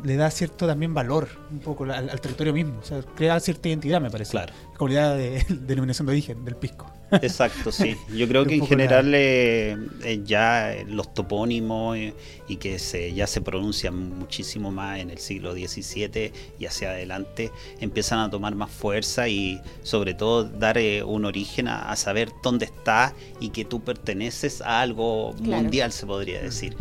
le, 0.04 0.16
da 0.16 0.30
cierto 0.30 0.66
también 0.66 0.94
valor 0.94 1.28
un 1.50 1.58
poco 1.58 1.84
al, 1.84 2.08
al 2.08 2.20
territorio 2.20 2.52
mismo. 2.54 2.78
O 2.80 2.84
sea, 2.84 3.02
crea 3.14 3.38
cierta 3.40 3.68
identidad, 3.68 4.00
me 4.00 4.10
parece. 4.10 4.30
Claro. 4.32 4.52
Comunidad 4.76 5.16
de 5.16 5.44
denominación 5.48 6.06
de 6.06 6.12
origen, 6.12 6.44
del 6.44 6.56
pisco. 6.56 6.90
Exacto, 7.10 7.70
sí. 7.72 7.96
Yo 8.16 8.26
creo 8.28 8.46
que 8.46 8.54
en 8.54 8.60
la- 8.60 8.66
general 8.66 9.12
eh, 9.14 9.76
eh, 10.04 10.22
ya 10.24 10.72
eh, 10.72 10.84
los 10.88 11.12
topónimos 11.12 11.96
eh, 11.96 12.14
y 12.48 12.56
que 12.56 12.78
se, 12.78 13.12
ya 13.12 13.26
se 13.26 13.40
pronuncian 13.42 14.16
muchísimo 14.18 14.70
más 14.70 15.00
en 15.00 15.10
el 15.10 15.18
siglo 15.18 15.52
XVII 15.52 16.32
y 16.58 16.64
hacia 16.66 16.90
adelante 16.90 17.50
empiezan 17.80 18.20
a 18.20 18.30
tomar 18.30 18.54
más 18.54 18.70
fuerza 18.70 19.28
y 19.28 19.60
sobre 19.82 20.14
todo 20.14 20.44
dar 20.44 20.78
eh, 20.78 21.02
un 21.02 21.24
origen 21.24 21.66
a, 21.68 21.90
a 21.90 21.96
saber 21.96 22.30
dónde 22.44 22.64
está 22.66 23.12
y 23.40 23.50
que 23.50 23.64
tú 23.64 23.80
perteneces 23.80 24.60
a 24.62 24.80
algo 24.80 25.34
Claro. 25.42 25.62
mundial, 25.64 25.90
se 25.92 26.06
podría 26.06 26.40
decir. 26.40 26.76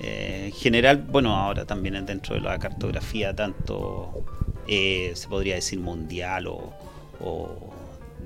En 0.00 0.52
general, 0.52 1.06
bueno, 1.10 1.36
ahora 1.36 1.64
también 1.64 2.04
dentro 2.06 2.34
de 2.34 2.40
la 2.40 2.58
cartografía, 2.58 3.34
tanto 3.34 4.24
eh, 4.66 5.12
se 5.14 5.28
podría 5.28 5.56
decir 5.56 5.78
mundial 5.78 6.46
o, 6.46 6.72
o 7.20 7.74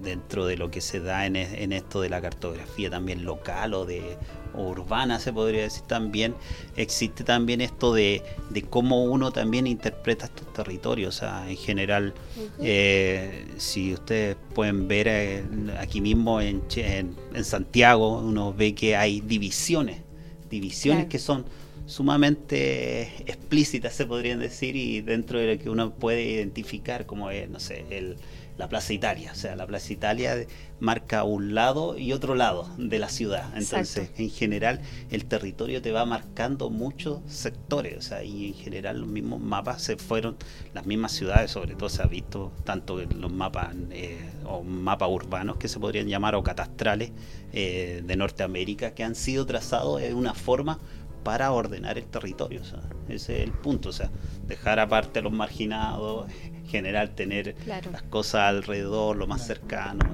dentro 0.02 0.46
de 0.46 0.56
lo 0.56 0.70
que 0.70 0.80
se 0.80 1.00
da 1.00 1.26
en, 1.26 1.36
en 1.36 1.72
esto 1.72 2.00
de 2.00 2.08
la 2.08 2.20
cartografía 2.20 2.90
también 2.90 3.24
local 3.24 3.74
o 3.74 3.84
de 3.84 4.16
o 4.54 4.68
urbana 4.68 5.18
se 5.18 5.32
podría 5.32 5.62
decir 5.62 5.82
también 5.82 6.34
existe 6.76 7.22
también 7.24 7.60
esto 7.60 7.92
de, 7.92 8.22
de 8.50 8.62
cómo 8.62 9.04
uno 9.04 9.30
también 9.30 9.66
interpreta 9.66 10.26
estos 10.26 10.52
territorios. 10.52 11.16
O 11.16 11.18
sea, 11.18 11.50
en 11.50 11.56
general 11.56 12.14
eh, 12.60 13.46
si 13.58 13.92
ustedes 13.92 14.36
pueden 14.54 14.88
ver 14.88 15.08
eh, 15.08 15.44
aquí 15.78 16.00
mismo 16.00 16.40
en, 16.40 16.62
en 16.76 17.44
Santiago 17.44 18.20
uno 18.20 18.54
ve 18.54 18.74
que 18.74 18.96
hay 18.96 19.20
divisiones 19.20 20.07
divisiones 20.51 21.05
Claro. 21.05 21.09
que 21.11 21.18
son 21.18 21.44
sumamente 21.86 23.03
explícitas 23.26 23.94
se 23.94 24.07
podrían 24.07 24.38
decir 24.40 24.76
y 24.76 25.01
dentro 25.01 25.38
de 25.38 25.55
lo 25.55 25.62
que 25.62 25.70
uno 25.70 25.94
puede 25.94 26.22
identificar 26.24 27.07
como 27.07 27.30
es, 27.30 27.49
no 27.49 27.61
sé, 27.61 27.84
el, 27.90 28.16
la 28.59 28.68
Plaza 28.68 28.92
Italia. 28.92 29.30
O 29.32 29.36
sea, 29.36 29.56
la 29.56 29.66
Plaza 29.66 29.92
Italia 29.92 30.46
marca 30.80 31.24
un 31.24 31.54
lado 31.54 31.96
y 31.96 32.12
otro 32.12 32.34
lado 32.34 32.68
de 32.76 32.98
la 32.98 33.09
ciudad. 33.09 33.46
Entonces, 33.56 33.96
Exacto. 33.96 34.22
en 34.22 34.30
general, 34.30 34.80
el 35.11 35.24
territorio 35.24 35.80
te 35.80 35.92
va 35.92 36.04
marcando 36.04 36.68
muchos 36.68 37.20
sectores. 37.26 37.96
O 37.96 38.02
sea, 38.02 38.24
y 38.24 38.48
en 38.48 38.54
general 38.54 39.00
los 39.00 39.09
mismos 39.09 39.40
mapas 39.40 39.80
se 39.80 39.96
fueron, 39.96 40.36
las 40.74 40.84
mismas 40.86 41.12
ciudades, 41.12 41.52
sobre 41.52 41.74
todo 41.74 41.88
se 41.88 42.02
ha 42.02 42.06
visto 42.06 42.52
tanto 42.64 43.00
en 43.00 43.20
los 43.20 43.32
mapas 43.32 43.74
eh, 43.90 44.18
o 44.44 44.62
mapas 44.62 45.09
urbanos 45.09 45.56
que 45.56 45.68
se 45.68 45.78
podrían 45.78 46.09
llamar 46.09 46.34
o 46.34 46.42
catastrales 46.42 47.12
eh, 47.52 48.02
de 48.04 48.16
Norteamérica 48.16 48.90
que 48.90 49.04
han 49.04 49.14
sido 49.14 49.46
trazados 49.46 50.00
de 50.00 50.12
una 50.14 50.34
forma 50.34 50.78
para 51.22 51.52
ordenar 51.52 51.98
el 51.98 52.06
territorio. 52.06 52.62
o 52.62 52.64
sea, 52.64 52.80
ese 53.09 53.38
es 53.38 53.44
el 53.44 53.52
punto. 53.52 53.90
O 53.90 53.92
sea, 53.92 54.11
dejar 54.46 54.80
aparte 54.80 55.18
a 55.18 55.22
los 55.22 55.32
marginados, 55.32 56.26
general 56.68 57.10
tener 57.14 57.54
Claro. 57.64 57.90
las 57.90 58.02
cosas 58.02 58.42
alrededor, 58.42 59.16
lo 59.16 59.26
más 59.26 59.46
cercano. 59.46 60.04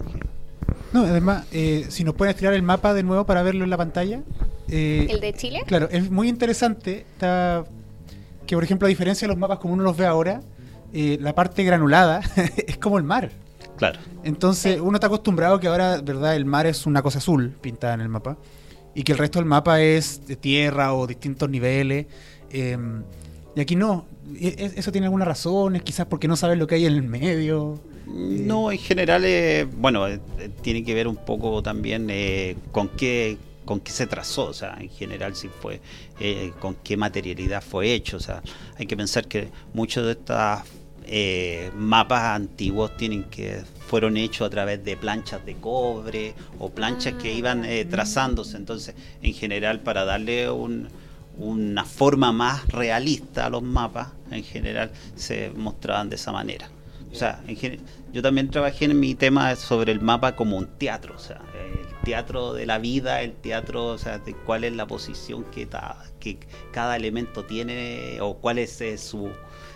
No, 0.92 1.02
además, 1.02 1.46
eh, 1.52 1.86
si 1.88 2.04
nos 2.04 2.14
pueden 2.14 2.30
estirar 2.34 2.54
el 2.54 2.62
mapa 2.62 2.94
de 2.94 3.02
nuevo 3.02 3.26
para 3.26 3.42
verlo 3.42 3.64
en 3.64 3.70
la 3.70 3.76
pantalla. 3.76 4.22
eh, 4.68 5.06
¿El 5.10 5.20
de 5.20 5.32
Chile? 5.34 5.62
Claro, 5.66 5.88
es 5.90 6.10
muy 6.10 6.28
interesante 6.28 7.00
está, 7.12 7.64
que, 8.46 8.54
por 8.56 8.64
ejemplo, 8.64 8.86
a 8.86 8.88
diferencia 8.88 9.26
de 9.26 9.30
los 9.32 9.38
mapas 9.38 9.58
como 9.58 9.74
uno 9.74 9.82
los 9.82 9.96
ve 9.96 10.06
ahora, 10.06 10.40
eh, 10.92 11.18
la 11.20 11.34
parte 11.34 11.64
granulada 11.64 12.20
es 12.66 12.78
como 12.78 12.96
el 12.98 13.04
mar. 13.04 13.30
Claro. 13.76 13.98
Entonces, 14.22 14.74
Sí. 14.76 14.80
uno 14.80 14.96
está 14.96 15.08
acostumbrado 15.08 15.58
que 15.58 15.66
ahora, 15.66 16.00
¿verdad? 16.00 16.36
El 16.36 16.44
mar 16.44 16.66
es 16.66 16.86
una 16.86 17.02
cosa 17.02 17.18
azul 17.18 17.50
pintada 17.60 17.94
en 17.94 18.00
el 18.00 18.08
mapa 18.08 18.36
y 18.94 19.02
que 19.02 19.10
el 19.12 19.18
resto 19.18 19.40
del 19.40 19.46
mapa 19.46 19.80
es 19.80 20.24
de 20.28 20.36
tierra 20.36 20.94
o 20.94 21.06
distintos 21.08 21.50
niveles. 21.50 22.06
eh, 22.50 22.78
y 23.56 23.60
aquí 23.60 23.76
no. 23.76 24.06
E- 24.40 24.48
e- 24.58 24.72
¿Eso 24.76 24.90
tiene 24.92 25.06
alguna 25.06 25.24
razón? 25.24 25.76
¿Es 25.76 25.82
quizás 25.82 26.06
porque 26.06 26.28
no 26.28 26.36
sabes 26.36 26.58
lo 26.58 26.66
que 26.66 26.76
hay 26.76 26.86
en 26.86 26.94
el 26.94 27.02
medio? 27.02 27.80
No, 28.06 28.70
en 28.70 28.78
general, 28.78 29.22
eh, 29.24 29.66
bueno, 29.76 30.06
eh, 30.06 30.20
eh, 30.38 30.50
tiene 30.62 30.84
que 30.84 30.92
ver 30.94 31.08
un 31.08 31.16
poco 31.16 31.62
también 31.62 32.08
eh, 32.10 32.56
con 32.72 32.88
qué 32.88 33.38
con 33.64 33.80
qué 33.80 33.92
se 33.92 34.06
trazó, 34.06 34.44
o 34.48 34.52
sea, 34.52 34.76
en 34.78 34.90
general 34.90 35.34
si 35.34 35.48
fue, 35.48 35.80
eh, 36.20 36.52
con 36.60 36.74
qué 36.74 36.98
materialidad 36.98 37.62
fue 37.62 37.94
hecho, 37.94 38.18
o 38.18 38.20
sea, 38.20 38.42
hay 38.76 38.84
que 38.84 38.94
pensar 38.94 39.26
que 39.26 39.48
muchos 39.72 40.04
de 40.04 40.12
estos 40.12 40.36
eh, 41.06 41.70
mapas 41.74 42.36
antiguos 42.36 42.94
tienen 42.98 43.24
que 43.24 43.62
fueron 43.86 44.18
hechos 44.18 44.46
a 44.46 44.50
través 44.50 44.84
de 44.84 44.98
planchas 44.98 45.46
de 45.46 45.54
cobre 45.54 46.34
o 46.58 46.68
planchas 46.68 47.14
que 47.14 47.28
Ah, 47.30 47.38
iban 47.38 47.64
eh, 47.64 47.86
trazándose, 47.86 48.58
entonces, 48.58 48.94
en 49.22 49.32
general, 49.32 49.80
para 49.80 50.04
darle 50.04 50.50
un, 50.50 50.88
una 51.38 51.84
forma 51.84 52.32
más 52.32 52.66
realista 52.68 53.46
a 53.46 53.50
los 53.50 53.62
mapas, 53.62 54.08
en 54.30 54.44
general 54.44 54.90
se 55.16 55.50
mostraban 55.56 56.08
de 56.10 56.16
esa 56.16 56.32
manera. 56.32 56.68
O 57.12 57.14
sea, 57.16 57.42
en 57.46 57.80
yo 58.12 58.22
también 58.22 58.48
trabajé 58.50 58.84
en 58.86 58.98
mi 58.98 59.14
tema 59.14 59.54
sobre 59.56 59.92
el 59.92 60.00
mapa 60.00 60.34
como 60.36 60.56
un 60.56 60.66
teatro, 60.78 61.14
o 61.16 61.18
sea, 61.18 61.40
el 61.54 61.86
teatro 62.04 62.52
de 62.52 62.66
la 62.66 62.78
vida, 62.78 63.22
el 63.22 63.32
teatro, 63.34 63.86
o 63.86 63.98
sea, 63.98 64.18
de 64.18 64.34
cuál 64.34 64.62
es 64.64 64.72
la 64.72 64.86
posición 64.86 65.44
que, 65.44 65.66
ta- 65.66 66.04
que 66.20 66.38
cada 66.72 66.96
elemento 66.96 67.44
tiene 67.44 68.18
o 68.20 68.34
cuál 68.38 68.58
es 68.58 68.80
eh, 68.80 68.98
su, 68.98 69.30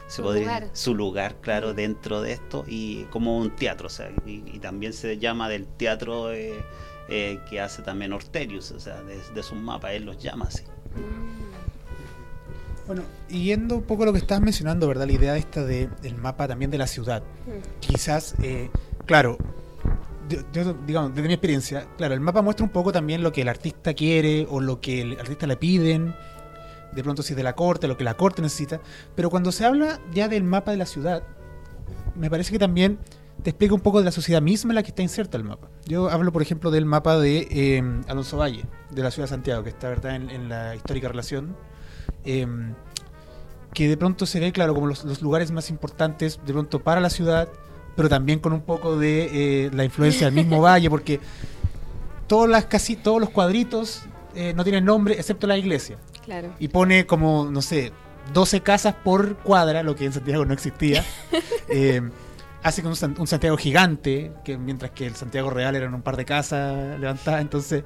se 0.09 0.17
Su 0.17 0.23
podría- 0.23 0.43
lugar. 0.45 0.71
su 0.73 0.95
lugar, 0.95 1.37
claro, 1.41 1.75
dentro 1.75 2.21
de 2.21 2.33
esto 2.33 2.65
y 2.69 3.05
como 3.05 3.39
un 3.39 3.51
teatro, 3.57 3.87
o 3.87 3.91
sea, 3.91 4.11
y, 4.27 4.43
y 4.53 4.59
también 4.61 4.93
se 4.93 5.19
llama 5.19 5.49
del 5.49 5.67
teatro 5.67 6.33
eh, 6.33 6.55
eh, 7.09 7.41
que 7.49 7.61
hace 7.61 7.83
también 7.83 8.13
Ortelius, 8.13 8.71
o 8.73 8.81
sea, 8.81 9.01
de, 9.03 9.19
de 9.35 9.43
sus 9.43 9.59
mapas, 9.59 9.93
él 9.93 10.05
los 10.05 10.19
llama 10.19 10.47
así. 10.47 10.63
Bueno, 12.89 13.03
yendo 13.29 13.77
un 13.77 13.83
poco 13.83 14.05
a 14.05 14.07
lo 14.07 14.13
que 14.13 14.19
estabas 14.19 14.43
mencionando, 14.43 14.89
¿verdad? 14.89 15.07
La 15.07 15.13
idea 15.13 15.37
esta 15.37 15.63
de, 15.63 15.91
del 16.01 16.17
mapa 16.17 16.49
también 16.49 16.71
de 16.71 16.79
la 16.79 16.87
ciudad. 16.87 17.23
Mm. 17.47 17.81
Quizás, 17.81 18.35
eh, 18.43 18.71
claro, 19.05 19.37
yo, 20.31 20.39
yo, 20.55 20.73
digamos, 20.87 21.15
desde 21.15 21.29
mi 21.29 21.35
experiencia, 21.35 21.87
claro, 21.99 22.15
el 22.15 22.21
mapa 22.21 22.41
muestra 22.41 22.65
un 22.65 22.73
poco 22.73 22.91
también 22.91 23.23
lo 23.23 23.31
que 23.31 23.43
el 23.43 23.49
artista 23.49 23.93
quiere 23.93 24.47
o 24.49 24.61
lo 24.61 24.81
que 24.81 25.03
el 25.03 25.21
artista 25.21 25.47
le 25.47 25.59
piden, 25.59 26.15
de 26.93 27.03
pronto 27.03 27.23
si 27.23 27.35
es 27.35 27.37
de 27.37 27.43
la 27.43 27.55
corte, 27.55 27.89
lo 27.89 27.99
que 27.99 28.05
la 28.05 28.15
corte 28.15 28.41
necesita, 28.41 28.81
pero 29.15 29.29
cuando 29.29 29.53
se 29.53 29.67
habla 29.67 30.01
ya 30.15 30.29
del 30.29 30.45
mapa 30.45 30.71
de 30.71 30.79
la 30.79 30.87
ciudad, 30.87 31.23
me 32.17 32.31
parece 32.31 32.53
que 32.53 32.59
también 32.59 32.99
te 33.43 33.51
explica 33.51 33.75
un 33.75 33.81
poco 33.81 33.99
de 33.99 34.07
la 34.07 34.13
sociedad 34.13 34.41
misma 34.41 34.73
en 34.73 34.77
la 34.77 34.83
que 34.83 34.89
está 34.89 35.03
inserta 35.03 35.37
el 35.37 35.45
mapa. 35.45 35.69
Yo 35.85 36.09
hablo, 36.09 36.33
por 36.33 36.41
ejemplo, 36.41 36.71
del 36.71 36.87
mapa 36.87 37.19
de 37.19 37.47
eh, 37.51 37.83
Alonso 38.09 38.39
Valle, 38.39 38.65
de 38.91 39.03
la 39.03 39.11
ciudad 39.11 39.29
de 39.29 39.31
Santiago, 39.31 39.63
que 39.63 39.69
está 39.69 39.91
¿verdad? 39.91 40.17
En, 40.17 40.31
en 40.31 40.49
la 40.49 40.75
histórica 40.75 41.09
relación. 41.09 41.55
Eh, 42.29 42.47
que 43.73 43.89
de 43.89 43.97
pronto 43.97 44.27
se 44.27 44.41
ve, 44.41 44.53
claro, 44.53 44.75
como 44.75 44.87
los, 44.87 45.05
los 45.05 45.23
lugares 45.23 45.51
más 45.51 45.71
importantes 45.71 46.41
de 46.45 46.53
pronto 46.53 46.81
para 46.81 47.01
la 47.01 47.11
ciudad, 47.11 47.49
pero 47.97 48.09
también 48.09 48.39
con 48.39 48.53
un 48.53 48.61
poco 48.61 48.99
de 48.99 49.67
eh, 49.67 49.71
la 49.73 49.85
influencia 49.85 50.27
del 50.27 50.35
mismo 50.35 50.61
valle, 50.63 50.91
porque 50.91 51.21
todas 52.27 52.49
las, 52.49 52.67
casi 52.67 52.97
todos 52.97 53.21
los 53.21 53.31
cuadritos 53.31 54.03
eh, 54.35 54.53
no 54.55 54.63
tienen 54.63 54.85
nombre, 54.85 55.15
excepto 55.15 55.47
la 55.47 55.57
iglesia. 55.57 55.99
Claro. 56.25 56.53
Y 56.59 56.69
pone 56.69 57.07
como, 57.07 57.49
no 57.51 57.63
sé, 57.63 57.93
12 58.35 58.61
casas 58.61 58.95
por 59.03 59.37
cuadra, 59.39 59.83
lo 59.83 59.97
que 59.97 60.05
en 60.05 60.13
Santiago 60.13 60.45
no 60.45 60.53
existía. 60.53 61.05
Hace 62.63 62.83
con 62.83 62.93
un, 62.93 63.21
un 63.21 63.27
Santiago 63.27 63.57
gigante, 63.57 64.33
que 64.45 64.59
mientras 64.59 64.91
que 64.91 65.07
el 65.07 65.15
Santiago 65.15 65.51
real 65.51 65.77
eran 65.77 65.95
un 65.95 66.03
par 66.03 66.17
de 66.17 66.25
casas 66.25 66.99
levantadas. 66.99 67.41
Entonces, 67.41 67.85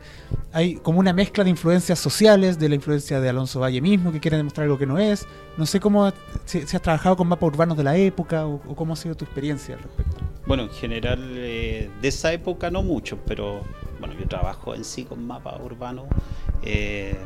hay 0.53 0.77
como 0.77 0.99
una 0.99 1.13
mezcla 1.13 1.45
de 1.45 1.51
influencias 1.51 1.99
sociales, 1.99 2.59
de 2.59 2.69
la 2.69 2.75
influencia 2.75 3.21
de 3.21 3.29
Alonso 3.29 3.61
Valle 3.61 3.81
mismo, 3.81 4.13
que 4.13 4.21
quiere 4.21 4.37
demostrar 4.39 4.65
algo 4.65 4.79
que 4.79 4.87
no 4.87 4.99
es. 4.99 5.27
No 5.57 5.67
sé 5.67 5.79
cómo, 5.79 6.11
si, 6.47 6.67
si 6.67 6.77
has 6.77 6.83
trabajado 6.83 7.17
con 7.17 7.29
mapas 7.29 7.49
urbanos 7.49 7.77
de 7.77 7.85
la 7.85 7.97
época 7.97 8.47
o, 8.47 8.63
o 8.67 8.75
cómo 8.75 8.95
ha 8.95 8.97
sido 8.97 9.15
tu 9.15 9.25
experiencia 9.25 9.75
al 9.75 9.83
respecto. 9.83 10.17
Bueno, 10.47 10.65
en 10.65 10.71
general 10.71 11.21
eh, 11.37 11.91
de 12.01 12.09
esa 12.09 12.33
época 12.33 12.71
no 12.71 12.83
mucho, 12.83 13.19
pero 13.27 13.63
bueno, 14.01 14.15
yo 14.19 14.27
trabajo 14.27 14.75
en 14.75 14.85
sí 14.85 15.05
con 15.05 15.25
mapas 15.25 15.61
urbanos 15.61 16.07
eh, 16.63 17.17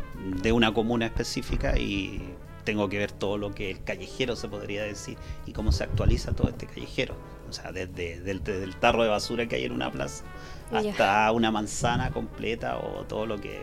de 0.43 0.53
una 0.53 0.75
comuna 0.75 1.07
específica 1.07 1.79
y 1.79 2.35
tengo 2.65 2.89
que 2.89 2.99
ver 2.99 3.13
todo 3.13 3.39
lo 3.39 3.55
que 3.55 3.71
el 3.71 3.83
callejero 3.83 4.37
se 4.37 4.49
podría 4.49 4.83
decir 4.83 5.17
y 5.47 5.53
cómo 5.53 5.73
se 5.73 5.85
actualiza 5.85 6.33
todo 6.33 6.49
este 6.49 6.67
callejero. 6.67 7.15
O 7.49 7.53
sea, 7.53 7.73
desde, 7.73 8.21
desde 8.21 8.63
el 8.65 8.77
tarro 8.77 9.03
de 9.03 9.09
basura 9.09 9.47
que 9.47 9.57
hay 9.57 9.65
en 9.65 9.73
una 9.73 9.91
plaza 9.91 10.25
Ya. 10.73 10.79
hasta 10.91 11.33
una 11.33 11.51
manzana 11.51 12.11
completa 12.11 12.79
o 12.79 13.05
todo 13.05 13.27
lo 13.27 13.41
que 13.41 13.61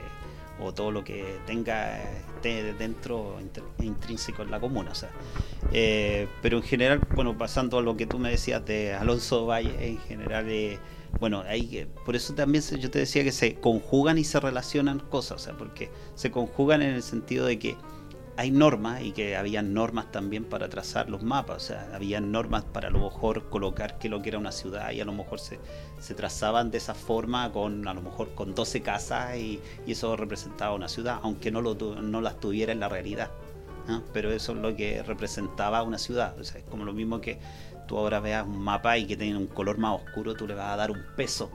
o 0.61 0.71
todo 0.71 0.91
lo 0.91 1.03
que 1.03 1.39
tenga 1.47 1.99
esté 2.36 2.73
dentro 2.75 3.39
intrínseco 3.79 4.43
en 4.43 4.51
la 4.51 4.59
comuna 4.59 4.91
o 4.91 4.95
sea 4.95 5.09
eh, 5.71 6.27
pero 6.41 6.57
en 6.57 6.63
general 6.63 7.01
bueno 7.15 7.38
pasando 7.38 7.79
a 7.79 7.81
lo 7.81 7.97
que 7.97 8.05
tú 8.05 8.19
me 8.19 8.29
decías 8.29 8.63
de 8.65 8.93
Alonso 8.93 9.45
Valle 9.47 9.73
en 9.88 9.97
general 10.01 10.45
eh, 10.47 10.77
bueno 11.19 11.43
hay 11.47 11.88
por 12.05 12.15
eso 12.15 12.34
también 12.36 12.61
se- 12.61 12.79
yo 12.79 12.91
te 12.91 12.99
decía 12.99 13.23
que 13.23 13.31
se 13.31 13.55
conjugan 13.55 14.17
y 14.19 14.23
se 14.23 14.39
relacionan 14.39 14.99
cosas 14.99 15.41
o 15.41 15.43
sea 15.43 15.57
porque 15.57 15.89
se 16.15 16.29
conjugan 16.31 16.81
en 16.84 16.93
el 16.93 17.03
sentido 17.03 17.45
de 17.47 17.57
que 17.59 17.75
hay 18.36 18.51
normas 18.51 19.01
y 19.01 19.11
que 19.11 19.36
habían 19.36 19.73
normas 19.73 20.11
también 20.11 20.45
para 20.45 20.67
trazar 20.69 21.09
los 21.09 21.23
mapas, 21.23 21.57
o 21.57 21.59
sea, 21.67 21.89
habían 21.93 22.31
normas 22.31 22.63
para 22.63 22.88
a 22.88 22.91
lo 22.91 22.99
mejor 22.99 23.49
colocar 23.49 23.99
qué 23.99 24.09
lo 24.09 24.21
que 24.21 24.29
era 24.29 24.39
una 24.39 24.51
ciudad 24.51 24.91
y 24.91 25.01
a 25.01 25.05
lo 25.05 25.13
mejor 25.13 25.39
se, 25.39 25.59
se 25.99 26.15
trazaban 26.15 26.71
de 26.71 26.79
esa 26.79 26.95
forma 26.95 27.51
con 27.51 27.88
a 27.88 27.93
lo 27.93 28.01
mejor 28.01 28.34
con 28.34 28.55
12 28.55 28.81
casas 28.81 29.38
y, 29.38 29.61
y 29.86 29.91
eso 29.91 30.15
representaba 30.15 30.73
una 30.73 30.88
ciudad, 30.88 31.19
aunque 31.21 31.51
no, 31.51 31.61
lo, 31.61 31.75
no 31.75 32.21
las 32.21 32.39
tuviera 32.39 32.71
en 32.71 32.79
la 32.79 32.89
realidad. 32.89 33.31
¿no? 33.88 34.01
Pero 34.13 34.31
eso 34.31 34.53
es 34.53 34.59
lo 34.59 34.75
que 34.75 35.03
representaba 35.03 35.84
una 35.84 35.97
ciudad, 35.97 36.39
o 36.39 36.43
sea, 36.43 36.59
es 36.59 36.65
como 36.65 36.86
lo 36.86 36.93
mismo 36.93 37.21
que 37.21 37.39
tú 37.88 37.97
ahora 37.97 38.19
veas 38.19 38.47
un 38.47 38.59
mapa 38.59 38.97
y 38.97 39.05
que 39.05 39.17
tenga 39.17 39.38
un 39.38 39.47
color 39.47 39.77
más 39.77 40.01
oscuro, 40.01 40.36
tú 40.36 40.47
le 40.47 40.55
vas 40.55 40.73
a 40.73 40.77
dar 40.77 40.89
un 40.89 41.03
peso 41.17 41.51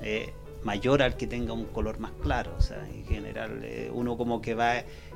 eh, 0.00 0.32
mayor 0.68 1.02
al 1.02 1.16
que 1.16 1.26
tenga 1.26 1.52
un 1.54 1.64
color 1.76 1.98
más 1.98 2.12
claro. 2.22 2.50
O 2.58 2.60
sea, 2.60 2.78
en 2.88 3.04
general 3.06 3.60
eh, 3.62 3.90
uno 3.92 4.16
como 4.16 4.40
que 4.42 4.54
va 4.54 4.72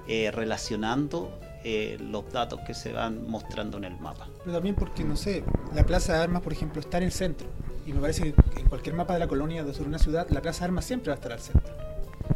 eh, 0.09 0.30
relacionando 0.32 1.38
eh, 1.64 1.98
los 2.00 2.24
datos 2.32 2.61
que 2.66 2.74
se 2.74 2.92
van 2.92 3.28
mostrando 3.28 3.76
en 3.76 3.84
el 3.84 3.96
mapa. 4.00 4.28
Pero 4.44 4.53
también 4.57 4.74
porque, 4.74 5.05
no 5.05 5.16
sé, 5.16 5.44
la 5.74 5.84
Plaza 5.84 6.14
de 6.14 6.20
Armas, 6.20 6.42
por 6.42 6.53
ejemplo, 6.53 6.80
está 6.80 6.96
en 6.98 7.05
el 7.05 7.12
centro. 7.12 7.46
Y 7.86 7.92
me 7.92 8.00
parece 8.00 8.32
que 8.55 8.61
en 8.61 8.68
cualquier 8.68 8.94
mapa 8.96 9.12
de 9.12 9.20
la 9.20 9.28
colonia 9.28 9.62
de 9.62 9.72
sobre 9.74 9.88
una 9.88 9.98
ciudad, 9.98 10.26
la 10.30 10.40
Plaza 10.40 10.61
de 10.61 10.64
Armas 10.66 10.84
siempre 10.86 11.09
va 11.11 11.14
a 11.14 11.16
estar 11.20 11.32
al 11.32 11.40
centro. 11.40 11.72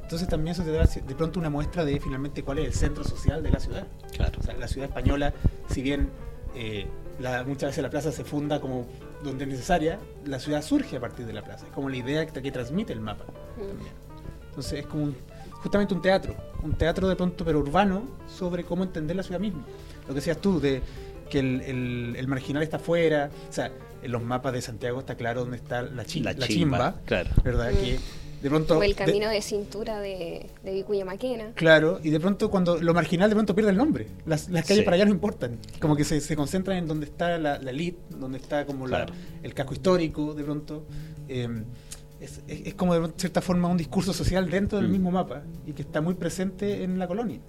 Entonces 0.03 0.29
también 0.29 0.53
eso 0.53 0.63
te 0.63 0.71
da 0.73 0.85
de 0.85 1.15
pronto 1.15 1.41
una 1.41 1.51
muestra 1.51 1.85
de 1.85 1.99
finalmente 2.01 2.43
cuál 2.43 2.59
es 2.61 2.67
el 2.67 2.75
centro 2.75 3.03
social 3.05 3.43
de 3.43 3.51
la 3.51 3.59
ciudad. 3.61 3.87
Claro. 4.13 4.39
O 4.39 4.43
sea, 4.43 4.55
la 4.55 4.69
ciudad 4.69 4.89
española, 4.89 5.33
si 5.69 5.83
bien 5.83 6.11
eh, 6.55 6.87
la- 7.19 7.43
muchas 7.45 7.71
veces 7.71 7.83
la 7.83 7.91
plaza 7.91 8.13
se 8.13 8.23
funda 8.25 8.61
como 8.61 8.87
donde 9.23 9.45
es 9.45 9.51
necesaria, 9.51 9.99
la 10.25 10.39
ciudad 10.39 10.63
surge 10.63 10.97
a 10.97 11.01
partir 11.01 11.27
de 11.27 11.33
la 11.33 11.43
plaza. 11.43 11.67
Es 11.67 11.73
como 11.73 11.89
la 11.89 11.97
idea 11.97 12.27
que, 12.27 12.43
que 12.43 12.53
transmite 12.53 12.93
el 12.93 13.01
mapa. 13.01 13.25
también. 13.57 13.93
Entonces 14.49 14.81
es 14.81 14.87
como 14.87 15.05
un- 15.05 15.17
justamente 15.53 15.95
un 15.95 16.03
teatro, 16.03 16.35
un 16.63 16.73
teatro 16.75 17.09
de 17.09 17.17
pronto 17.17 17.45
pero 17.45 17.59
urbano 17.61 18.05
sobre 18.29 18.65
cómo 18.65 18.85
entender 18.85 19.17
la 19.17 19.23
ciudad 19.23 19.41
misma. 19.41 19.65
Lo 20.03 20.09
que 20.09 20.15
decías 20.15 20.39
tú, 20.39 20.61
de 20.61 20.81
que 21.31 21.41
el, 21.41 21.61
el- 21.63 22.15
el 22.17 22.29
marginal 22.29 22.63
está 22.63 22.77
afuera, 22.77 23.31
o 23.49 23.53
sea, 23.53 23.71
en 24.03 24.13
los 24.13 24.23
mapas 24.23 24.53
de 24.53 24.63
Santiago 24.63 25.01
está 25.01 25.17
claro 25.17 25.41
dónde 25.41 25.57
está 25.57 25.83
la, 25.83 26.05
chi- 26.05 26.21
La 26.21 26.33
la 26.33 26.47
chimba, 26.47 26.79
chimba, 26.79 27.01
claro. 27.07 27.31
¿verdad? 27.43 27.73
Mm. 27.73 27.77
Que 27.77 27.99
de 28.47 28.51
pronto... 28.51 28.79
O 28.79 28.83
el 28.85 28.95
camino 28.95 29.29
de, 29.29 29.43
cintura 29.43 29.99
de, 29.99 30.49
de 30.63 30.73
Vicuña 30.73 31.05
Maquena. 31.05 31.51
Claro, 31.55 31.99
y 32.01 32.11
de 32.11 32.21
pronto 32.21 32.49
cuando 32.49 32.77
lo 32.81 32.95
marginal 32.95 33.29
de 33.29 33.35
pronto 33.35 33.57
pierde 33.57 33.73
el 33.73 33.77
nombre. 33.77 34.07
Las, 34.25 34.49
las 34.51 34.65
calles 34.65 34.83
Sí. 34.83 34.85
para 34.85 34.95
allá 34.95 35.05
no 35.05 35.11
importan. 35.11 35.59
Como 35.81 35.97
que 35.97 36.05
se, 36.05 36.21
se 36.21 36.37
concentran 36.37 36.77
en 36.77 36.87
donde 36.87 37.07
está 37.07 37.39
la, 37.39 37.59
la 37.59 37.71
elite, 37.73 37.99
donde 38.11 38.39
está 38.39 38.65
como 38.65 38.87
la- 38.87 39.07
el 39.43 39.53
casco 39.53 39.75
histórico, 39.75 40.33
de 40.33 40.45
pronto. 40.45 40.87
Eh, 41.29 41.49
es, 42.21 42.41
es- 42.47 42.67
es 42.69 42.75
como 42.75 42.95
de 42.95 43.13
cierta 43.17 43.41
forma 43.43 43.67
un 43.69 43.77
discurso 43.77 44.13
social 44.13 44.49
dentro 44.49 44.79
del 44.79 44.87
Mm. 44.89 44.93
mismo 44.93 45.11
mapa 45.11 45.43
y 45.67 45.73
que 45.73 45.83
está 45.83 46.01
muy 46.01 46.15
presente 46.15 46.85
en 46.85 47.01
la 47.01 47.09
colonia. 47.09 47.41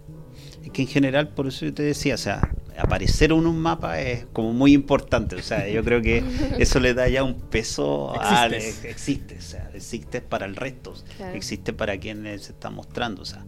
Es 0.67 0.73
que 0.73 0.81
en 0.81 0.87
general, 0.89 1.29
por 1.29 1.47
eso 1.47 1.65
yo 1.65 1.73
te 1.73 1.83
decía, 1.83 2.15
o 2.15 2.17
sea, 2.17 2.49
aparecer 2.77 3.31
en 3.31 3.45
un 3.45 3.57
mapa 3.57 4.01
es 4.01 4.25
como 4.33 4.51
muy 4.53 4.73
importante. 4.73 5.35
O 5.37 5.41
sea, 5.41 5.67
yo 5.69 5.81
creo 5.83 6.01
que 6.01 6.23
eso 6.59 6.79
le 6.81 6.93
da 6.93 7.07
ya 7.07 7.23
un 7.23 7.35
peso 7.39 8.13
al 8.19 8.53
existe, 8.53 9.37
o 9.37 9.41
sea, 9.41 9.69
existe 9.73 10.19
para 10.21 10.45
el 10.45 10.55
resto, 10.57 10.93
Claro. 11.15 11.35
existe 11.35 11.71
para 11.73 11.97
quien 11.97 12.23
se 12.23 12.51
está 12.51 12.69
mostrando. 12.69 13.21
O 13.21 13.25
sea, 13.25 13.43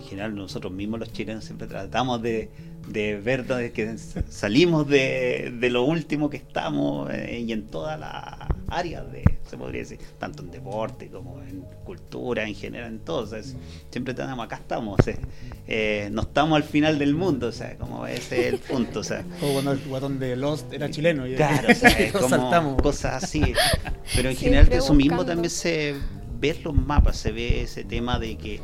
en 0.00 0.08
general 0.08 0.34
nosotros 0.34 0.72
mismos 0.72 1.00
los 1.00 1.12
chilenos 1.12 1.44
siempre 1.44 1.66
tratamos 1.66 2.20
de, 2.22 2.50
de 2.88 3.16
ver 3.20 3.46
dónde 3.46 3.72
que 3.72 3.96
salimos 4.28 4.88
de, 4.88 5.52
de 5.58 5.70
lo 5.70 5.84
último 5.84 6.28
que 6.30 6.36
estamos 6.38 7.10
eh, 7.12 7.40
y 7.46 7.52
en 7.52 7.66
todas 7.68 7.98
las 7.98 8.48
áreas 8.68 9.10
de, 9.10 9.24
se 9.48 9.56
podría 9.58 9.80
decir, 9.80 9.98
tanto 10.18 10.42
en 10.44 10.50
deporte 10.52 11.08
como 11.08 11.40
en 11.42 11.64
cultura, 11.84 12.46
en 12.46 12.54
general, 12.54 12.88
en 12.92 12.98
todo. 13.00 13.22
o 13.22 13.26
sea, 13.26 13.38
es- 13.40 13.56
siempre 13.90 14.14
tenemos, 14.14 14.44
acá 14.44 14.56
estamos, 14.56 14.96
eh, 15.08 15.16
eh, 15.66 16.08
no 16.12 16.22
estamos 16.22 16.54
al 16.56 16.62
final 16.62 16.96
del 16.98 17.14
mundo, 17.14 17.48
o 17.48 17.52
sea, 17.52 17.76
como 17.76 18.06
ese 18.06 18.46
es 18.48 18.54
el 18.54 18.58
punto, 18.70 19.00
o 19.00 19.04
sea. 19.04 19.24
O 19.42 19.52
cuando 19.52 19.72
el 19.72 19.80
guatón 19.80 20.18
de 20.20 20.36
Lost 20.36 20.72
era 20.72 20.88
chileno. 20.88 21.26
Y 21.26 21.34
Claro, 21.34 21.68
o 21.68 21.74
sea, 21.74 21.90
es 21.90 22.12
como 22.12 22.28
saltamos. 22.28 22.80
cosas 22.80 23.24
así. 23.24 23.40
Pero 24.14 24.30
en 24.30 24.36
Siempre 24.36 24.36
general 24.36 24.68
de 24.68 24.76
eso 24.76 24.94
mismo 24.94 25.24
también 25.26 25.50
se 25.50 25.94
ve 26.38 26.50
en 26.50 26.62
los 26.62 26.74
mapas, 26.74 27.16
se 27.16 27.32
ve 27.32 27.62
ese 27.62 27.82
tema 27.84 28.20
de 28.20 28.36
que 28.38 28.60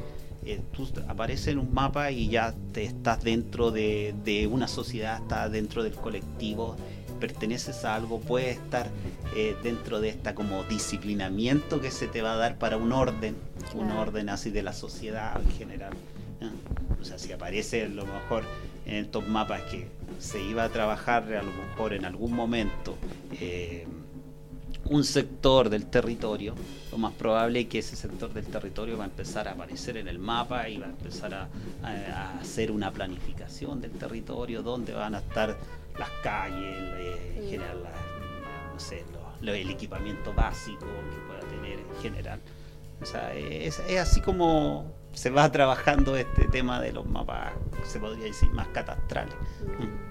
eh, 0.47 0.61
tú 0.73 0.89
apareces 1.09 1.49
en 1.49 1.59
un 1.59 1.75
mapa 1.75 2.11
y 2.11 2.29
ya 2.29 2.55
te 2.73 2.85
estás 2.85 3.23
dentro 3.23 3.71
de, 3.71 4.15
de 4.25 4.47
una 4.47 4.69
sociedad, 4.69 5.21
estás 5.21 5.51
dentro 5.51 5.83
del 5.83 5.95
colectivo, 5.95 6.77
perteneces 7.17 7.85
a 7.85 7.95
algo, 7.95 8.21
puedes 8.21 8.57
estar 8.57 8.89
eh, 9.35 9.57
dentro 9.63 10.01
de 10.01 10.11
esta 10.11 10.35
como 10.35 10.65
disciplinamiento 10.65 11.81
que 11.81 11.91
se 11.91 12.07
te 12.07 12.23
va 12.23 12.35
a 12.35 12.37
dar 12.37 12.59
para 12.59 12.77
un 12.77 12.93
orden, 12.93 13.37
un 13.75 13.91
orden 13.91 14.29
así 14.29 14.51
de 14.51 14.63
la 14.63 14.73
sociedad 14.73 15.41
en 15.41 15.51
general. 15.53 15.93
¿no? 16.41 16.51
O 17.01 17.05
sea, 17.05 17.19
si 17.19 17.33
aparece 17.33 17.85
a 17.85 17.89
lo 17.89 18.07
mejor 18.07 18.45
en 18.87 18.97
estos 18.97 19.27
mapas 19.27 19.63
que 19.63 19.89
se 20.21 20.43
iba 20.43 20.65
a 20.65 20.69
trabajar 20.69 21.25
a 21.35 21.43
lo 21.43 21.53
mejor 21.53 21.93
en 21.93 22.05
algún 22.05 22.33
momento 22.33 22.97
eh, 23.41 23.87
un 24.91 25.05
sector 25.05 25.69
del 25.71 25.87
territorio, 25.87 26.55
lo 26.93 26.99
más 26.99 27.13
probable 27.15 27.61
es 27.61 27.67
que 27.67 27.79
ese 27.81 27.97
sector 27.97 28.33
del 28.33 28.47
territorio 28.47 28.97
va 28.97 29.05
a 29.05 29.07
empezar 29.09 29.49
a 29.49 29.53
aparecer 29.53 29.97
en 29.97 30.09
el 30.09 30.19
mapa 30.19 30.69
y 30.69 30.79
va 30.79 30.87
a 30.87 30.91
empezar 30.91 31.35
a, 31.35 31.49
a- 31.83 31.89
a 31.89 32.39
hacer 32.41 32.71
una 32.71 32.91
planificación 32.93 33.81
del 33.81 33.93
territorio 33.93 34.63
donde 34.63 34.93
van 34.93 35.15
a 35.15 35.19
estar 35.19 35.57
las 35.99 36.11
calles, 36.23 36.77
eh, 36.79 37.35
en 37.43 37.51
general, 37.51 37.83
la- 37.83 38.73
no 38.73 38.81
sé, 38.81 39.05
lo- 39.13 39.47
lo- 39.47 39.55
el 39.55 39.71
equipamiento 39.71 40.33
básico 40.35 40.87
que 40.87 41.27
pueda 41.27 41.41
tener 41.41 41.79
en 41.81 42.03
general. 42.03 42.41
O 43.01 43.05
sea, 43.07 43.35
es, 43.35 43.79
es 43.89 43.99
así 44.01 44.21
como 44.21 44.91
se 45.13 45.31
va 45.31 45.51
trabajando 45.53 46.17
este 46.17 46.47
tema 46.49 46.81
de 46.81 46.93
los 46.93 47.07
mapas, 47.07 47.53
se 47.85 47.99
podría 47.99 48.25
decir, 48.25 48.49
más 48.51 48.69
catastrales. 48.69 49.35
Mm. 49.79 50.06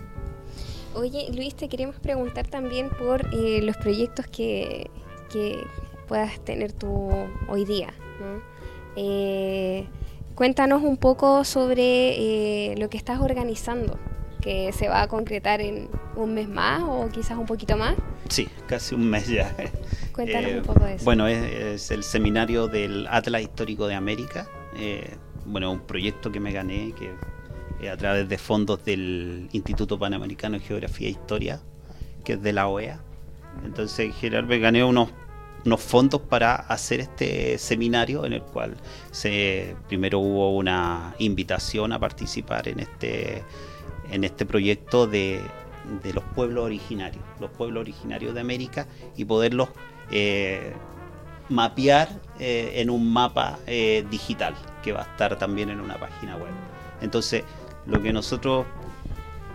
Oye, 0.96 1.28
Luis, 1.34 1.54
te 1.56 1.68
queremos 1.68 1.98
preguntar 1.98 2.48
también 2.48 2.90
por 2.90 3.28
eh, 3.34 3.62
los 3.62 3.76
proyectos 3.76 4.28
que, 4.28 4.90
que 5.30 5.60
puedas 6.08 6.40
tener 6.46 6.72
tú 6.72 7.10
hoy 7.50 7.66
día. 7.66 7.94
¿no? 8.22 8.42
Eh, 8.96 9.88
cuéntanos 10.36 10.84
un 10.84 10.96
poco 10.96 11.44
sobre 11.44 12.72
eh, 12.72 12.76
lo 12.78 12.90
que 12.90 12.96
estás 12.96 13.20
organizando, 13.20 14.00
que 14.42 14.72
se 14.72 14.88
va 14.88 15.02
a 15.02 15.08
concretar 15.10 15.60
en 15.60 15.90
un 16.16 16.34
mes 16.34 16.48
más 16.48 16.82
o 16.84 17.10
quizás 17.12 17.38
un 17.38 17.46
poquito 17.46 17.76
más. 17.76 17.96
Sí, 18.30 18.48
casi 18.66 18.96
un 18.96 19.10
mes 19.10 19.28
ya. 19.28 19.54
Cuéntanos 20.14 20.52
un 20.54 20.64
poco 20.64 20.86
de 20.86 20.96
eso. 20.96 21.04
Bueno, 21.04 21.28
es, 21.28 21.44
es 21.44 21.92
el 21.92 22.04
seminario 22.04 22.70
del 22.70 23.06
Atlas 23.08 23.42
Histórico 23.42 23.88
de 23.88 23.96
América. 23.96 24.48
Bueno, 25.46 25.72
un 25.72 25.82
proyecto 25.82 26.32
que 26.32 26.40
me 26.40 26.54
gané 26.54 26.94
que 26.98 27.12
eh, 27.82 27.90
a 27.90 27.98
través 27.98 28.30
de 28.30 28.38
fondos 28.38 28.84
del 28.86 29.50
Instituto 29.52 30.00
Panamericano 30.00 30.58
de 30.58 30.66
Geografía 30.66 31.08
e 31.08 31.12
Historia, 31.12 31.62
que 32.24 32.34
es 32.34 32.42
de 32.42 32.54
la 32.54 32.68
OEA. 32.68 33.02
Entonces, 33.66 34.08
en 34.08 34.14
general 34.14 34.46
me 34.46 34.60
gané 34.60 34.84
unos, 34.84 35.10
unos 35.66 35.82
fondos 35.82 36.22
para 36.22 36.56
hacer 36.56 37.02
este 37.02 37.58
seminario 37.58 38.26
en 38.26 38.34
el 38.34 38.42
cual 38.42 38.76
se 39.12 39.76
primero 39.88 40.20
hubo 40.20 40.56
una 40.56 41.16
invitación 41.20 41.92
a 41.92 42.00
participar 42.00 42.68
en 42.68 42.80
este 42.80 43.44
en 44.12 44.24
este 44.24 44.46
proyecto 44.46 45.08
de, 45.08 45.42
de 46.04 46.14
los 46.14 46.24
pueblos 46.36 46.66
originarios, 46.66 47.24
los 47.40 47.50
pueblos 47.50 47.82
originarios 47.82 48.36
de 48.36 48.42
América 48.42 48.88
y 49.18 49.26
poderlos 49.26 49.70
eh, 50.12 50.74
mapear 51.50 52.10
eh, 52.40 52.74
en 52.76 52.90
un 52.92 53.12
mapa 53.12 53.58
digital 53.66 54.54
que 54.84 54.92
va 54.92 55.02
a 55.02 55.06
estar 55.06 55.38
también 55.38 55.70
en 55.70 55.82
una 55.82 56.00
página 56.00 56.38
web. 56.38 56.52
Entonces, 57.02 57.44
lo 57.86 58.02
que 58.02 58.14
nosotros 58.14 58.66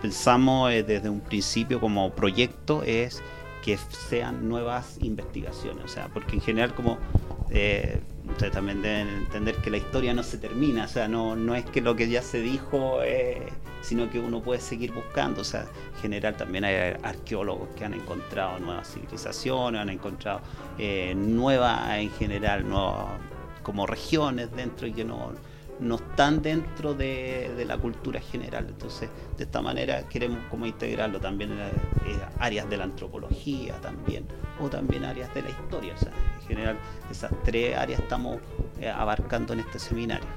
pensamos 0.01 0.71
eh, 0.71 0.83
desde 0.83 1.09
un 1.09 1.21
principio 1.21 1.79
como 1.79 2.11
proyecto 2.11 2.83
es 2.83 3.21
que 3.61 3.77
sean 3.77 4.49
nuevas 4.49 4.97
investigaciones, 5.01 5.85
o 5.85 5.87
sea, 5.87 6.09
porque 6.09 6.35
en 6.35 6.41
general 6.41 6.73
como 6.73 6.97
eh, 7.51 8.01
ustedes 8.27 8.53
también 8.53 8.81
deben 8.81 9.07
entender 9.09 9.55
que 9.57 9.69
la 9.69 9.77
historia 9.77 10.13
no 10.13 10.23
se 10.23 10.37
termina, 10.37 10.85
o 10.85 10.87
sea, 10.87 11.07
no, 11.07 11.35
no 11.35 11.53
es 11.55 11.65
que 11.65 11.81
lo 11.81 11.95
que 11.95 12.09
ya 12.09 12.21
se 12.21 12.41
dijo, 12.41 13.01
eh, 13.03 13.47
sino 13.81 14.09
que 14.09 14.19
uno 14.19 14.41
puede 14.41 14.61
seguir 14.61 14.91
buscando, 14.93 15.41
o 15.41 15.43
sea, 15.43 15.65
en 15.95 16.01
general 16.01 16.37
también 16.37 16.63
hay 16.63 16.95
arqueólogos 17.03 17.69
que 17.75 17.85
han 17.85 17.93
encontrado 17.93 18.59
nuevas 18.59 18.91
civilizaciones, 18.91 19.81
han 19.81 19.89
encontrado 19.89 20.41
eh, 20.77 21.13
nuevas 21.15 21.97
en 21.97 22.09
general, 22.11 22.67
nuevas 22.67 23.19
como 23.63 23.85
regiones 23.85 24.51
dentro 24.55 24.87
y 24.87 24.93
que 24.93 25.03
no, 25.03 25.33
no 25.81 25.95
están 25.95 26.41
dentro 26.41 26.93
de, 26.93 27.65
la 27.67 27.77
cultura 27.77 28.21
general. 28.21 28.67
Entonces, 28.69 29.09
de 29.37 29.43
esta 29.43 29.61
manera 29.61 30.07
queremos 30.07 30.39
como 30.49 30.65
integrarlo 30.65 31.19
también 31.19 31.51
en 31.51 31.59
la- 31.59 31.67
eh, 31.67 32.19
áreas 32.39 32.69
de 32.69 32.77
la 32.77 32.85
antropología 32.85 33.75
también, 33.81 34.25
o 34.59 34.69
también 34.69 35.03
áreas 35.03 35.33
de 35.33 35.41
la 35.41 35.49
historia. 35.49 35.93
O 35.93 35.97
sea, 35.97 36.11
en 36.41 36.47
general, 36.47 36.77
esas 37.09 37.31
tres 37.43 37.75
áreas 37.75 37.99
estamos 37.99 38.37
eh, 38.79 38.89
abarcando 38.89 39.53
en 39.53 39.59
este 39.59 39.79
seminario. 39.79 40.27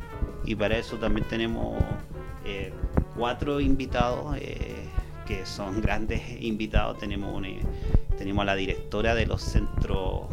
Y 0.45 0.55
para 0.55 0.77
eso 0.77 0.97
también 0.97 1.27
tenemos 1.29 1.83
eh, 2.45 2.73
cuatro 3.17 3.61
invitados, 3.61 4.37
que 5.27 5.47
son 5.47 5.81
grandes 5.81 6.21
invitados. 6.41 6.99
Tenemos, 6.99 7.43
tenemos 8.19 8.43
a 8.43 8.45
la 8.47 8.55
directora 8.55 9.15
de 9.15 9.27
los 9.27 9.43
centros 9.43 10.27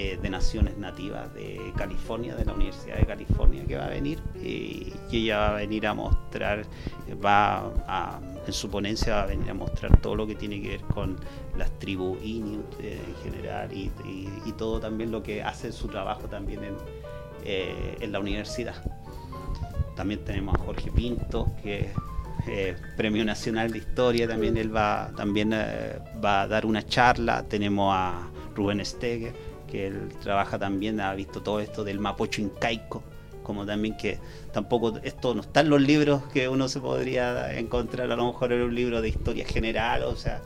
eh, 0.00 0.16
de 0.22 0.30
Naciones 0.30 0.78
Nativas 0.78 1.34
de 1.34 1.72
California, 1.76 2.36
de 2.36 2.44
la 2.44 2.52
Universidad 2.52 2.98
de 2.98 3.04
California, 3.04 3.64
que 3.66 3.76
va 3.76 3.86
a 3.86 3.88
venir 3.88 4.20
y, 4.40 4.92
ella 5.10 5.38
va 5.38 5.48
a 5.48 5.54
venir 5.54 5.88
a 5.88 5.92
mostrar, 5.94 6.64
va 7.24 7.72
a, 7.88 8.20
en 8.46 8.52
su 8.52 8.70
ponencia 8.70 9.16
va 9.16 9.22
a 9.22 9.26
venir 9.26 9.50
a 9.50 9.54
mostrar 9.54 10.00
todo 10.00 10.14
lo 10.14 10.24
que 10.24 10.36
tiene 10.36 10.62
que 10.62 10.68
ver 10.68 10.82
con 10.82 11.16
las 11.56 11.76
tribus 11.80 12.16
Inuit 12.22 12.60
eh, 12.80 13.00
en 13.08 13.16
general 13.24 13.72
y, 13.72 13.90
y- 14.04 14.52
todo 14.52 14.78
también 14.78 15.10
lo 15.10 15.20
que 15.20 15.42
hace 15.42 15.72
su 15.72 15.88
trabajo 15.88 16.28
también 16.28 16.62
en, 16.62 16.76
eh, 17.44 17.96
en 18.00 18.12
la 18.12 18.20
universidad. 18.20 18.76
También 19.96 20.24
tenemos 20.24 20.54
a 20.54 20.58
Jorge 20.58 20.92
Pinto, 20.92 21.50
que 21.60 21.90
eh, 22.46 22.76
Premio 22.96 23.24
Nacional 23.24 23.72
de 23.72 23.78
Historia, 23.78 24.28
también 24.28 24.56
él 24.56 24.74
va, 24.74 25.10
también, 25.16 25.50
va 26.24 26.42
a 26.42 26.46
dar 26.46 26.66
una 26.66 26.86
charla. 26.86 27.42
Tenemos 27.42 27.92
a 27.92 28.30
Rubén 28.54 28.84
Steger, 28.84 29.32
que 29.68 29.86
él 29.86 30.08
trabaja 30.20 30.58
también, 30.58 31.00
ha 31.00 31.14
visto 31.14 31.40
todo 31.42 31.60
esto 31.60 31.84
del 31.84 32.00
mapocho 32.00 32.40
incaico, 32.42 33.02
como 33.42 33.64
también 33.64 33.96
que 33.96 34.18
tampoco 34.52 34.98
esto 35.02 35.34
no 35.34 35.42
está 35.42 35.60
en 35.60 35.70
los 35.70 35.80
libros 35.80 36.22
que 36.32 36.48
uno 36.48 36.68
se 36.68 36.80
podría 36.80 37.56
encontrar 37.56 38.10
a 38.10 38.16
lo 38.16 38.26
mejor 38.26 38.52
en 38.52 38.62
un 38.62 38.74
libro 38.74 39.00
de 39.00 39.08
historia 39.10 39.46
general, 39.46 40.02
o 40.02 40.16
sea, 40.16 40.42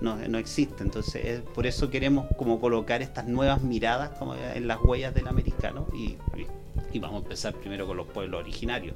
no, 0.00 0.16
no 0.16 0.38
existe. 0.38 0.82
Entonces, 0.82 1.24
es- 1.24 1.40
por 1.40 1.66
eso 1.66 1.88
queremos 1.90 2.26
como 2.36 2.60
colocar 2.60 3.00
estas 3.00 3.26
nuevas 3.26 3.62
miradas 3.62 4.10
como 4.18 4.34
en 4.34 4.66
las 4.68 4.78
huellas 4.82 5.14
del 5.14 5.26
americano 5.28 5.86
y, 5.94 6.16
y- 6.36 6.46
y 6.92 6.98
vamos 7.00 7.20
a 7.20 7.24
empezar 7.24 7.54
primero 7.54 7.86
con 7.86 7.96
los 7.96 8.06
pueblos 8.06 8.40
originarios 8.40 8.94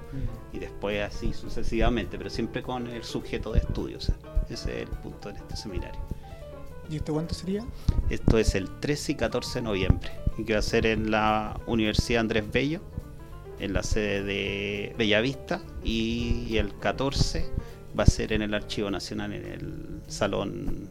y 0.53 0.59
después 0.61 1.03
así 1.03 1.33
sucesivamente, 1.33 2.17
pero 2.19 2.31
siempre 2.31 2.63
con 2.63 2.87
el 2.87 3.03
sujeto 3.03 3.53
de 3.53 3.61
estudio. 3.61 3.99
o 3.99 4.01
sea, 4.01 4.15
ese 4.49 4.83
es 4.83 4.83
el 4.83 4.89
punto 4.89 5.33
de 5.33 5.39
este 5.39 5.57
seminario. 5.57 6.01
¿Y 6.91 6.97
esto 6.97 7.13
cuánto 7.13 7.35
sería? 7.35 7.65
Esto 8.11 8.39
es 8.39 8.55
el 8.55 8.69
13 8.81 9.13
y 9.13 9.15
14 9.17 9.59
de 9.59 9.63
noviembre 9.63 10.11
y 10.39 10.45
que 10.45 10.55
va 10.55 10.61
a 10.61 10.63
ser 10.63 10.87
en 10.87 11.11
la 11.11 11.61
Universidad 11.67 12.21
Andrés 12.21 12.45
Bello, 12.51 12.81
en 13.59 13.73
la 13.73 13.83
sede 13.83 14.23
de 14.23 14.95
Bellavista 14.97 15.61
y, 15.85 16.47
y 16.49 16.59
el 16.59 16.77
14 16.79 17.51
va 17.99 18.05
a 18.05 18.07
ser 18.07 18.33
en 18.33 18.43
el 18.43 18.55
Archivo 18.55 18.91
Nacional, 18.91 19.33
en 19.33 19.45
el 19.45 20.01
Salón 20.07 20.89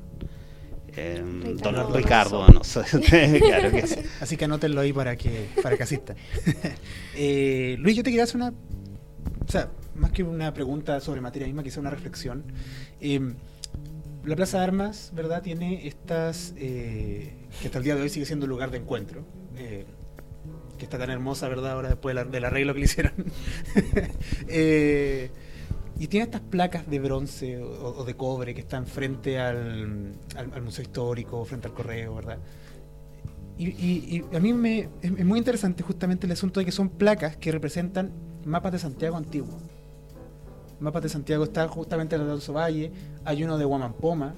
eh, 0.98 1.24
Ricardo 1.44 1.84
Don. 1.84 1.94
Ricardo 1.94 2.38
Donoso. 2.40 2.84
claro 3.40 3.72
que 3.72 3.88
sí. 3.88 4.00
Así 4.20 4.36
que 4.36 4.46
anótenlo 4.46 4.82
ahí 4.82 4.92
para 4.92 5.16
que, 5.16 5.48
para 5.62 5.78
que 5.78 5.84
asistan. 5.84 6.18
Eh, 7.20 7.78
Luis, 7.80 7.96
yo 7.96 8.04
te 8.04 8.12
quería 8.12 8.26
hacer 8.26 8.36
una. 8.36 8.50
O 8.50 9.52
sea, 9.52 9.72
más 9.96 10.12
que 10.12 10.22
una 10.22 10.54
pregunta 10.54 11.00
sobre 11.00 11.20
materia 11.20 11.48
misma, 11.48 11.64
quizá 11.64 11.80
una 11.80 11.90
reflexión. 11.90 12.44
Eh, 13.02 13.34
la 14.28 14.36
Plaza 14.36 14.58
de 14.60 14.64
Armas, 14.66 15.12
¿verdad? 15.16 15.42
Tiene 15.42 15.88
estas. 15.88 16.54
eh, 16.58 17.48
que 17.62 17.68
hasta 17.68 17.78
el 17.80 17.84
día 17.84 17.96
de 17.96 18.02
hoy 18.02 18.10
sigue 18.10 18.26
siendo 18.26 18.46
un 18.46 18.50
lugar 18.52 18.72
de 18.72 18.78
encuentro. 18.78 19.26
eh, 19.56 19.86
que 20.78 20.86
está 20.86 21.00
tan 21.00 21.10
hermosa, 21.10 21.48
¿verdad? 21.50 21.72
Ahora 21.72 21.90
después 21.90 22.16
del, 22.16 22.30
del 22.30 22.46
arreglo 22.46 22.74
que 22.74 22.80
le 22.82 22.86
hicieron. 22.86 23.14
Eh, 24.48 25.32
y 26.00 26.08
tiene 26.08 26.26
estas 26.26 26.42
placas 26.42 26.88
de 26.88 27.00
bronce 27.00 27.58
o, 27.60 28.04
de 28.06 28.14
cobre 28.16 28.54
que 28.54 28.62
están 28.62 28.86
frente 28.86 29.40
al, 29.40 30.14
al- 30.36 30.62
Museo 30.62 30.84
Histórico, 30.84 31.44
frente 31.46 31.68
al 31.68 31.74
Correo, 31.74 32.16
¿verdad? 32.16 32.38
Y, 33.60 34.24
a 34.36 34.40
mí 34.40 34.54
me, 34.54 34.88
es 35.02 35.26
muy 35.26 35.40
interesante 35.40 35.82
justamente 35.82 36.28
el 36.28 36.32
asunto 36.34 36.60
de 36.60 36.66
que 36.68 36.72
son 36.72 36.90
placas 36.90 37.38
que 37.38 37.52
representan 37.52 38.12
mapas 38.46 38.72
de 38.74 38.78
Santiago 38.80 39.18
antiguo. 39.18 39.58
Mapas 40.80 41.04
de 41.04 41.10
Santiago 41.10 41.44
está 41.44 41.68
justamente 41.68 42.16
en 42.16 42.22
el 42.22 42.28
Alonso 42.28 42.54
Valle, 42.54 42.92
hay 43.26 43.44
uno 43.44 43.58
de 43.58 43.66
Huamampoma, 43.66 44.36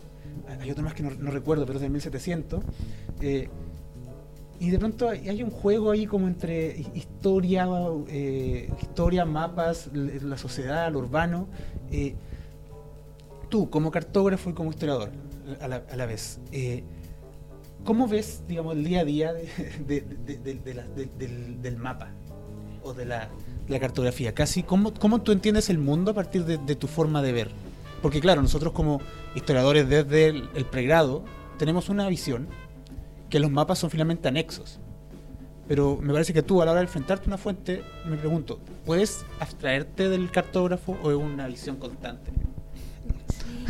hay 0.59 0.71
otro 0.71 0.83
más 0.83 0.93
que 0.93 1.03
no, 1.03 1.09
recuerdo, 1.31 1.65
pero 1.65 1.77
es 1.77 1.81
de 1.83 1.89
1700. 1.89 2.63
eh, 3.21 3.49
y 4.61 4.71
de 4.71 4.77
pronto 4.79 5.07
hay, 5.07 5.41
un 5.41 5.51
juego 5.51 5.91
ahí 5.91 6.05
como 6.05 6.27
entre 6.27 6.75
hi- 6.77 6.91
historia, 6.93 7.65
eh, 8.09 8.69
historia, 8.81 9.23
mapas, 9.23 9.89
la 9.93 10.37
sociedad, 10.37 10.91
lo 10.91 10.99
urbano. 10.99 11.47
eh, 11.91 12.15
tú, 13.49 13.69
como 13.69 13.89
cartógrafo 13.89 14.49
y 14.49 14.53
como 14.53 14.69
historiador, 14.69 15.09
a 15.61 15.67
la, 15.67 16.05
vez, 16.05 16.39
¿cómo 17.85 18.07
ves, 18.07 18.43
digamos, 18.47 18.75
el 18.75 18.83
día 18.83 18.99
a 19.01 19.05
día 19.05 19.33
de- 19.33 19.47
de- 19.87 20.01
de- 20.01 20.37
de- 20.37 20.53
de 20.55 20.73
de- 20.95 21.09
del, 21.17 21.61
del 21.61 21.77
mapa 21.77 22.09
o 22.83 22.93
de 22.93 23.05
la, 23.05 23.29
de 23.47 23.48
la 23.69 23.79
cartografía? 23.79 24.33
Casi, 24.33 24.63
¿cómo, 24.63 24.93
¿cómo 24.93 25.21
tú 25.21 25.31
entiendes 25.31 25.69
el 25.69 25.77
mundo 25.77 26.11
a 26.11 26.13
partir 26.13 26.43
de, 26.45 26.75
tu 26.75 26.87
forma 26.87 27.21
de 27.21 27.31
ver? 27.31 27.51
Porque 28.01 28.19
claro, 28.19 28.41
nosotros 28.41 28.73
como 28.73 29.01
historiadores 29.35 29.87
desde 29.87 30.27
el, 30.27 30.49
el 30.55 30.65
pregrado 30.65 31.23
tenemos 31.57 31.89
una 31.89 32.07
visión 32.07 32.47
que 33.29 33.39
los 33.39 33.51
mapas 33.51 33.79
son 33.79 33.89
finalmente 33.89 34.27
anexos. 34.27 34.79
Pero 35.67 35.99
me 36.01 36.11
parece 36.11 36.33
que 36.33 36.41
tú 36.41 36.61
a 36.61 36.65
la 36.65 36.71
hora 36.71 36.79
de 36.79 36.87
enfrentarte 36.87 37.25
a 37.25 37.27
una 37.27 37.37
fuente, 37.37 37.83
me 38.05 38.17
pregunto, 38.17 38.59
¿puedes 38.85 39.23
abstraerte 39.39 40.09
del 40.09 40.31
cartógrafo 40.31 40.97
o 41.03 41.11
es 41.11 41.17
una 41.17 41.45
visión 41.45 41.75
constante? 41.75 42.31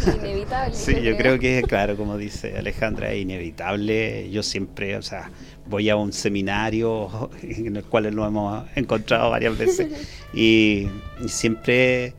Inevitable. 0.16 0.76
Sí, 0.76 1.02
yo 1.02 1.18
creo 1.18 1.40
que, 1.40 1.64
claro, 1.64 1.96
como 1.96 2.18
dice 2.18 2.58
Alejandra, 2.58 3.12
es 3.12 3.22
inevitable. 3.22 4.30
Yo 4.30 4.44
siempre, 4.44 4.98
o 4.98 5.02
sea, 5.02 5.32
voy 5.68 5.90
a 5.90 5.96
un 5.96 6.14
seminario 6.14 7.30
en 7.42 7.76
el 7.76 7.84
cual 7.84 8.04
lo 8.14 8.26
hemos 8.26 8.66
encontrado 8.76 9.30
varias 9.30 9.58
veces 9.58 9.90
y, 10.34 10.88
y 11.24 11.30
siempre 11.30 12.14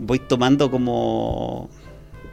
voy 0.00 0.18
tomando 0.18 0.70
como, 0.70 1.68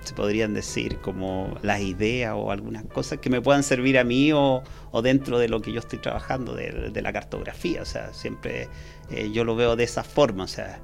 se 0.06 0.14
podrían 0.14 0.54
decir, 0.54 0.98
como 0.98 1.58
las 1.62 1.82
ideas 1.82 2.34
o 2.36 2.52
algunas 2.52 2.84
cosas 2.86 3.20
que 3.20 3.30
me 3.30 3.42
puedan 3.42 3.64
servir 3.64 3.98
a 3.98 4.04
mí 4.04 4.32
o, 4.32 4.64
o 4.92 5.02
dentro 5.02 5.40
de 5.40 5.50
lo 5.50 5.62
que 5.62 5.72
yo 5.72 5.80
estoy 5.80 6.00
trabajando, 6.00 6.54
de, 6.54 6.90
de 6.92 7.02
la 7.02 7.12
cartografía. 7.12 7.82
O 7.82 7.86
sea, 7.86 8.14
siempre 8.14 8.68
eh, 9.10 9.32
yo 9.32 9.44
lo 9.44 9.56
veo 9.56 9.76
de 9.76 9.84
esa 9.84 10.04
forma. 10.04 10.44
O 10.44 10.48
sea, 10.48 10.80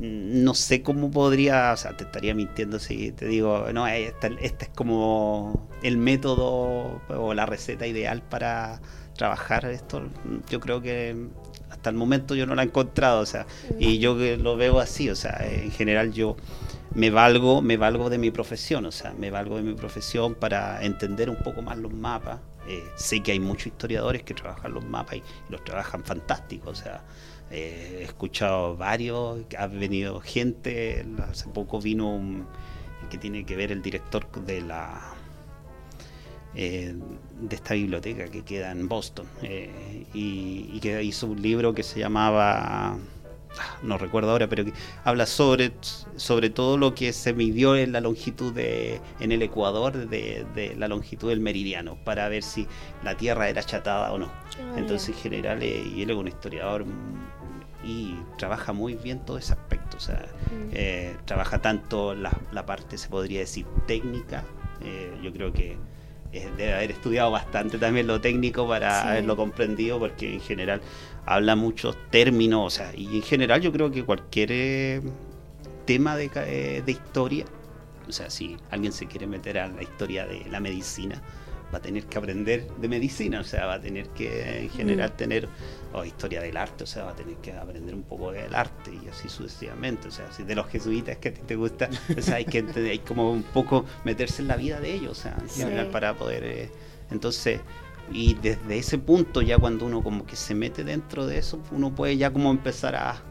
no 0.00 0.54
sé 0.54 0.82
cómo 0.82 1.10
podría, 1.10 1.72
o 1.72 1.76
sea, 1.76 1.96
te 1.96 2.04
estaría 2.04 2.34
mintiendo 2.34 2.78
si 2.78 3.12
te 3.12 3.26
digo, 3.26 3.66
no, 3.72 3.86
este, 3.86 4.36
este 4.40 4.66
es 4.66 4.70
como 4.74 5.68
el 5.82 5.96
método 5.96 7.00
o 7.08 7.34
la 7.34 7.46
receta 7.46 7.86
ideal 7.86 8.22
para 8.22 8.80
trabajar 9.14 9.66
esto. 9.66 10.02
Yo 10.48 10.60
creo 10.60 10.80
que 10.80 11.28
hasta 11.70 11.90
el 11.90 11.96
momento 11.96 12.34
yo 12.34 12.46
no 12.46 12.54
la 12.54 12.62
he 12.62 12.66
encontrado, 12.66 13.20
o 13.20 13.26
sea, 13.26 13.46
y 13.78 13.98
yo 13.98 14.14
lo 14.14 14.56
veo 14.56 14.80
así, 14.80 15.10
o 15.10 15.16
sea, 15.16 15.38
en 15.40 15.70
general 15.70 16.12
yo 16.12 16.36
me 16.94 17.10
valgo, 17.10 17.60
me 17.62 17.76
valgo 17.76 18.10
de 18.10 18.18
mi 18.18 18.30
profesión, 18.30 18.86
o 18.86 18.92
sea, 18.92 19.12
me 19.12 19.30
valgo 19.30 19.56
de 19.56 19.62
mi 19.62 19.74
profesión 19.74 20.34
para 20.34 20.82
entender 20.84 21.28
un 21.28 21.36
poco 21.36 21.62
más 21.62 21.78
los 21.78 21.92
mapas, 21.92 22.40
Eh, 22.70 22.84
sé 22.96 23.22
que 23.22 23.32
hay 23.32 23.40
muchos 23.40 23.68
historiadores 23.68 24.22
que 24.24 24.34
trabajan 24.34 24.74
los 24.74 24.84
mapas 24.84 25.16
y, 25.16 25.22
los 25.48 25.64
trabajan 25.64 26.04
fantásticos. 26.04 26.78
O 26.78 26.82
sea, 26.82 27.02
eh, 27.50 27.98
he 28.00 28.04
escuchado 28.04 28.76
varios, 28.76 29.40
ha 29.58 29.66
venido 29.66 30.20
gente, 30.20 31.06
hace 31.28 31.48
poco 31.48 31.80
vino 31.80 32.14
un, 32.14 32.46
que 33.10 33.18
tiene 33.18 33.44
que 33.44 33.56
ver 33.56 33.72
el 33.72 33.82
director 33.82 34.30
de 34.44 34.60
la 34.60 35.14
eh, 36.54 36.94
de 37.40 37.56
esta 37.56 37.74
biblioteca 37.74 38.26
que 38.28 38.42
queda 38.42 38.72
en 38.72 38.88
Boston 38.88 39.26
eh, 39.42 40.06
y, 40.14 40.70
y 40.72 40.80
que 40.80 41.02
hizo 41.02 41.26
un 41.26 41.40
libro 41.40 41.74
que 41.74 41.82
se 41.82 42.00
llamaba 42.00 42.98
no 43.82 43.98
recuerdo 43.98 44.30
ahora, 44.30 44.48
pero 44.48 44.64
que 44.64 44.72
habla 45.04 45.26
sobre, 45.26 45.72
sobre 46.16 46.50
todo 46.50 46.76
lo 46.76 46.94
que 46.94 47.12
se 47.12 47.32
midió 47.32 47.76
en 47.76 47.92
la 47.92 48.00
longitud 48.00 48.52
de, 48.52 49.00
en 49.20 49.32
el 49.32 49.42
Ecuador 49.42 50.08
de, 50.08 50.46
de 50.54 50.76
la 50.76 50.88
longitud 50.88 51.28
del 51.28 51.40
meridiano, 51.40 51.96
para 52.04 52.28
ver 52.28 52.42
si 52.42 52.66
la 53.02 53.16
Tierra 53.16 53.48
era 53.48 53.60
achatada 53.60 54.12
o 54.12 54.18
no. 54.18 54.26
Ah, 54.26 54.74
Entonces, 54.76 55.10
en 55.10 55.14
general, 55.14 55.62
eh, 55.62 55.82
y 55.94 56.02
él 56.02 56.10
es 56.10 56.16
un 56.16 56.28
historiador 56.28 56.84
y 57.84 58.16
trabaja 58.38 58.72
muy 58.72 58.94
bien 58.94 59.20
todo 59.24 59.38
ese 59.38 59.52
aspecto. 59.52 59.96
O 59.96 60.00
sea, 60.00 60.26
Mm. 60.50 60.70
eh, 60.72 61.16
trabaja 61.24 61.60
tanto 61.60 62.14
la, 62.14 62.36
la 62.52 62.64
parte, 62.66 62.98
se 62.98 63.08
podría 63.08 63.40
decir, 63.40 63.66
técnica. 63.86 64.44
eh, 64.80 65.12
yo 65.22 65.32
creo 65.32 65.52
que 65.52 65.76
eh, 66.32 66.48
debe 66.56 66.74
haber 66.74 66.90
estudiado 66.92 67.30
bastante 67.32 67.78
también 67.78 68.06
lo 68.06 68.20
técnico 68.20 68.68
para 68.68 69.02
Sí. 69.02 69.08
haberlo 69.08 69.36
comprendido, 69.36 69.98
porque 69.98 70.34
en 70.34 70.40
general 70.40 70.80
habla 71.26 71.56
muchos 71.56 71.96
términos, 72.10 72.66
o 72.66 72.70
sea, 72.70 72.92
y 72.94 73.06
en 73.16 73.22
general 73.22 73.60
yo 73.60 73.72
creo 73.72 73.90
que 73.90 74.04
cualquier 74.04 74.50
eh, 74.52 75.00
tema 75.84 76.16
de, 76.16 76.82
de 76.84 76.92
historia, 76.92 77.44
o 78.08 78.12
sea, 78.12 78.30
si 78.30 78.56
alguien 78.70 78.92
se 78.92 79.06
quiere 79.06 79.26
meter 79.26 79.58
a 79.58 79.68
la 79.68 79.82
historia 79.82 80.26
de 80.26 80.44
la 80.50 80.60
medicina, 80.60 81.20
va 81.74 81.78
a 81.78 81.82
tener 81.82 82.04
que 82.06 82.18
aprender 82.18 82.66
de 82.76 82.88
medicina, 82.88 83.40
o 83.40 83.44
sea, 83.44 83.66
va 83.66 83.74
a 83.74 83.80
tener 83.80 84.08
que 84.10 84.60
en 84.64 84.70
general 84.70 85.12
tener, 85.16 85.48
o 85.92 86.04
historia 86.04 86.40
del 86.42 86.56
arte, 86.56 86.84
o 86.84 86.86
sea, 86.86 87.04
va 87.04 87.10
a 87.12 87.16
tener 87.16 87.36
que 87.36 87.52
aprender 87.52 87.94
un 87.94 88.02
poco 88.02 88.30
del 88.32 88.54
arte 88.54 88.92
y 88.92 89.08
así 89.08 89.28
sucesivamente, 89.28 90.08
o 90.08 90.10
sea, 90.10 90.30
si 90.32 90.42
de 90.44 90.54
los 90.54 90.66
jesuitas 90.68 91.16
que 91.16 91.30
a 91.30 91.34
ti 91.34 91.40
te 91.46 91.56
gusta, 91.56 91.88
o 92.16 92.20
sea, 92.20 92.36
hay 92.36 92.44
que 92.44 92.58
entender, 92.58 92.90
hay 92.92 92.98
como 92.98 93.30
un 93.32 93.42
poco 93.42 93.84
meterse 94.04 94.42
en 94.42 94.48
la 94.48 94.56
vida 94.56 94.80
de 94.80 94.92
ellos, 94.94 95.12
o 95.12 95.22
sea, 95.22 95.36
en 95.40 95.48
Sí. 95.48 95.60
general 95.60 95.88
para 95.88 96.14
poder, 96.14 96.44
eh, 96.44 96.70
entonces, 97.10 97.60
y 98.12 98.34
desde 98.34 98.78
ese 98.78 98.98
punto 98.98 99.40
ya 99.42 99.58
cuando 99.58 99.86
uno 99.86 100.02
como 100.02 100.26
que 100.26 100.36
se 100.36 100.54
mete 100.54 100.84
dentro 100.84 101.26
de 101.26 101.38
eso, 101.38 101.58
uno 101.72 101.94
puede 101.94 102.16
ya 102.16 102.30
como 102.32 102.50
empezar 102.50 102.94
a, 102.94 103.22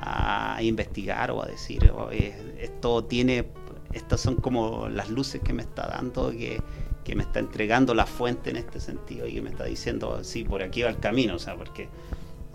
a 0.00 0.62
investigar 0.62 1.30
o 1.30 1.42
a 1.42 1.46
decir, 1.46 1.90
"Oye, 1.90 2.34
esto 2.58 3.04
tiene, 3.04 3.46
estas 3.92 4.20
son 4.20 4.36
como 4.36 4.88
las 4.88 5.10
luces 5.10 5.40
que 5.42 5.52
me 5.52 5.62
está 5.62 5.86
dando, 5.88 6.30
que, 6.30 6.60
que 7.10 7.16
me 7.16 7.24
está 7.24 7.40
entregando 7.40 7.92
la 7.92 8.06
fuente 8.06 8.50
en 8.50 8.56
este 8.56 8.78
sentido 8.78 9.26
y 9.26 9.34
que 9.34 9.42
me 9.42 9.50
está 9.50 9.64
diciendo, 9.64 10.22
sí, 10.22 10.44
por 10.44 10.62
aquí 10.62 10.82
va 10.82 10.90
el 10.90 10.98
camino, 11.00 11.34
o 11.34 11.38
sea, 11.40 11.56
porque 11.56 11.88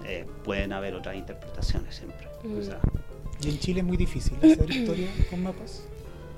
eh, 0.06 0.26
pueden 0.46 0.72
haber 0.72 0.96
otras 0.96 1.16
interpretaciones 1.18 1.94
siempre. 1.96 2.26
O 2.46 2.48
Mm. 2.48 2.64
sea, 2.64 2.80
Y 3.44 3.50
en 3.50 3.60
Chile 3.60 3.80
es 3.82 3.86
muy 3.86 3.98
difícil 3.98 4.38
hacer 4.38 4.72
historia 4.72 5.10
con 5.30 5.44
mapas. 5.44 5.84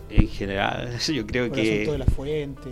en 0.10 0.28
general, 0.30 0.98
yo 1.14 1.28
creo 1.28 1.48
Por 1.50 1.60
el 1.60 1.66
asunto 1.68 1.92
de 1.92 1.98
que... 1.98 1.98
la 2.00 2.06
fuente. 2.06 2.70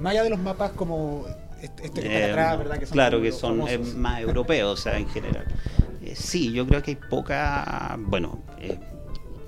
Más 0.00 0.12
allá 0.12 0.22
de 0.22 0.30
los 0.30 0.38
mapas 0.38 0.70
como 0.72 1.26
este, 1.60 1.84
este 1.86 2.00
que 2.00 2.06
está 2.06 2.18
eh, 2.26 2.30
atrás, 2.30 2.58
¿verdad? 2.58 2.78
Que 2.78 2.86
son 2.86 2.92
claro 2.94 3.20
que 3.20 3.30
son 3.32 3.60
eh, 3.68 3.72
famosos. 3.72 3.94
más 3.96 4.20
europeos, 4.22 4.72
o 4.80 4.82
sea, 4.82 4.98
en 4.98 5.08
general. 5.10 5.44
Eh, 6.02 6.14
sí, 6.16 6.52
yo 6.52 6.66
creo 6.66 6.82
que 6.82 6.90
hay 6.90 6.96
poca, 7.08 7.96
bueno, 7.98 8.42
eh, 8.60 8.78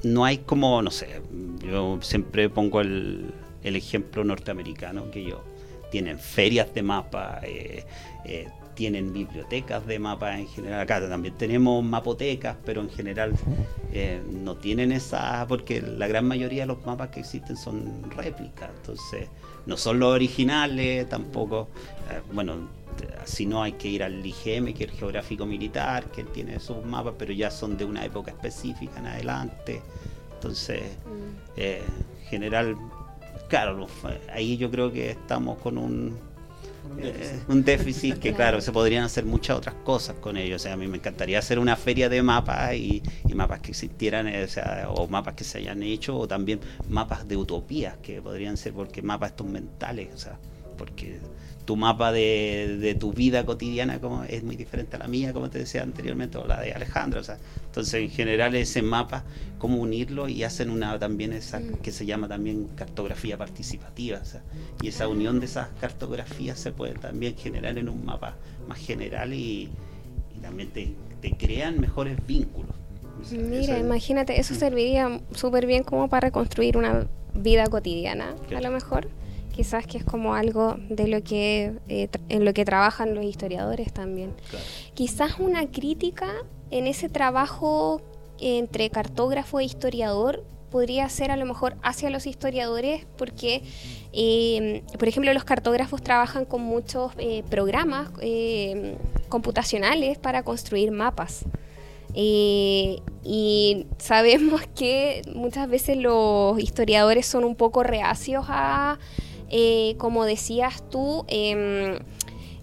no 0.05 0.25
hay 0.25 0.39
como, 0.39 0.81
no 0.81 0.91
sé, 0.91 1.21
yo 1.71 1.99
siempre 2.01 2.49
pongo 2.49 2.81
el, 2.81 3.31
el 3.67 3.77
ejemplo 3.77 4.25
norteamericano 4.25 5.11
que 5.11 5.25
yo, 5.25 5.43
tienen 5.91 6.19
ferias 6.19 6.73
de 6.75 6.83
mapas, 6.83 7.43
eh, 7.45 7.85
eh, 8.25 8.49
tienen 8.75 9.13
bibliotecas 9.13 9.87
de 9.87 9.99
mapas 9.99 10.39
en 10.39 10.47
general, 10.49 10.81
acá 10.81 11.09
también 11.09 11.35
tenemos 11.37 11.83
mapotecas, 11.83 12.57
pero 12.65 12.83
en 12.83 12.91
general 12.91 13.33
eh, 13.93 14.21
no 14.31 14.57
tienen 14.57 14.93
esa, 14.93 15.47
porque 15.49 15.81
la 15.81 16.07
gran 16.07 16.27
mayoría 16.27 16.63
de 16.63 16.67
los 16.67 16.85
mapas 16.85 17.09
que 17.09 17.21
existen 17.21 17.57
son 17.57 18.11
réplicas, 18.11 18.71
entonces 18.77 19.29
no 19.65 19.77
son 19.77 19.99
los 19.99 20.13
originales 20.15 21.09
tampoco, 21.09 21.69
bueno, 22.33 22.69
si 23.25 23.47
no 23.47 23.63
hay 23.63 23.73
que 23.73 23.89
ir 23.89 24.03
al 24.03 24.25
IGM, 24.25 24.73
que 24.75 24.85
es 24.85 24.91
el 24.91 24.97
geográfico 24.97 25.45
militar, 25.47 26.05
que 26.13 26.21
él 26.23 26.29
tiene 26.29 26.61
sus 26.61 26.85
mapas, 26.85 27.15
pero 27.19 27.33
ya 27.33 27.51
son 27.51 27.77
de 27.77 27.85
una 27.85 28.05
época 28.05 28.31
específica 28.31 28.99
en 29.01 29.07
adelante. 29.07 29.83
Entonces, 30.35 30.83
Mm. 31.05 31.37
eh, 31.57 31.83
en 32.23 32.27
general, 32.29 32.77
claro, 33.49 33.87
ahí 34.33 34.57
yo 34.57 34.71
creo 34.71 34.93
que 34.93 35.11
estamos 35.11 35.59
con 35.59 35.79
un, 35.79 36.19
Un 36.85 37.01
eh, 37.01 37.13
déficit. 37.13 37.49
un 37.49 37.65
déficit 37.65 38.15
que, 38.19 38.33
Claro. 38.33 38.37
claro, 38.37 38.61
se 38.61 38.73
podrían 38.73 39.05
hacer 39.05 39.25
muchas 39.25 39.57
otras 39.59 39.75
cosas 39.85 40.17
con 40.21 40.37
ellos. 40.37 40.63
O 40.63 40.65
sea, 40.65 40.75
a 40.75 40.77
mí 40.77 40.87
me 40.87 40.99
encantaría 40.99 41.39
hacer 41.39 41.59
una 41.59 41.77
feria 41.77 42.09
de 42.09 42.23
mapas 42.23 42.75
y, 42.75 43.03
y 43.29 43.35
mapas 43.35 43.61
que 43.61 43.71
existieran, 43.73 44.29
eh, 44.29 44.45
o, 44.45 44.49
sea, 44.49 44.87
o 44.91 45.07
mapas 45.09 45.35
que 45.35 45.45
se 45.45 45.59
hayan 45.59 45.83
hecho, 45.83 46.17
o 46.17 46.29
también 46.29 46.61
mapas 46.89 47.27
de 47.27 47.37
utopías 47.37 47.97
que 47.99 48.23
podrían 48.23 48.57
ser, 48.57 48.73
porque 48.73 49.03
mapas 49.03 49.31
estos 49.31 49.47
mentales, 49.49 50.09
o 50.15 50.19
sea, 50.19 50.39
porque 50.79 51.19
tu 51.67 51.77
mapa 51.77 52.13
de, 52.13 52.79
de 52.81 52.95
tu 52.95 53.13
vida 53.13 53.45
cotidiana 53.45 54.01
como 54.01 54.23
es 54.25 54.43
muy 54.45 54.57
diferente 54.57 54.97
a 54.97 55.01
la 55.01 55.09
mía, 55.09 55.33
como 55.35 55.51
te 55.51 55.59
decía 55.59 55.83
anteriormente, 55.83 56.39
o 56.39 56.47
la 56.47 56.61
de 56.63 56.73
Alejandra. 56.73 57.21
O 57.21 57.25
sea, 57.25 57.37
entonces, 57.67 57.95
en 57.95 58.09
general, 58.11 58.55
ese 58.55 58.81
mapa, 58.83 59.25
cómo 59.59 59.77
unirlo 59.79 60.29
y 60.29 60.45
hacen 60.45 60.71
una 60.71 60.99
también 60.99 61.33
esa 61.33 61.59
Mm. 61.61 61.75
que 61.83 61.91
se 61.93 62.07
llama 62.07 62.29
también 62.29 62.69
cartografía 62.77 63.37
participativa. 63.37 64.21
o 64.23 64.25
sea, 64.25 64.41
y 64.81 64.89
esa 64.89 65.09
unión 65.09 65.41
de 65.41 65.47
esas 65.47 65.69
cartografías 65.81 66.59
se 66.59 66.71
puede 66.73 66.95
también 66.95 67.37
generar 67.37 67.77
en 67.77 67.89
un 67.89 68.05
mapa 68.05 68.37
más 68.69 68.79
general 68.79 69.35
y, 69.35 69.69
y 70.37 70.39
también 70.41 70.71
te, 70.71 70.95
te 71.21 71.33
crean 71.33 71.81
mejores 71.81 72.17
vínculos. 72.27 72.71
O 73.21 73.25
sea, 73.25 73.39
Mira, 73.39 73.75
eso 73.77 73.85
imagínate, 73.85 74.39
eso 74.39 74.55
Mm. 74.55 74.59
serviría 74.59 75.21
súper 75.35 75.67
bien 75.67 75.83
como 75.83 76.09
para 76.09 76.29
reconstruir 76.29 76.77
una 76.77 77.07
vida 77.35 77.67
cotidiana, 77.67 78.35
a 78.55 78.61
lo 78.61 78.71
mejor. 78.71 79.09
Quizás 79.57 79.87
que 79.87 79.97
es 79.97 80.05
como 80.05 80.35
algo 80.35 80.77
de 80.91 81.09
lo 81.09 81.23
que 81.23 81.73
eh, 81.89 82.09
en 82.29 82.45
lo 82.45 82.53
que 82.53 82.67
trabajan 82.67 83.15
los 83.15 83.25
historiadores 83.25 83.93
también. 83.93 84.35
claro. 84.51 84.65
Quizás 84.95 85.39
una 85.39 85.71
crítica 85.71 86.29
en 86.71 86.87
ese 86.87 87.09
trabajo 87.09 88.03
entre 88.39 88.91
cartógrafo 88.91 89.61
e 89.61 89.65
historiador 89.65 90.45
podría 90.71 91.09
ser 91.09 91.31
a 91.31 91.37
lo 91.37 91.47
mejor 91.47 91.77
hacia 91.83 92.11
los 92.11 92.27
historiadores 92.27 93.07
porque, 93.17 93.63
eh, 94.13 94.83
por 94.99 95.09
ejemplo, 95.09 95.33
los 95.33 95.45
cartógrafos 95.45 96.03
trabajan 96.03 96.45
con 96.45 96.61
muchos 96.61 97.13
eh, 97.17 97.43
programas 97.49 98.11
eh, 98.21 98.97
computacionales 99.29 100.19
para 100.19 100.43
construir 100.43 100.91
mapas. 100.91 101.47
Eh, 102.15 103.01
y 103.25 103.87
sabemos 103.99 104.63
que 104.75 105.23
muchas 105.35 105.69
veces 105.69 105.97
los 105.99 106.59
historiadores 106.59 107.27
son 107.27 107.45
un 107.45 107.57
poco 107.57 107.83
reacios 107.83 108.47
a, 108.49 108.99
eh, 109.51 109.95
como 109.99 110.25
decías 110.25 110.83
tú, 110.91 111.25
em, 111.29 111.99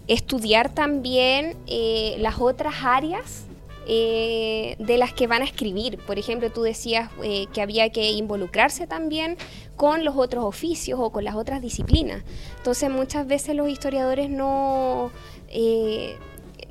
estudiar 0.06 0.74
también 0.74 1.56
eh, 1.66 2.16
las 2.18 2.40
otras 2.40 2.74
áreas 2.82 3.46
eh, 3.86 4.76
de 4.78 4.98
las 4.98 5.12
que 5.12 5.26
van 5.26 5.42
a 5.42 5.44
escribir. 5.44 5.98
Por 5.98 6.18
ejemplo, 6.18 6.50
tú 6.50 6.62
decías 6.62 7.10
que 7.52 7.62
había 7.62 7.90
que 7.90 8.12
involucrarse 8.12 8.86
también 8.86 9.36
con 9.76 10.04
los 10.04 10.16
otros 10.16 10.44
oficios 10.44 10.98
o 11.02 11.10
con 11.10 11.24
las 11.24 11.34
otras 11.34 11.60
disciplinas. 11.60 12.22
Entonces 12.56 12.90
muchas 12.90 13.26
veces 13.26 13.54
los 13.54 13.68
historiadores 13.68 14.30
no, 14.30 15.10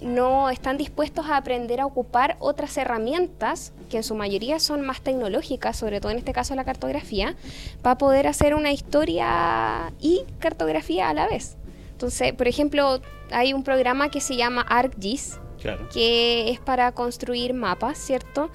no 0.04 0.50
están 0.50 0.78
dispuestos 0.78 1.26
a 1.28 1.38
aprender 1.38 1.80
a 1.82 1.86
ocupar 1.86 2.36
otras 2.40 2.78
herramientas, 2.78 3.74
que 3.90 3.98
en 3.98 4.04
su 4.04 4.16
mayoría 4.16 4.60
son 4.60 4.82
más 4.82 5.02
tecnológicas, 5.02 5.78
sobre 5.78 6.00
todo 6.02 6.12
en 6.12 6.18
este 6.18 6.34
caso 6.34 6.56
la 6.56 6.64
cartografía, 6.66 7.36
para 7.82 7.98
poder 7.98 8.28
hacer 8.28 8.54
una 8.56 8.72
historia 8.72 9.92
y 10.00 10.24
cartografía 10.40 11.10
a 11.10 11.14
la 11.14 11.28
vez. 11.28 11.58
Entonces, 11.92 12.34
por 12.34 12.48
ejemplo, 12.48 13.02
hay 13.32 13.54
un 13.54 13.64
programa 13.64 14.10
que 14.10 14.20
se 14.22 14.36
llama 14.36 14.62
ArcGIS, 14.62 15.40
Claro. 15.62 15.88
que 15.94 16.50
es 16.50 16.60
para 16.60 16.92
construir 16.92 17.54
mapas, 17.54 17.98
¿cierto? 17.98 18.50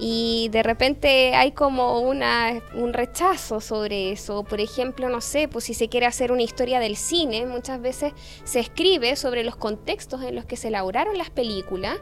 Y 0.00 0.48
de 0.52 0.62
repente 0.62 1.34
hay 1.34 1.52
como 1.52 2.00
una, 2.00 2.60
un 2.74 2.92
rechazo 2.92 3.60
sobre 3.60 4.12
eso. 4.12 4.44
Por 4.44 4.60
ejemplo, 4.60 5.08
no 5.08 5.20
sé, 5.20 5.48
pues 5.48 5.64
si 5.64 5.74
se 5.74 5.88
quiere 5.88 6.06
hacer 6.06 6.30
una 6.32 6.42
historia 6.42 6.78
del 6.80 6.96
cine, 6.96 7.46
muchas 7.46 7.80
veces 7.80 8.12
se 8.44 8.60
escribe 8.60 9.16
sobre 9.16 9.42
los 9.44 9.56
contextos 9.56 10.22
en 10.22 10.34
los 10.36 10.44
que 10.44 10.56
se 10.56 10.68
elaboraron 10.68 11.18
las 11.18 11.30
películas, 11.30 11.96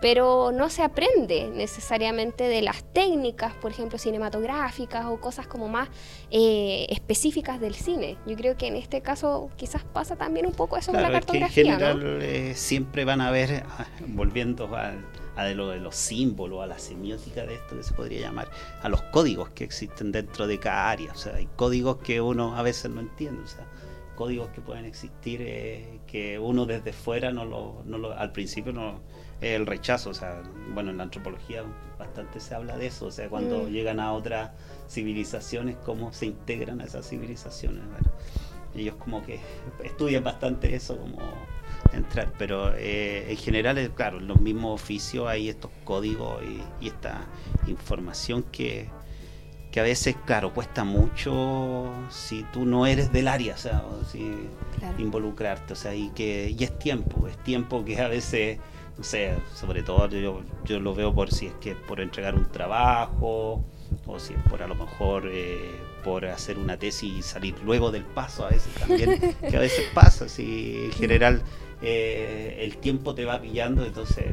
pero 0.00 0.52
no 0.52 0.68
se 0.68 0.82
aprende 0.82 1.48
necesariamente 1.54 2.44
de 2.44 2.60
las 2.60 2.84
técnicas, 2.92 3.54
por 3.54 3.70
ejemplo, 3.70 3.96
cinematográficas 3.98 5.06
o 5.06 5.18
cosas 5.20 5.46
como 5.46 5.68
más 5.68 5.88
eh, 6.30 6.86
específicas 6.90 7.60
del 7.60 7.74
cine. 7.74 8.16
Yo 8.26 8.36
creo 8.36 8.56
que 8.58 8.66
en 8.66 8.76
este 8.76 9.00
caso 9.00 9.48
quizás 9.56 9.84
pasa 9.84 10.14
también 10.16 10.44
un 10.46 10.52
poco 10.52 10.76
eso 10.76 10.90
Claro, 10.92 11.06
con 11.06 11.12
la 11.14 11.18
es 11.20 11.24
que 11.26 11.36
en 11.38 11.40
cartografía, 11.44 11.78
¿no? 11.94 12.00
general 12.00 12.22
eh, 12.22 12.54
siempre 12.54 13.04
van 13.06 13.20
a 13.22 13.30
ver, 13.30 13.64
ah, 13.78 13.86
volviendo 14.08 14.74
al- 14.76 15.02
a, 15.36 15.44
de 15.44 15.54
lo 15.54 15.68
de 15.68 15.78
los 15.80 15.94
símbolos, 15.96 16.62
a 16.62 16.66
la 16.66 16.78
semiótica 16.78 17.44
de 17.46 17.54
esto 17.54 17.76
que 17.76 17.82
se 17.82 17.94
podría 17.94 18.20
llamar, 18.20 18.48
a 18.82 18.88
los 18.88 19.02
códigos 19.02 19.50
que 19.50 19.64
existen 19.64 20.12
dentro 20.12 20.46
de 20.46 20.58
cada 20.58 20.90
área. 20.90 21.12
O 21.12 21.16
sea, 21.16 21.34
hay 21.36 21.48
códigos 21.56 21.98
que 21.98 22.20
uno 22.20 22.56
a 22.56 22.62
veces 22.62 22.90
no 22.90 23.00
entiende. 23.00 23.42
O 23.42 23.46
sea, 23.46 23.66
códigos 24.16 24.48
que 24.50 24.60
pueden 24.62 24.86
existir 24.86 25.40
eh, 25.42 26.00
que 26.06 26.38
uno 26.38 26.64
desde 26.66 26.92
fuera 26.92 27.32
no 27.32 27.44
lo, 27.44 27.82
no 27.84 27.98
lo 27.98 28.12
al 28.18 28.32
principio 28.32 28.72
no 28.72 29.00
el 29.42 29.66
rechazo, 29.66 30.10
o 30.10 30.14
sea, 30.14 30.42
bueno, 30.72 30.90
en 30.90 30.96
la 30.96 31.02
antropología 31.02 31.62
bastante 31.98 32.40
se 32.40 32.54
habla 32.54 32.78
de 32.78 32.86
eso, 32.86 33.06
o 33.06 33.10
sea, 33.10 33.28
cuando 33.28 33.64
Mm. 33.64 33.68
llegan 33.68 34.00
a 34.00 34.14
otras 34.14 34.52
civilizaciones, 34.88 35.76
cómo 35.84 36.12
se 36.14 36.26
integran 36.26 36.80
a 36.80 36.84
esas 36.84 37.06
civilizaciones. 37.08 37.82
bueno. 37.90 38.10
ellos 38.74 38.96
como 38.96 39.24
que 39.24 39.40
estudian 39.84 40.24
bastante 40.24 40.74
eso, 40.74 40.98
como 40.98 41.18
entrar, 41.92 42.32
pero 42.38 42.72
eh, 42.76 43.26
en 43.30 43.36
general, 43.36 43.78
eh, 43.78 43.90
claro, 43.94 44.18
en 44.18 44.26
los 44.26 44.40
mismos 44.40 44.80
oficios 44.80 45.28
hay 45.28 45.48
estos 45.48 45.70
códigos 45.84 46.42
y, 46.42 46.84
y 46.84 46.88
esta 46.88 47.26
información 47.66 48.44
que, 48.52 48.88
que 49.70 49.80
a 49.80 49.82
veces, 49.82 50.16
claro, 50.24 50.52
cuesta 50.54 50.84
mucho 50.84 51.90
si 52.10 52.44
tú 52.52 52.64
no 52.64 52.86
eres 52.86 53.12
del 53.12 53.28
área, 53.28 53.54
o 53.54 53.58
sea, 53.58 53.82
si 54.10 54.32
Claro. 54.78 54.94
involucrarte, 55.00 55.72
o 55.72 55.76
sea, 55.76 55.94
y 55.94 56.10
que 56.10 56.54
y 56.58 56.62
es 56.64 56.78
tiempo, 56.78 57.26
es 57.28 57.38
tiempo 57.44 57.82
que 57.84 57.98
a 58.00 58.08
veces, 58.08 58.58
no 58.98 59.04
sé, 59.04 59.34
sobre 59.54 59.82
todo 59.82 60.08
yo, 60.08 60.42
yo 60.64 60.80
lo 60.80 60.94
veo 60.94 61.14
por 61.14 61.32
si 61.32 61.46
es 61.46 61.54
que 61.54 61.74
por 61.74 62.00
entregar 62.00 62.34
un 62.34 62.44
trabajo 62.50 63.64
o 64.06 64.18
si 64.18 64.34
es 64.34 64.40
por 64.50 64.62
a 64.62 64.66
lo 64.66 64.74
mejor 64.74 65.28
eh, 65.32 65.70
por 66.04 66.26
hacer 66.26 66.58
una 66.58 66.76
tesis 66.78 67.10
y 67.10 67.22
salir 67.22 67.54
luego 67.64 67.90
del 67.90 68.04
paso 68.04 68.44
a 68.46 68.50
veces 68.50 68.72
también, 68.74 69.18
que 69.50 69.56
a 69.56 69.60
veces 69.60 69.86
pasa, 69.94 70.28
si 70.28 70.76
en 70.86 70.92
general 70.92 71.42
eh, 71.82 72.58
el 72.60 72.76
tiempo 72.78 73.14
te 73.14 73.24
va 73.24 73.40
pillando, 73.40 73.84
entonces 73.84 74.26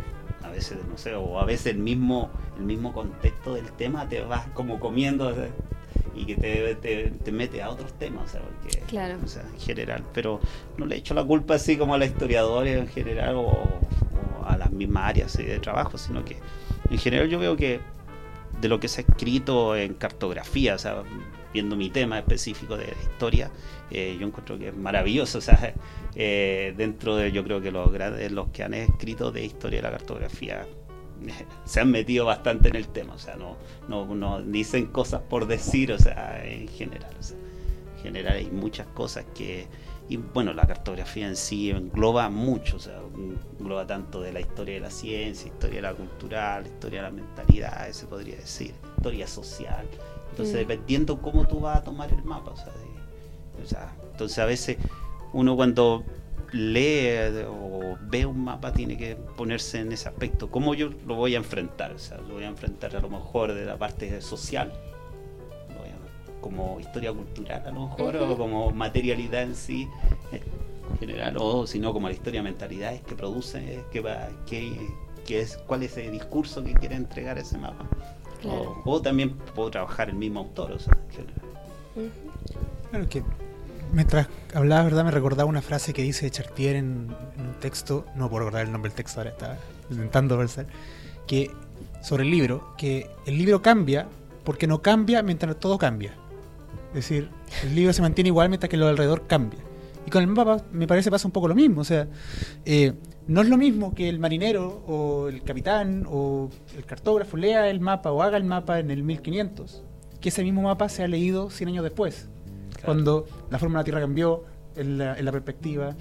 a 0.44 0.50
veces, 0.50 0.78
no 0.90 0.98
sé, 0.98 1.16
o 1.16 1.40
a 1.40 1.46
veces 1.46 1.68
el 1.68 1.78
mismo, 1.80 2.30
el 2.58 2.64
mismo 2.66 2.94
contexto 2.94 3.54
del 3.56 3.72
tema 3.74 4.08
te 4.10 4.22
vas 4.22 4.48
como 4.54 4.80
comiendo 4.80 5.28
o 5.28 5.34
sea, 5.34 5.48
y 6.16 6.26
que 6.26 6.36
te, 6.36 6.76
te, 6.76 7.10
te 7.12 7.32
mete 7.32 7.62
a 7.62 7.70
otros 7.70 7.94
temas, 7.94 8.26
o 8.26 8.28
sea, 8.34 8.42
porque, 8.42 8.80
Claro. 8.88 9.18
o 9.24 9.28
sea, 9.28 9.42
en 9.52 9.60
general, 9.60 10.04
pero 10.14 10.40
no 10.78 10.86
le 10.86 10.98
echo 10.98 11.14
la 11.14 11.24
culpa 11.24 11.56
así 11.56 11.78
como 11.78 11.94
a 11.96 11.98
los 11.98 12.08
historiadores 12.08 12.78
en 12.78 12.88
general 12.88 13.36
o, 13.36 13.46
o 13.48 14.46
a 14.46 14.58
las 14.58 14.72
mismas 14.72 15.10
áreas 15.10 15.36
de 15.38 15.60
trabajo, 15.60 15.98
sino 15.98 16.24
que 16.26 16.38
en 16.90 16.98
general 16.98 17.30
yo 17.30 17.40
veo 17.40 17.56
que 17.56 17.80
de 18.62 18.70
lo 18.70 18.80
que 18.80 18.88
se 18.88 19.02
ha 19.02 19.06
escrito 19.10 19.76
en 19.76 19.94
cartografía, 19.96 20.76
o 20.76 20.78
sea, 20.78 21.04
viendo 21.54 21.76
mi 21.76 21.90
tema 21.90 22.18
específico 22.18 22.76
de 22.76 22.94
historia, 23.02 23.52
eh, 23.92 24.18
yo 24.20 24.28
encuentro 24.28 24.58
que 24.58 24.70
es 24.70 24.76
maravilloso, 24.76 25.38
o 25.40 25.42
sea, 25.42 25.74
eh, 26.16 26.74
dentro 26.76 27.16
de 27.16 27.32
yo 27.32 27.44
creo 27.44 27.62
que 27.62 27.72
los 27.72 27.92
grandes, 27.92 28.32
los 28.32 28.50
que 28.50 28.64
han 28.64 28.74
escrito 28.74 29.32
de 29.32 29.46
historia 29.46 29.82
de 29.82 29.84
la 29.84 29.92
cartografía 29.92 30.66
se 31.66 31.80
han 31.80 31.92
metido 31.92 32.26
bastante 32.26 32.70
en 32.70 32.76
el 32.76 32.88
tema, 32.88 33.14
o 33.14 33.20
sea, 33.20 33.36
no, 33.36 33.58
no, 33.88 34.06
no 34.14 34.42
dicen 34.42 34.88
cosas 34.88 35.22
por 35.22 35.48
decir, 35.48 35.92
o 35.92 36.00
sea, 36.00 36.44
en 36.44 36.68
general, 36.68 37.16
o 37.20 37.24
sea, 37.24 37.38
en 37.98 38.04
general 38.04 38.38
hay 38.38 38.50
muchas 38.50 38.88
cosas 38.88 39.26
que, 39.36 39.68
y 40.10 40.18
bueno, 40.18 40.54
la 40.54 40.68
cartografía 40.68 41.28
en 41.28 41.36
sí 41.36 41.70
engloba 41.70 42.30
mucho, 42.30 42.76
o 42.78 42.80
sea, 42.80 43.00
engloba 43.60 43.88
tanto 43.88 44.22
de 44.22 44.34
la 44.34 44.42
historia 44.42 44.76
de 44.76 44.82
la 44.82 44.92
ciencia, 44.92 45.48
historia 45.48 45.76
de 45.76 45.82
la 45.84 45.94
cultural, 45.94 46.66
historia 46.66 47.04
de 47.04 47.10
la 47.10 47.12
mentalidad, 47.12 47.90
se 47.92 48.06
podría 48.08 48.36
decir, 48.36 48.74
historia 48.98 49.28
social, 49.28 49.88
entonces 50.34 50.56
Mm. 50.56 50.58
dependiendo 50.68 51.22
cómo 51.22 51.48
tú 51.48 51.60
vas 51.60 51.78
a 51.78 51.84
tomar 51.84 52.12
el 52.12 52.24
mapa, 52.24 52.52
o 52.52 52.58
sea, 52.58 52.66
de- 52.74 53.64
o 53.64 53.68
sea, 53.68 53.94
entonces 54.12 54.40
a 54.40 54.46
veces 54.46 54.78
uno 55.32 55.56
cuando 55.56 56.04
lee 56.52 57.44
o 57.48 57.96
ve 58.02 58.26
un 58.26 58.44
mapa 58.44 58.74
tiene 58.74 58.98
que 58.98 59.16
ponerse 59.16 59.80
en 59.80 59.92
ese 59.92 60.10
aspecto. 60.10 60.50
¿Cómo 60.52 60.74
yo 60.76 60.90
lo 61.08 61.16
voy 61.16 61.34
a 61.36 61.38
enfrentar? 61.38 61.92
O 61.94 61.98
sea, 62.00 62.18
lo 62.18 62.34
voy 62.36 62.44
a 62.44 62.48
enfrentar 62.48 62.96
a 62.96 63.00
lo 63.00 63.10
mejor 63.10 63.54
de 63.54 63.66
la 63.66 63.78
parte 63.78 64.22
social, 64.22 64.72
como 66.42 66.78
historia 66.80 67.14
cultural 67.14 67.64
a 67.66 67.72
lo 67.72 67.88
mejor, 67.88 68.18
o 68.18 68.26
Ujú. 68.26 68.38
como 68.38 68.72
materialidad 68.72 69.44
en 69.44 69.56
sí, 69.56 69.88
eh, 70.34 70.42
en 70.92 70.98
general, 71.00 71.38
o 71.40 71.66
si 71.66 71.80
no 71.80 71.94
como 71.94 72.08
la 72.10 72.14
historia 72.14 72.42
de 72.42 72.50
mentalidades 72.50 73.02
que 73.02 73.16
produce, 73.16 73.80
que 73.92 74.02
va, 74.02 74.28
que, 74.46 74.76
que 75.26 75.40
es, 75.40 75.56
cuál 75.66 75.84
es 75.84 75.96
el 75.98 76.12
discurso 76.12 76.62
que 76.64 76.74
quiere 76.74 76.96
entregar 76.96 77.38
ese 77.38 77.58
mapa. 77.58 77.86
Claro. 78.44 78.82
O, 78.86 78.92
o 78.92 79.02
también 79.02 79.32
puedo 79.56 79.72
trabajar 79.72 80.10
el 80.10 80.16
mismo 80.16 80.42
autor, 80.42 80.74
o 80.74 80.80
sea, 80.80 80.96
en 81.10 81.16
general. 81.16 81.42
Ujú. 81.96 82.90
Claro 82.92 83.10
que 83.10 83.24
mientras 83.92 84.28
hablabas, 84.54 84.86
¿verdad? 84.86 85.06
Me 85.06 85.12
recordaba 85.12 85.50
una 85.50 85.64
frase 85.64 85.94
que 85.94 86.04
dice 86.04 86.30
Chartier 86.30 86.76
en, 86.76 87.16
en 87.38 87.48
un 87.48 87.54
texto, 87.60 88.06
no 88.16 88.30
puedo 88.30 88.42
recordar 88.42 88.66
el 88.66 88.72
nombre 88.72 88.90
del 88.90 88.96
texto, 88.98 89.20
ahora 89.20 89.32
estaba 89.32 89.58
intentando 89.90 90.38
pensar, 90.38 90.68
que 91.26 91.50
sobre 92.04 92.24
el 92.24 92.30
libro, 92.30 92.76
que 92.78 93.10
el 93.26 93.38
libro 93.38 93.62
cambia 93.62 94.08
porque 94.44 94.68
no 94.68 94.82
cambia 94.82 95.24
mientras 95.24 95.58
todo 95.60 95.78
cambia. 95.78 96.14
Es 96.90 96.96
decir, 96.96 97.30
el 97.64 97.76
libro 97.76 97.94
se 97.94 98.02
mantiene 98.02 98.28
igual 98.28 98.50
mientras 98.50 98.70
que 98.70 98.78
lo 98.78 98.88
alrededor 98.88 99.26
cambia. 99.26 99.60
Y 100.06 100.12
con 100.12 100.22
el 100.22 100.28
mapa 100.28 100.62
me 100.72 100.86
parece 100.86 101.10
pasa 101.10 101.28
un 101.28 101.32
poco 101.32 101.48
lo 101.48 101.56
mismo. 101.56 101.82
O 101.82 101.84
sea, 101.84 102.08
eh, 102.66 102.94
no 103.28 103.42
es 103.42 103.48
lo 103.50 103.58
mismo 103.58 103.94
que 103.94 104.10
el 104.10 104.20
marinero 104.20 104.84
o 104.88 105.28
el 105.30 105.44
capitán 105.44 106.06
o 106.10 106.50
el 106.76 106.86
cartógrafo 106.86 107.38
lea 107.38 107.70
el 107.70 107.80
mapa 107.80 108.12
o 108.12 108.22
haga 108.22 108.38
el 108.38 108.44
mapa 108.44 108.80
en 108.80 108.92
el 108.92 109.04
1500, 109.04 109.84
que 110.20 110.30
ese 110.30 110.44
mismo 110.44 110.62
mapa 110.64 110.90
se 110.90 111.04
ha 111.04 111.08
leído 111.08 111.50
100 111.50 111.70
años 111.70 111.84
después 111.84 112.30
cuando 112.86 113.26
la 113.50 113.60
forma 113.60 113.80
de 113.80 113.82
la 113.82 113.84
Tierra 113.86 114.02
cambió 114.02 114.44
en 114.76 114.98
la, 114.98 115.18
en 115.18 115.24
la 115.26 115.32
perspectiva, 115.32 115.96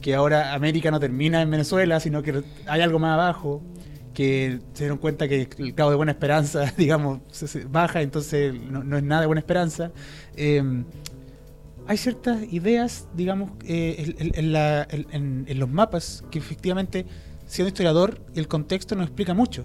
que 0.00 0.14
ahora 0.16 0.52
América 0.54 0.90
no 0.90 0.98
termina 0.98 1.40
en 1.42 1.50
Venezuela, 1.50 2.00
sino 2.00 2.22
que 2.22 2.42
hay 2.66 2.80
algo 2.80 2.98
más 2.98 3.14
abajo, 3.14 3.62
que 4.12 4.58
se 4.72 4.84
dieron 4.84 4.98
cuenta 4.98 5.28
que 5.28 5.48
el 5.58 5.74
cabo 5.74 5.90
de 5.90 5.96
Buena 5.96 6.12
Esperanza, 6.12 6.72
digamos, 6.76 7.20
se- 7.30 7.46
se 7.48 7.64
baja, 7.66 8.00
entonces 8.02 8.52
no, 8.54 8.82
no 8.82 8.96
es 8.96 9.02
nada 9.04 9.20
de 9.22 9.26
Buena 9.28 9.40
Esperanza. 9.40 9.92
Eh, 10.36 10.62
hay 11.86 11.96
ciertas 11.96 12.42
ideas, 12.52 13.08
digamos, 13.14 13.52
eh, 13.66 14.14
en, 14.18 14.32
en 14.34 14.52
la- 14.52 14.86
en- 14.90 15.06
en- 15.12 15.44
en 15.48 15.58
los 15.58 15.68
mapas 15.68 16.24
que 16.30 16.38
efectivamente, 16.38 17.06
siendo 17.46 17.68
historiador, 17.68 18.20
el 18.34 18.48
contexto 18.48 18.94
nos 18.96 19.06
explica 19.06 19.34
mucho 19.34 19.64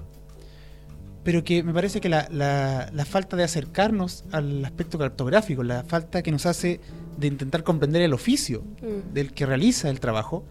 pero 1.22 1.44
que 1.44 1.64
me 1.64 1.74
parece 1.74 2.00
que 2.00 2.08
la, 2.10 2.28
la- 2.32 2.90
la 2.94 3.06
falta 3.06 3.36
de 3.36 3.44
acercarnos 3.44 4.24
al 4.32 4.64
aspecto 4.64 4.98
cartográfico, 4.98 5.64
la 5.64 5.84
falta 5.84 6.24
que 6.24 6.32
nos 6.32 6.46
hace 6.46 6.80
de 7.18 7.28
intentar 7.28 7.64
comprender 7.64 8.02
el 8.02 8.14
oficio 8.14 8.64
Mm. 8.82 9.14
del 9.14 9.34
que 9.34 9.46
realiza 9.46 9.90
el 9.90 10.00
trabajo, 10.00 10.46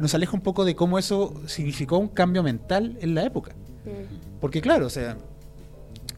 nos 0.00 0.14
aleja 0.14 0.32
un 0.32 0.40
poco 0.40 0.64
de 0.64 0.74
cómo 0.74 0.98
eso 0.98 1.34
significó 1.46 1.98
un 1.98 2.08
cambio 2.08 2.42
mental 2.42 2.96
en 3.02 3.14
la 3.14 3.22
época. 3.24 3.52
Mm. 3.84 4.40
Porque 4.40 4.60
claro, 4.62 4.86
o 4.86 4.90
sea, 4.90 5.18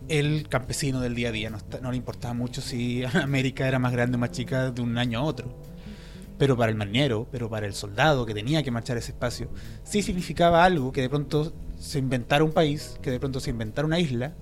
el 0.08 0.48
campesino 0.48 1.00
del 1.00 1.14
día 1.14 1.28
a 1.28 1.32
día 1.32 1.50
no, 1.50 1.56
está- 1.56 1.80
no 1.80 1.90
le 1.90 1.96
importaba 1.96 2.34
mucho 2.34 2.60
si 2.60 3.04
América 3.14 3.66
era 3.66 3.78
más 3.78 3.92
grande 3.92 4.16
o 4.16 4.20
más 4.20 4.30
chica 4.32 4.70
de 4.70 4.82
un 4.82 4.96
año 4.98 5.18
a 5.20 5.22
otro. 5.22 5.54
Pero 6.38 6.56
para 6.56 6.70
el 6.70 6.76
marinero, 6.76 7.26
pero 7.32 7.48
para 7.48 7.66
el 7.66 7.72
soldado 7.72 8.26
que 8.26 8.34
tenía 8.34 8.62
que 8.62 8.70
marchar 8.70 8.98
ese 8.98 9.12
espacio, 9.12 9.48
sí 9.84 10.02
significaba 10.02 10.64
algo 10.64 10.92
que 10.92 11.00
de 11.00 11.08
pronto 11.08 11.52
se 11.78 11.98
inventara 11.98 12.44
un 12.44 12.52
país, 12.52 12.98
que 13.00 13.10
de 13.10 13.18
pronto 13.18 13.40
se 13.40 13.50
inventara 13.50 13.86
una 13.86 13.98
isla, 13.98 14.34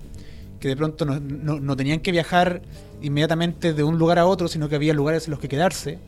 que 0.58 0.68
de 0.68 0.76
pronto 0.76 1.04
no, 1.04 1.76
tenían 1.76 2.00
que 2.00 2.10
viajar 2.10 2.62
inmediatamente 3.00 3.74
de 3.74 3.84
un 3.84 3.98
lugar 3.98 4.18
a 4.18 4.26
otro, 4.26 4.48
sino 4.48 4.68
que 4.68 4.74
había 4.74 4.92
lugares 4.92 5.26
en 5.26 5.32
los 5.32 5.40
que 5.40 5.48
quedarse. 5.48 5.98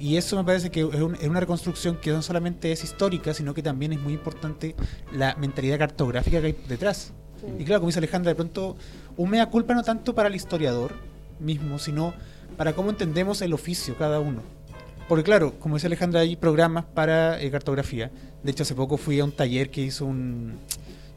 Y 0.00 0.16
eso 0.16 0.36
me 0.36 0.42
parece 0.44 0.70
que 0.70 0.80
es 0.80 1.26
una 1.28 1.40
reconstrucción 1.40 1.96
que 2.00 2.10
no 2.10 2.22
solamente 2.22 2.72
es 2.72 2.82
histórica, 2.82 3.34
sino 3.34 3.52
que 3.54 3.62
también 3.62 3.92
es 3.92 4.00
muy 4.00 4.14
importante 4.14 4.74
la 5.12 5.36
mentalidad 5.36 5.78
cartográfica 5.78 6.40
que 6.40 6.46
hay 6.48 6.56
detrás. 6.66 7.12
Y 7.58 7.64
claro, 7.64 7.80
como 7.80 7.88
dice 7.88 7.98
Alejandra, 7.98 8.30
de 8.30 8.34
pronto 8.36 8.76
un 9.16 9.30
mea 9.30 9.46
culpa 9.46 9.74
no 9.74 9.82
tanto 9.82 10.14
para 10.14 10.28
el 10.28 10.34
historiador 10.34 10.92
mismo, 11.38 11.78
sino 11.78 12.12
para 12.56 12.72
cómo 12.74 12.90
entendemos 12.90 13.40
el 13.42 13.52
oficio 13.52 13.96
cada 13.96 14.20
uno. 14.20 14.42
Porque 15.08 15.24
claro, 15.24 15.54
como 15.58 15.76
dice 15.76 15.86
Alejandra, 15.86 16.20
hay 16.20 16.36
programas 16.36 16.84
para 16.84 17.40
eh, 17.40 17.50
cartografía. 17.50 18.10
De 18.42 18.50
hecho, 18.52 18.62
hace 18.62 18.74
poco 18.74 18.96
fui 18.96 19.18
a 19.20 19.24
un 19.24 19.32
taller 19.32 19.70
que 19.70 19.80
hizo 19.82 20.04
un, 20.06 20.54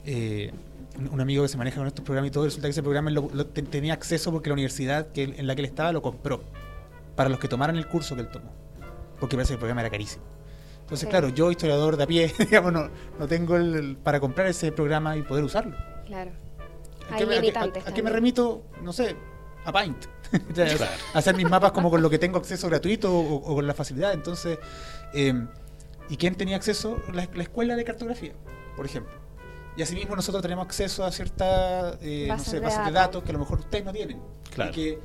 eh, 0.05 0.51
un- 1.11 1.21
amigo 1.21 1.43
que 1.43 1.49
se 1.49 1.57
maneja 1.57 1.77
con 1.77 1.87
estos 1.87 2.03
programas 2.03 2.29
y 2.29 2.31
todo. 2.31 2.45
Resulta 2.45 2.67
que 2.67 2.71
ese 2.71 2.81
programa 2.83 3.09
lo- 3.11 3.29
lo 3.33 3.45
te- 3.45 3.61
tenía 3.61 3.93
acceso 3.93 4.31
porque 4.31 4.49
la 4.49 4.53
universidad 4.53 5.07
que, 5.07 5.23
en 5.23 5.45
la 5.47 5.55
que 5.55 5.61
él 5.61 5.65
estaba 5.67 5.91
lo 5.91 6.01
compró 6.01 6.41
para 7.15 7.29
los 7.29 7.39
que 7.39 7.47
tomaran 7.47 7.75
el 7.77 7.87
curso 7.87 8.15
que 8.15 8.21
él 8.21 8.29
tomó. 8.29 8.49
Porque 9.19 9.35
parece 9.35 9.49
que 9.51 9.55
el 9.55 9.59
programa 9.59 9.81
era 9.81 9.89
carísimo. 9.91 10.23
Entonces, 10.81 11.01
Sí. 11.05 11.07
claro, 11.07 11.29
yo, 11.29 11.51
historiador 11.51 11.95
de 11.97 12.03
a 12.03 12.07
pie, 12.07 12.33
digamos, 12.39 12.73
no, 12.73 12.89
no 13.19 13.27
tengo 13.27 13.55
el, 13.57 13.75
el- 13.75 13.95
para 13.97 14.19
comprar 14.19 14.47
ese 14.47 14.71
programa 14.71 15.15
y 15.17 15.21
poder 15.21 15.43
usarlo. 15.43 15.75
Claro. 16.13 16.31
¿A 17.09 17.15
Hay 17.15 17.19
qué, 17.19 17.25
me- 17.25 17.33
a 17.35 17.35
qué- 17.35 17.37
a- 17.37 17.41
limitantes 17.41 17.83
a 17.83 17.85
qué 17.87 17.91
me 17.91 17.95
también. 17.95 18.13
remito? 18.13 18.63
No 18.81 18.93
sé, 18.93 19.15
a 19.65 19.71
Paint. 19.71 20.05
Claro. 20.53 20.77
Hacer 21.13 21.35
mis 21.35 21.47
mapas 21.49 21.71
como 21.73 21.89
con 21.91 22.01
lo 22.01 22.09
que 22.09 22.17
tengo 22.19 22.37
acceso 22.39 22.67
gratuito 22.67 23.13
o, 23.13 23.35
o 23.35 23.55
con 23.55 23.67
la 23.67 23.73
facilidad. 23.75 24.13
Entonces, 24.13 24.57
eh, 25.13 25.33
¿y 26.09 26.17
quién 26.17 26.35
tenía 26.35 26.55
acceso? 26.55 26.99
La, 27.13 27.27
la 27.33 27.43
escuela 27.43 27.75
de 27.75 27.83
cartografía, 27.83 28.33
por 28.75 28.85
ejemplo. 28.85 29.13
Y 29.77 29.81
asimismo 29.83 30.15
nosotros 30.15 30.41
tenemos 30.41 30.65
acceso 30.65 31.03
a 31.03 31.11
ciertas 31.11 31.97
eh, 32.01 32.25
no 32.27 32.33
Bases 32.33 32.47
sé, 32.47 32.59
de 32.59 32.65
bases 32.65 32.85
de 32.85 32.91
datos. 32.91 33.23
que 33.23 33.29
a 33.29 33.33
lo 33.33 33.39
mejor 33.39 33.59
ustedes 33.59 33.85
no 33.85 33.91
tienen. 33.91 34.19
Claro. 34.53 34.71
Y 34.71 34.73
que 34.73 34.89
eh, 34.91 34.99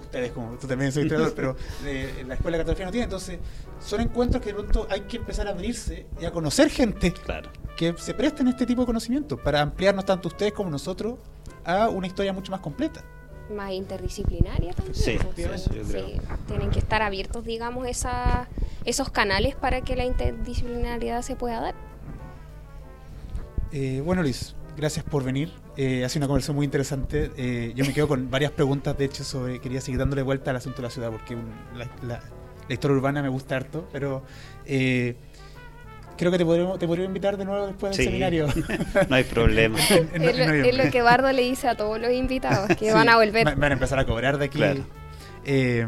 ustedes, 0.00 0.32
como 0.32 0.56
tú 0.58 0.66
también 0.66 0.90
soy 0.92 1.04
historiador, 1.04 1.34
pero 1.36 1.56
eh, 1.84 2.24
la 2.26 2.34
escuela 2.34 2.56
de 2.58 2.64
cartografía 2.64 2.86
no 2.86 2.92
tiene. 2.92 3.04
Entonces, 3.04 3.38
son 3.84 4.00
encuentros 4.00 4.42
que 4.42 4.48
de 4.52 4.54
pronto 4.54 4.86
hay 4.90 5.02
que 5.02 5.18
empezar 5.18 5.46
a 5.46 5.50
abrirse 5.50 6.06
y 6.20 6.24
a 6.24 6.30
conocer 6.32 6.70
gente 6.70 7.12
Claro. 7.12 7.50
que 7.76 7.94
se 7.98 8.14
presten 8.14 8.48
este 8.48 8.64
tipo 8.66 8.80
de 8.82 8.86
conocimientos 8.86 9.38
para 9.40 9.60
ampliarnos 9.60 10.04
tanto 10.06 10.28
ustedes 10.28 10.52
como 10.52 10.70
nosotros 10.70 11.16
a 11.64 11.88
una 11.88 12.06
historia 12.06 12.32
mucho 12.32 12.50
más 12.50 12.60
completa. 12.60 13.02
Más 13.54 13.72
interdisciplinaria 13.72 14.72
también. 14.72 14.94
Sí, 14.94 15.18
pues, 15.36 15.62
sí. 15.90 16.16
Tienen 16.46 16.70
que 16.70 16.78
estar 16.78 17.02
abiertos, 17.02 17.44
digamos, 17.44 17.86
esa, 17.86 18.48
esos 18.86 19.10
canales 19.10 19.54
para 19.54 19.82
que 19.82 19.96
la 19.96 20.06
interdisciplinariedad 20.06 21.20
se 21.20 21.36
pueda 21.36 21.60
dar. 21.60 21.74
Eh, 23.72 24.00
bueno, 24.04 24.22
Luis, 24.22 24.54
gracias 24.76 25.04
por 25.04 25.24
venir. 25.24 25.52
Eh, 25.76 26.04
ha 26.04 26.08
sido 26.08 26.20
una 26.20 26.28
conversación 26.28 26.56
muy 26.56 26.64
interesante. 26.64 27.32
Eh, 27.36 27.72
yo 27.74 27.84
me 27.84 27.92
quedo 27.92 28.08
con 28.08 28.30
varias 28.30 28.52
preguntas, 28.52 28.96
de 28.96 29.04
hecho, 29.06 29.24
sobre. 29.24 29.60
Quería 29.60 29.80
seguir 29.80 29.98
dándole 29.98 30.22
vuelta 30.22 30.50
al 30.50 30.56
asunto 30.56 30.78
de 30.78 30.82
la 30.84 30.90
ciudad, 30.90 31.10
porque 31.10 31.34
un- 31.34 31.50
la, 31.76 31.86
la- 32.06 32.22
la 32.68 32.72
historia 32.74 32.96
urbana 32.96 33.22
me 33.22 33.28
gusta 33.28 33.56
harto, 33.56 33.88
pero. 33.92 34.22
eh, 34.66 35.16
creo 36.16 36.30
que 36.30 36.38
te 36.38 36.44
podremos, 36.44 36.78
te 36.78 36.86
podría 36.86 37.06
invitar 37.06 37.36
de 37.36 37.44
nuevo 37.44 37.66
después 37.66 37.90
del 37.96 38.04
Sí. 38.04 38.10
seminario. 38.10 38.46
no 39.08 39.16
hay 39.16 39.24
problema. 39.24 39.78
En- 39.90 40.10
en- 40.14 40.28
es, 40.28 40.38
lo, 40.38 40.46
noviembre. 40.46 40.70
es 40.70 40.84
lo 40.86 40.90
que 40.92 41.02
Bardo 41.02 41.32
le 41.32 41.42
dice 41.42 41.66
a 41.68 41.76
todos 41.76 42.00
los 42.00 42.12
invitados, 42.12 42.68
que 42.68 42.86
Sí, 42.86 42.90
van 42.92 43.08
a 43.08 43.16
volver. 43.16 43.46
va- 43.46 43.54
Van 43.54 43.70
a 43.72 43.74
empezar 43.74 43.98
a 43.98 44.06
cobrar 44.06 44.38
de 44.38 44.44
aquí. 44.46 44.58
Claro. 44.58 44.84
Eh, 45.44 45.86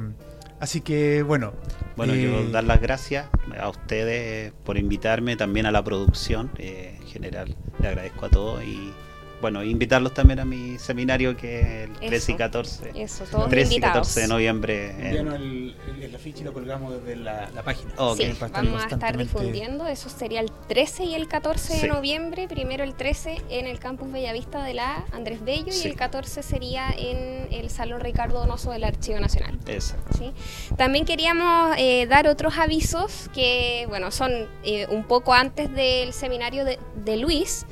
así 0.61 0.81
que, 0.81 1.23
bueno. 1.23 1.53
Bueno, 1.97 2.13
eh, 2.13 2.23
yo 2.25 2.51
dar 2.51 2.65
las 2.65 2.81
gracias 2.83 3.27
a 3.59 3.69
ustedes 3.71 4.53
por 4.65 4.77
invitarme, 4.77 5.37
también 5.37 5.65
a 5.65 5.71
la 5.71 5.83
producción 5.85 6.51
eh, 6.59 6.97
en 7.01 7.07
general. 7.07 7.57
Le 7.79 7.89
agradezco 7.89 8.27
a 8.27 8.29
todos 8.29 8.63
y 8.65 8.93
bueno, 9.41 9.63
invitarlos 9.63 10.15
también 10.15 10.41
a 10.41 10.45
mi 10.45 10.79
seminario 10.79 11.37
que 11.37 11.61
es 11.61 11.89
el 11.89 11.93
13 12.09 12.15
y 12.33 12.35
Eso. 12.35 12.37
14. 12.39 12.91
Eso, 12.95 13.25
todos 13.31 13.49
13 13.51 13.73
y 13.73 13.77
invitados. 13.77 14.09
14 14.09 14.21
de 14.21 14.29
noviembre. 14.29 14.91
en- 14.91 15.29
el, 15.29 15.75
el, 15.89 16.03
el 16.03 16.15
afiche 16.15 16.41
y 16.41 16.45
lo 16.45 16.53
colgamos 16.53 16.95
desde 16.95 17.17
la, 17.17 17.51
la 17.55 17.63
página. 17.63 17.93
Ok. 17.99 18.17
Sí, 18.19 18.33
vamos 18.53 18.83
a 18.83 18.87
estar 18.89 19.17
difundiendo. 19.17 19.87
Eso 19.87 20.09
sería 20.09 20.41
el 20.41 20.51
13 20.69 21.05
y 21.05 21.15
el 21.15 21.29
14 21.29 21.75
de 21.75 21.81
Sí. 21.81 21.87
noviembre. 21.89 22.49
Primero 22.49 22.83
el 22.85 22.95
13 22.95 23.43
en 23.51 23.67
el 23.67 23.79
campus 23.79 24.11
Bellavista 24.11 24.63
de 24.65 24.75
la 24.75 25.05
Andrés 25.13 25.45
Bello 25.45 25.71
Sí. 25.73 25.89
y 25.89 25.91
el 25.91 25.97
14 25.97 26.43
sería 26.43 26.91
en 26.97 27.49
el 27.53 27.71
Salón 27.71 28.01
Ricardo 28.01 28.39
Donoso 28.41 28.71
del 28.73 28.85
Archivo 28.85 29.21
Nacional. 29.21 29.59
Exacto. 29.67 30.17
¿sí? 30.19 30.33
También 30.77 31.05
queríamos 31.05 31.75
eh, 31.79 32.07
dar 32.07 32.27
otros 32.29 32.57
avisos 32.59 33.29
que, 33.35 33.85
bueno, 33.89 34.11
son 34.11 34.33
eh, 34.65 34.87
un 34.91 35.05
poco 35.05 35.35
antes 35.35 35.73
del 35.73 36.13
seminario 36.13 36.65
de, 36.65 36.79
de 37.05 37.17
Luis. 37.17 37.67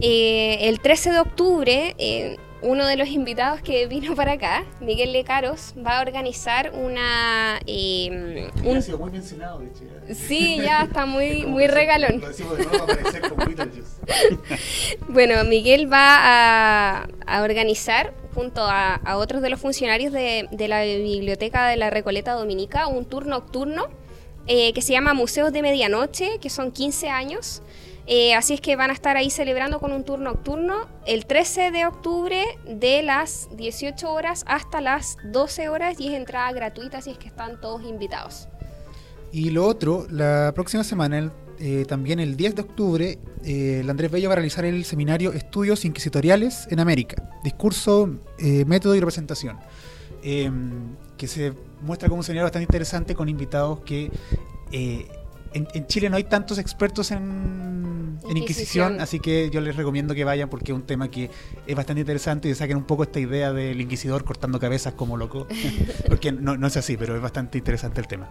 Eh, 0.00 0.68
el 0.68 0.80
13 0.80 1.12
de 1.12 1.20
octubre, 1.20 1.94
eh, 1.98 2.36
uno 2.62 2.86
de 2.86 2.96
los 2.96 3.08
invitados 3.08 3.60
que 3.60 3.86
vino 3.86 4.14
para 4.16 4.32
acá, 4.32 4.64
Miguel 4.80 5.12
Lecaros, 5.12 5.74
va 5.84 5.98
a 5.98 6.00
organizar 6.00 6.72
una... 6.74 7.60
eh, 7.66 8.48
Ha 8.76 8.80
sido 8.80 8.98
muy 8.98 9.10
mencionado, 9.10 9.58
de 9.60 9.66
hecho. 9.66 9.80
ya. 10.08 10.14
sí, 10.14 10.58
ya 10.62 10.82
está 10.82 11.06
muy, 11.06 11.42
muy 11.46 11.66
regalón. 11.66 12.20
Lo 12.20 12.28
decimos 12.28 12.58
de 12.58 12.64
nuevo. 12.66 12.86
Bueno, 15.08 15.44
Miguel 15.44 15.92
va 15.92 16.16
a, 17.00 17.08
a 17.26 17.42
organizar 17.42 18.14
junto 18.34 18.62
a, 18.62 18.94
a 18.94 19.16
otros 19.18 19.42
de 19.42 19.50
los 19.50 19.60
funcionarios 19.60 20.12
de, 20.12 20.48
de 20.50 20.68
la 20.68 20.82
Biblioteca 20.84 21.68
de 21.68 21.76
la 21.76 21.90
Recoleta 21.90 22.32
Dominica 22.32 22.86
un 22.86 23.04
tour 23.04 23.26
nocturno 23.26 23.88
eh, 24.46 24.72
que 24.72 24.80
se 24.82 24.92
llama 24.92 25.14
Museos 25.14 25.52
de 25.52 25.62
Medianoche, 25.62 26.38
que 26.40 26.50
son 26.50 26.72
15 26.72 27.08
años. 27.10 27.62
Eh, 28.06 28.34
así 28.34 28.54
es 28.54 28.60
que 28.60 28.74
van 28.74 28.90
a 28.90 28.92
estar 28.92 29.16
ahí 29.16 29.30
celebrando 29.30 29.78
con 29.78 29.92
un 29.92 30.04
tour 30.04 30.18
nocturno 30.18 30.88
el 31.06 31.24
13 31.26 31.70
de 31.70 31.86
octubre 31.86 32.44
de 32.66 33.02
las 33.02 33.48
18 33.56 34.10
horas 34.12 34.44
hasta 34.48 34.80
las 34.80 35.16
12 35.24 35.68
horas 35.68 36.00
y 36.00 36.08
es 36.08 36.14
entrada 36.14 36.50
gratuita, 36.52 36.98
así 36.98 37.10
es 37.10 37.18
que 37.18 37.28
están 37.28 37.60
todos 37.60 37.82
invitados. 37.84 38.48
Y 39.30 39.50
lo 39.50 39.66
otro, 39.66 40.06
la 40.10 40.52
próxima 40.54 40.82
semana, 40.82 41.32
eh, 41.60 41.84
también 41.86 42.18
el 42.18 42.36
10 42.36 42.56
de 42.56 42.62
octubre, 42.62 43.18
eh, 43.44 43.78
el 43.80 43.88
Andrés 43.88 44.10
Bello 44.10 44.28
va 44.28 44.34
a 44.34 44.36
realizar 44.36 44.64
el 44.64 44.84
seminario 44.84 45.32
Estudios 45.32 45.84
Inquisitoriales 45.84 46.66
en 46.70 46.80
América, 46.80 47.30
discurso, 47.44 48.10
método 48.66 48.96
y 48.96 49.00
representación, 49.00 49.58
que 50.20 51.26
se 51.28 51.52
muestra 51.80 52.08
como 52.08 52.18
un 52.18 52.24
seminario 52.24 52.46
bastante 52.46 52.64
interesante 52.64 53.14
con 53.14 53.28
invitados 53.28 53.80
que 53.80 54.10
en, 55.54 55.68
en 55.74 55.86
Chile 55.86 56.10
no 56.10 56.16
hay 56.16 56.24
tantos 56.24 56.58
expertos 56.58 57.10
en, 57.10 58.18
en 58.28 58.36
Inquisición, 58.36 59.00
así 59.00 59.20
que 59.20 59.50
yo 59.50 59.60
les 59.60 59.76
recomiendo 59.76 60.14
que 60.14 60.24
vayan 60.24 60.48
porque 60.48 60.72
es 60.72 60.76
un 60.76 60.84
tema 60.84 61.10
que 61.10 61.30
es 61.66 61.76
bastante 61.76 62.00
interesante 62.00 62.48
y 62.48 62.54
saquen 62.54 62.76
un 62.76 62.84
poco 62.84 63.02
esta 63.02 63.20
idea 63.20 63.52
del 63.52 63.80
inquisidor 63.80 64.24
cortando 64.24 64.58
cabezas 64.58 64.94
como 64.94 65.16
loco, 65.16 65.46
porque 66.08 66.32
no, 66.32 66.56
no 66.56 66.66
es 66.66 66.76
así, 66.76 66.96
pero 66.96 67.16
es 67.16 67.22
bastante 67.22 67.58
interesante 67.58 68.00
el 68.00 68.06
tema. 68.06 68.28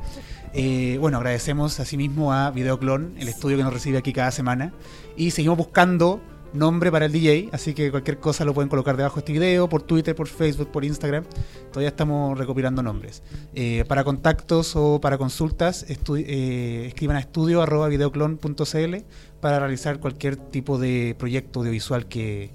Eh, 0.53 0.97
bueno, 0.99 1.17
agradecemos 1.17 1.79
asimismo 1.79 2.33
a 2.33 2.51
Videoclon, 2.51 3.15
el 3.17 3.27
estudio 3.27 3.57
que 3.57 3.63
nos 3.63 3.73
recibe 3.73 3.97
aquí 3.97 4.13
cada 4.13 4.31
semana, 4.31 4.73
y 5.15 5.31
seguimos 5.31 5.57
buscando 5.57 6.21
nombre 6.53 6.91
para 6.91 7.05
el 7.05 7.11
DJ, 7.11 7.49
así 7.51 7.73
que 7.73 7.91
cualquier 7.91 8.19
cosa 8.19 8.45
lo 8.45 8.53
pueden 8.53 8.69
colocar 8.69 8.97
debajo 8.97 9.15
de 9.15 9.19
este 9.19 9.33
video, 9.33 9.69
por 9.69 9.83
Twitter, 9.83 10.15
por 10.15 10.27
Facebook, 10.27 10.71
por 10.71 10.83
Instagram. 10.83 11.23
Todavía 11.71 11.89
estamos 11.89 12.37
recopilando 12.37 12.83
nombres. 12.83 13.23
Eh, 13.53 13.85
para 13.87 14.03
contactos 14.03 14.75
o 14.75 14.99
para 14.99 15.17
consultas, 15.17 15.85
eh, 15.89 16.85
escriban 16.87 17.15
a 17.17 17.19
estudio.videoclon.cl 17.19 18.95
para 19.39 19.59
realizar 19.59 19.99
cualquier 19.99 20.35
tipo 20.35 20.77
de 20.77 21.15
proyecto 21.17 21.59
audiovisual 21.59 22.07
que, 22.07 22.51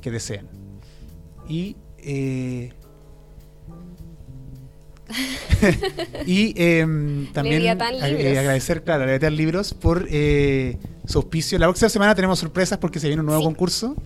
que 0.00 0.10
deseen. 0.10 0.46
Y 1.48 1.76
eh, 1.98 2.72
y 6.26 6.52
em, 6.56 7.26
también 7.32 7.62
ag- 7.62 8.00
eh, 8.02 8.38
agradecer, 8.38 8.82
claro, 8.82 9.02
a 9.02 9.06
Leviatán 9.06 9.36
Libros 9.36 9.74
por 9.74 10.06
eh, 10.10 10.76
su 11.06 11.18
auspicio. 11.18 11.58
La 11.58 11.66
próxima 11.66 11.88
semana 11.88 12.14
tenemos 12.14 12.38
sorpresas 12.38 12.78
porque 12.78 13.00
se 13.00 13.08
viene 13.08 13.20
un 13.20 13.26
nuevo 13.26 13.40
Sí. 13.42 13.46
concurso. 13.46 13.96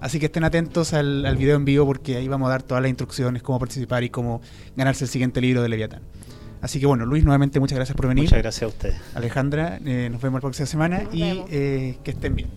Así 0.00 0.18
que 0.18 0.26
estén 0.26 0.44
atentos 0.44 0.92
al, 0.94 1.26
al 1.26 1.36
video 1.36 1.56
en 1.56 1.64
vivo 1.64 1.84
porque 1.84 2.16
ahí 2.16 2.26
vamos 2.28 2.46
a 2.46 2.50
dar 2.50 2.62
todas 2.62 2.80
las 2.82 2.88
instrucciones, 2.88 3.42
cómo 3.42 3.58
participar 3.58 4.02
y 4.04 4.08
cómo 4.10 4.40
ganarse 4.76 5.04
el 5.04 5.10
siguiente 5.10 5.40
libro 5.40 5.62
de 5.62 5.68
Leviatán. 5.68 6.00
Así 6.62 6.78
que 6.80 6.86
bueno, 6.86 7.04
Luis, 7.06 7.24
nuevamente 7.24 7.58
muchas 7.60 7.76
gracias 7.76 7.96
por 7.96 8.06
venir. 8.08 8.24
Muchas 8.24 8.38
gracias 8.38 8.62
a 8.62 8.66
ustedes. 8.68 8.96
Alejandra, 9.14 9.78
eh, 9.84 10.08
nos 10.10 10.20
vemos 10.22 10.38
la 10.38 10.42
próxima 10.42 10.66
semana 10.66 11.02
Nos 11.02 11.14
y 11.14 11.42
eh, 11.50 11.98
que 12.04 12.10
estén 12.12 12.34
bien. 12.36 12.48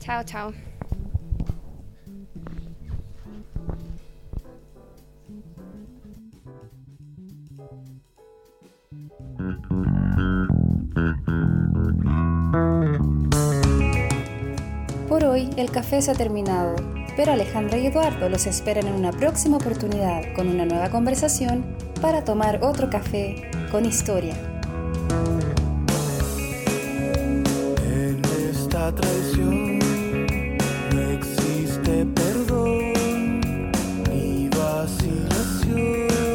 Chao, 0.00 0.22
chao. 0.24 0.65
Por 15.08 15.24
hoy 15.24 15.50
el 15.58 15.70
café 15.70 16.00
se 16.00 16.10
ha 16.10 16.14
terminado, 16.14 16.74
pero 17.16 17.32
Alejandra 17.32 17.76
y 17.76 17.86
Eduardo 17.88 18.30
los 18.30 18.46
esperan 18.46 18.86
en 18.86 18.94
una 18.94 19.12
próxima 19.12 19.58
oportunidad 19.58 20.22
con 20.34 20.48
una 20.48 20.64
nueva 20.64 20.88
conversación 20.88 21.66
para 22.00 22.24
tomar 22.24 22.60
otro 22.62 22.88
café 22.88 23.50
con 23.70 23.84
historia. 23.84 24.34
En 27.84 28.22
esta 28.50 28.94
traición 28.94 29.78
no 30.94 31.00
existe 31.10 32.06
perdón 32.06 32.92
ni 34.10 34.48
vacilación. 34.48 36.25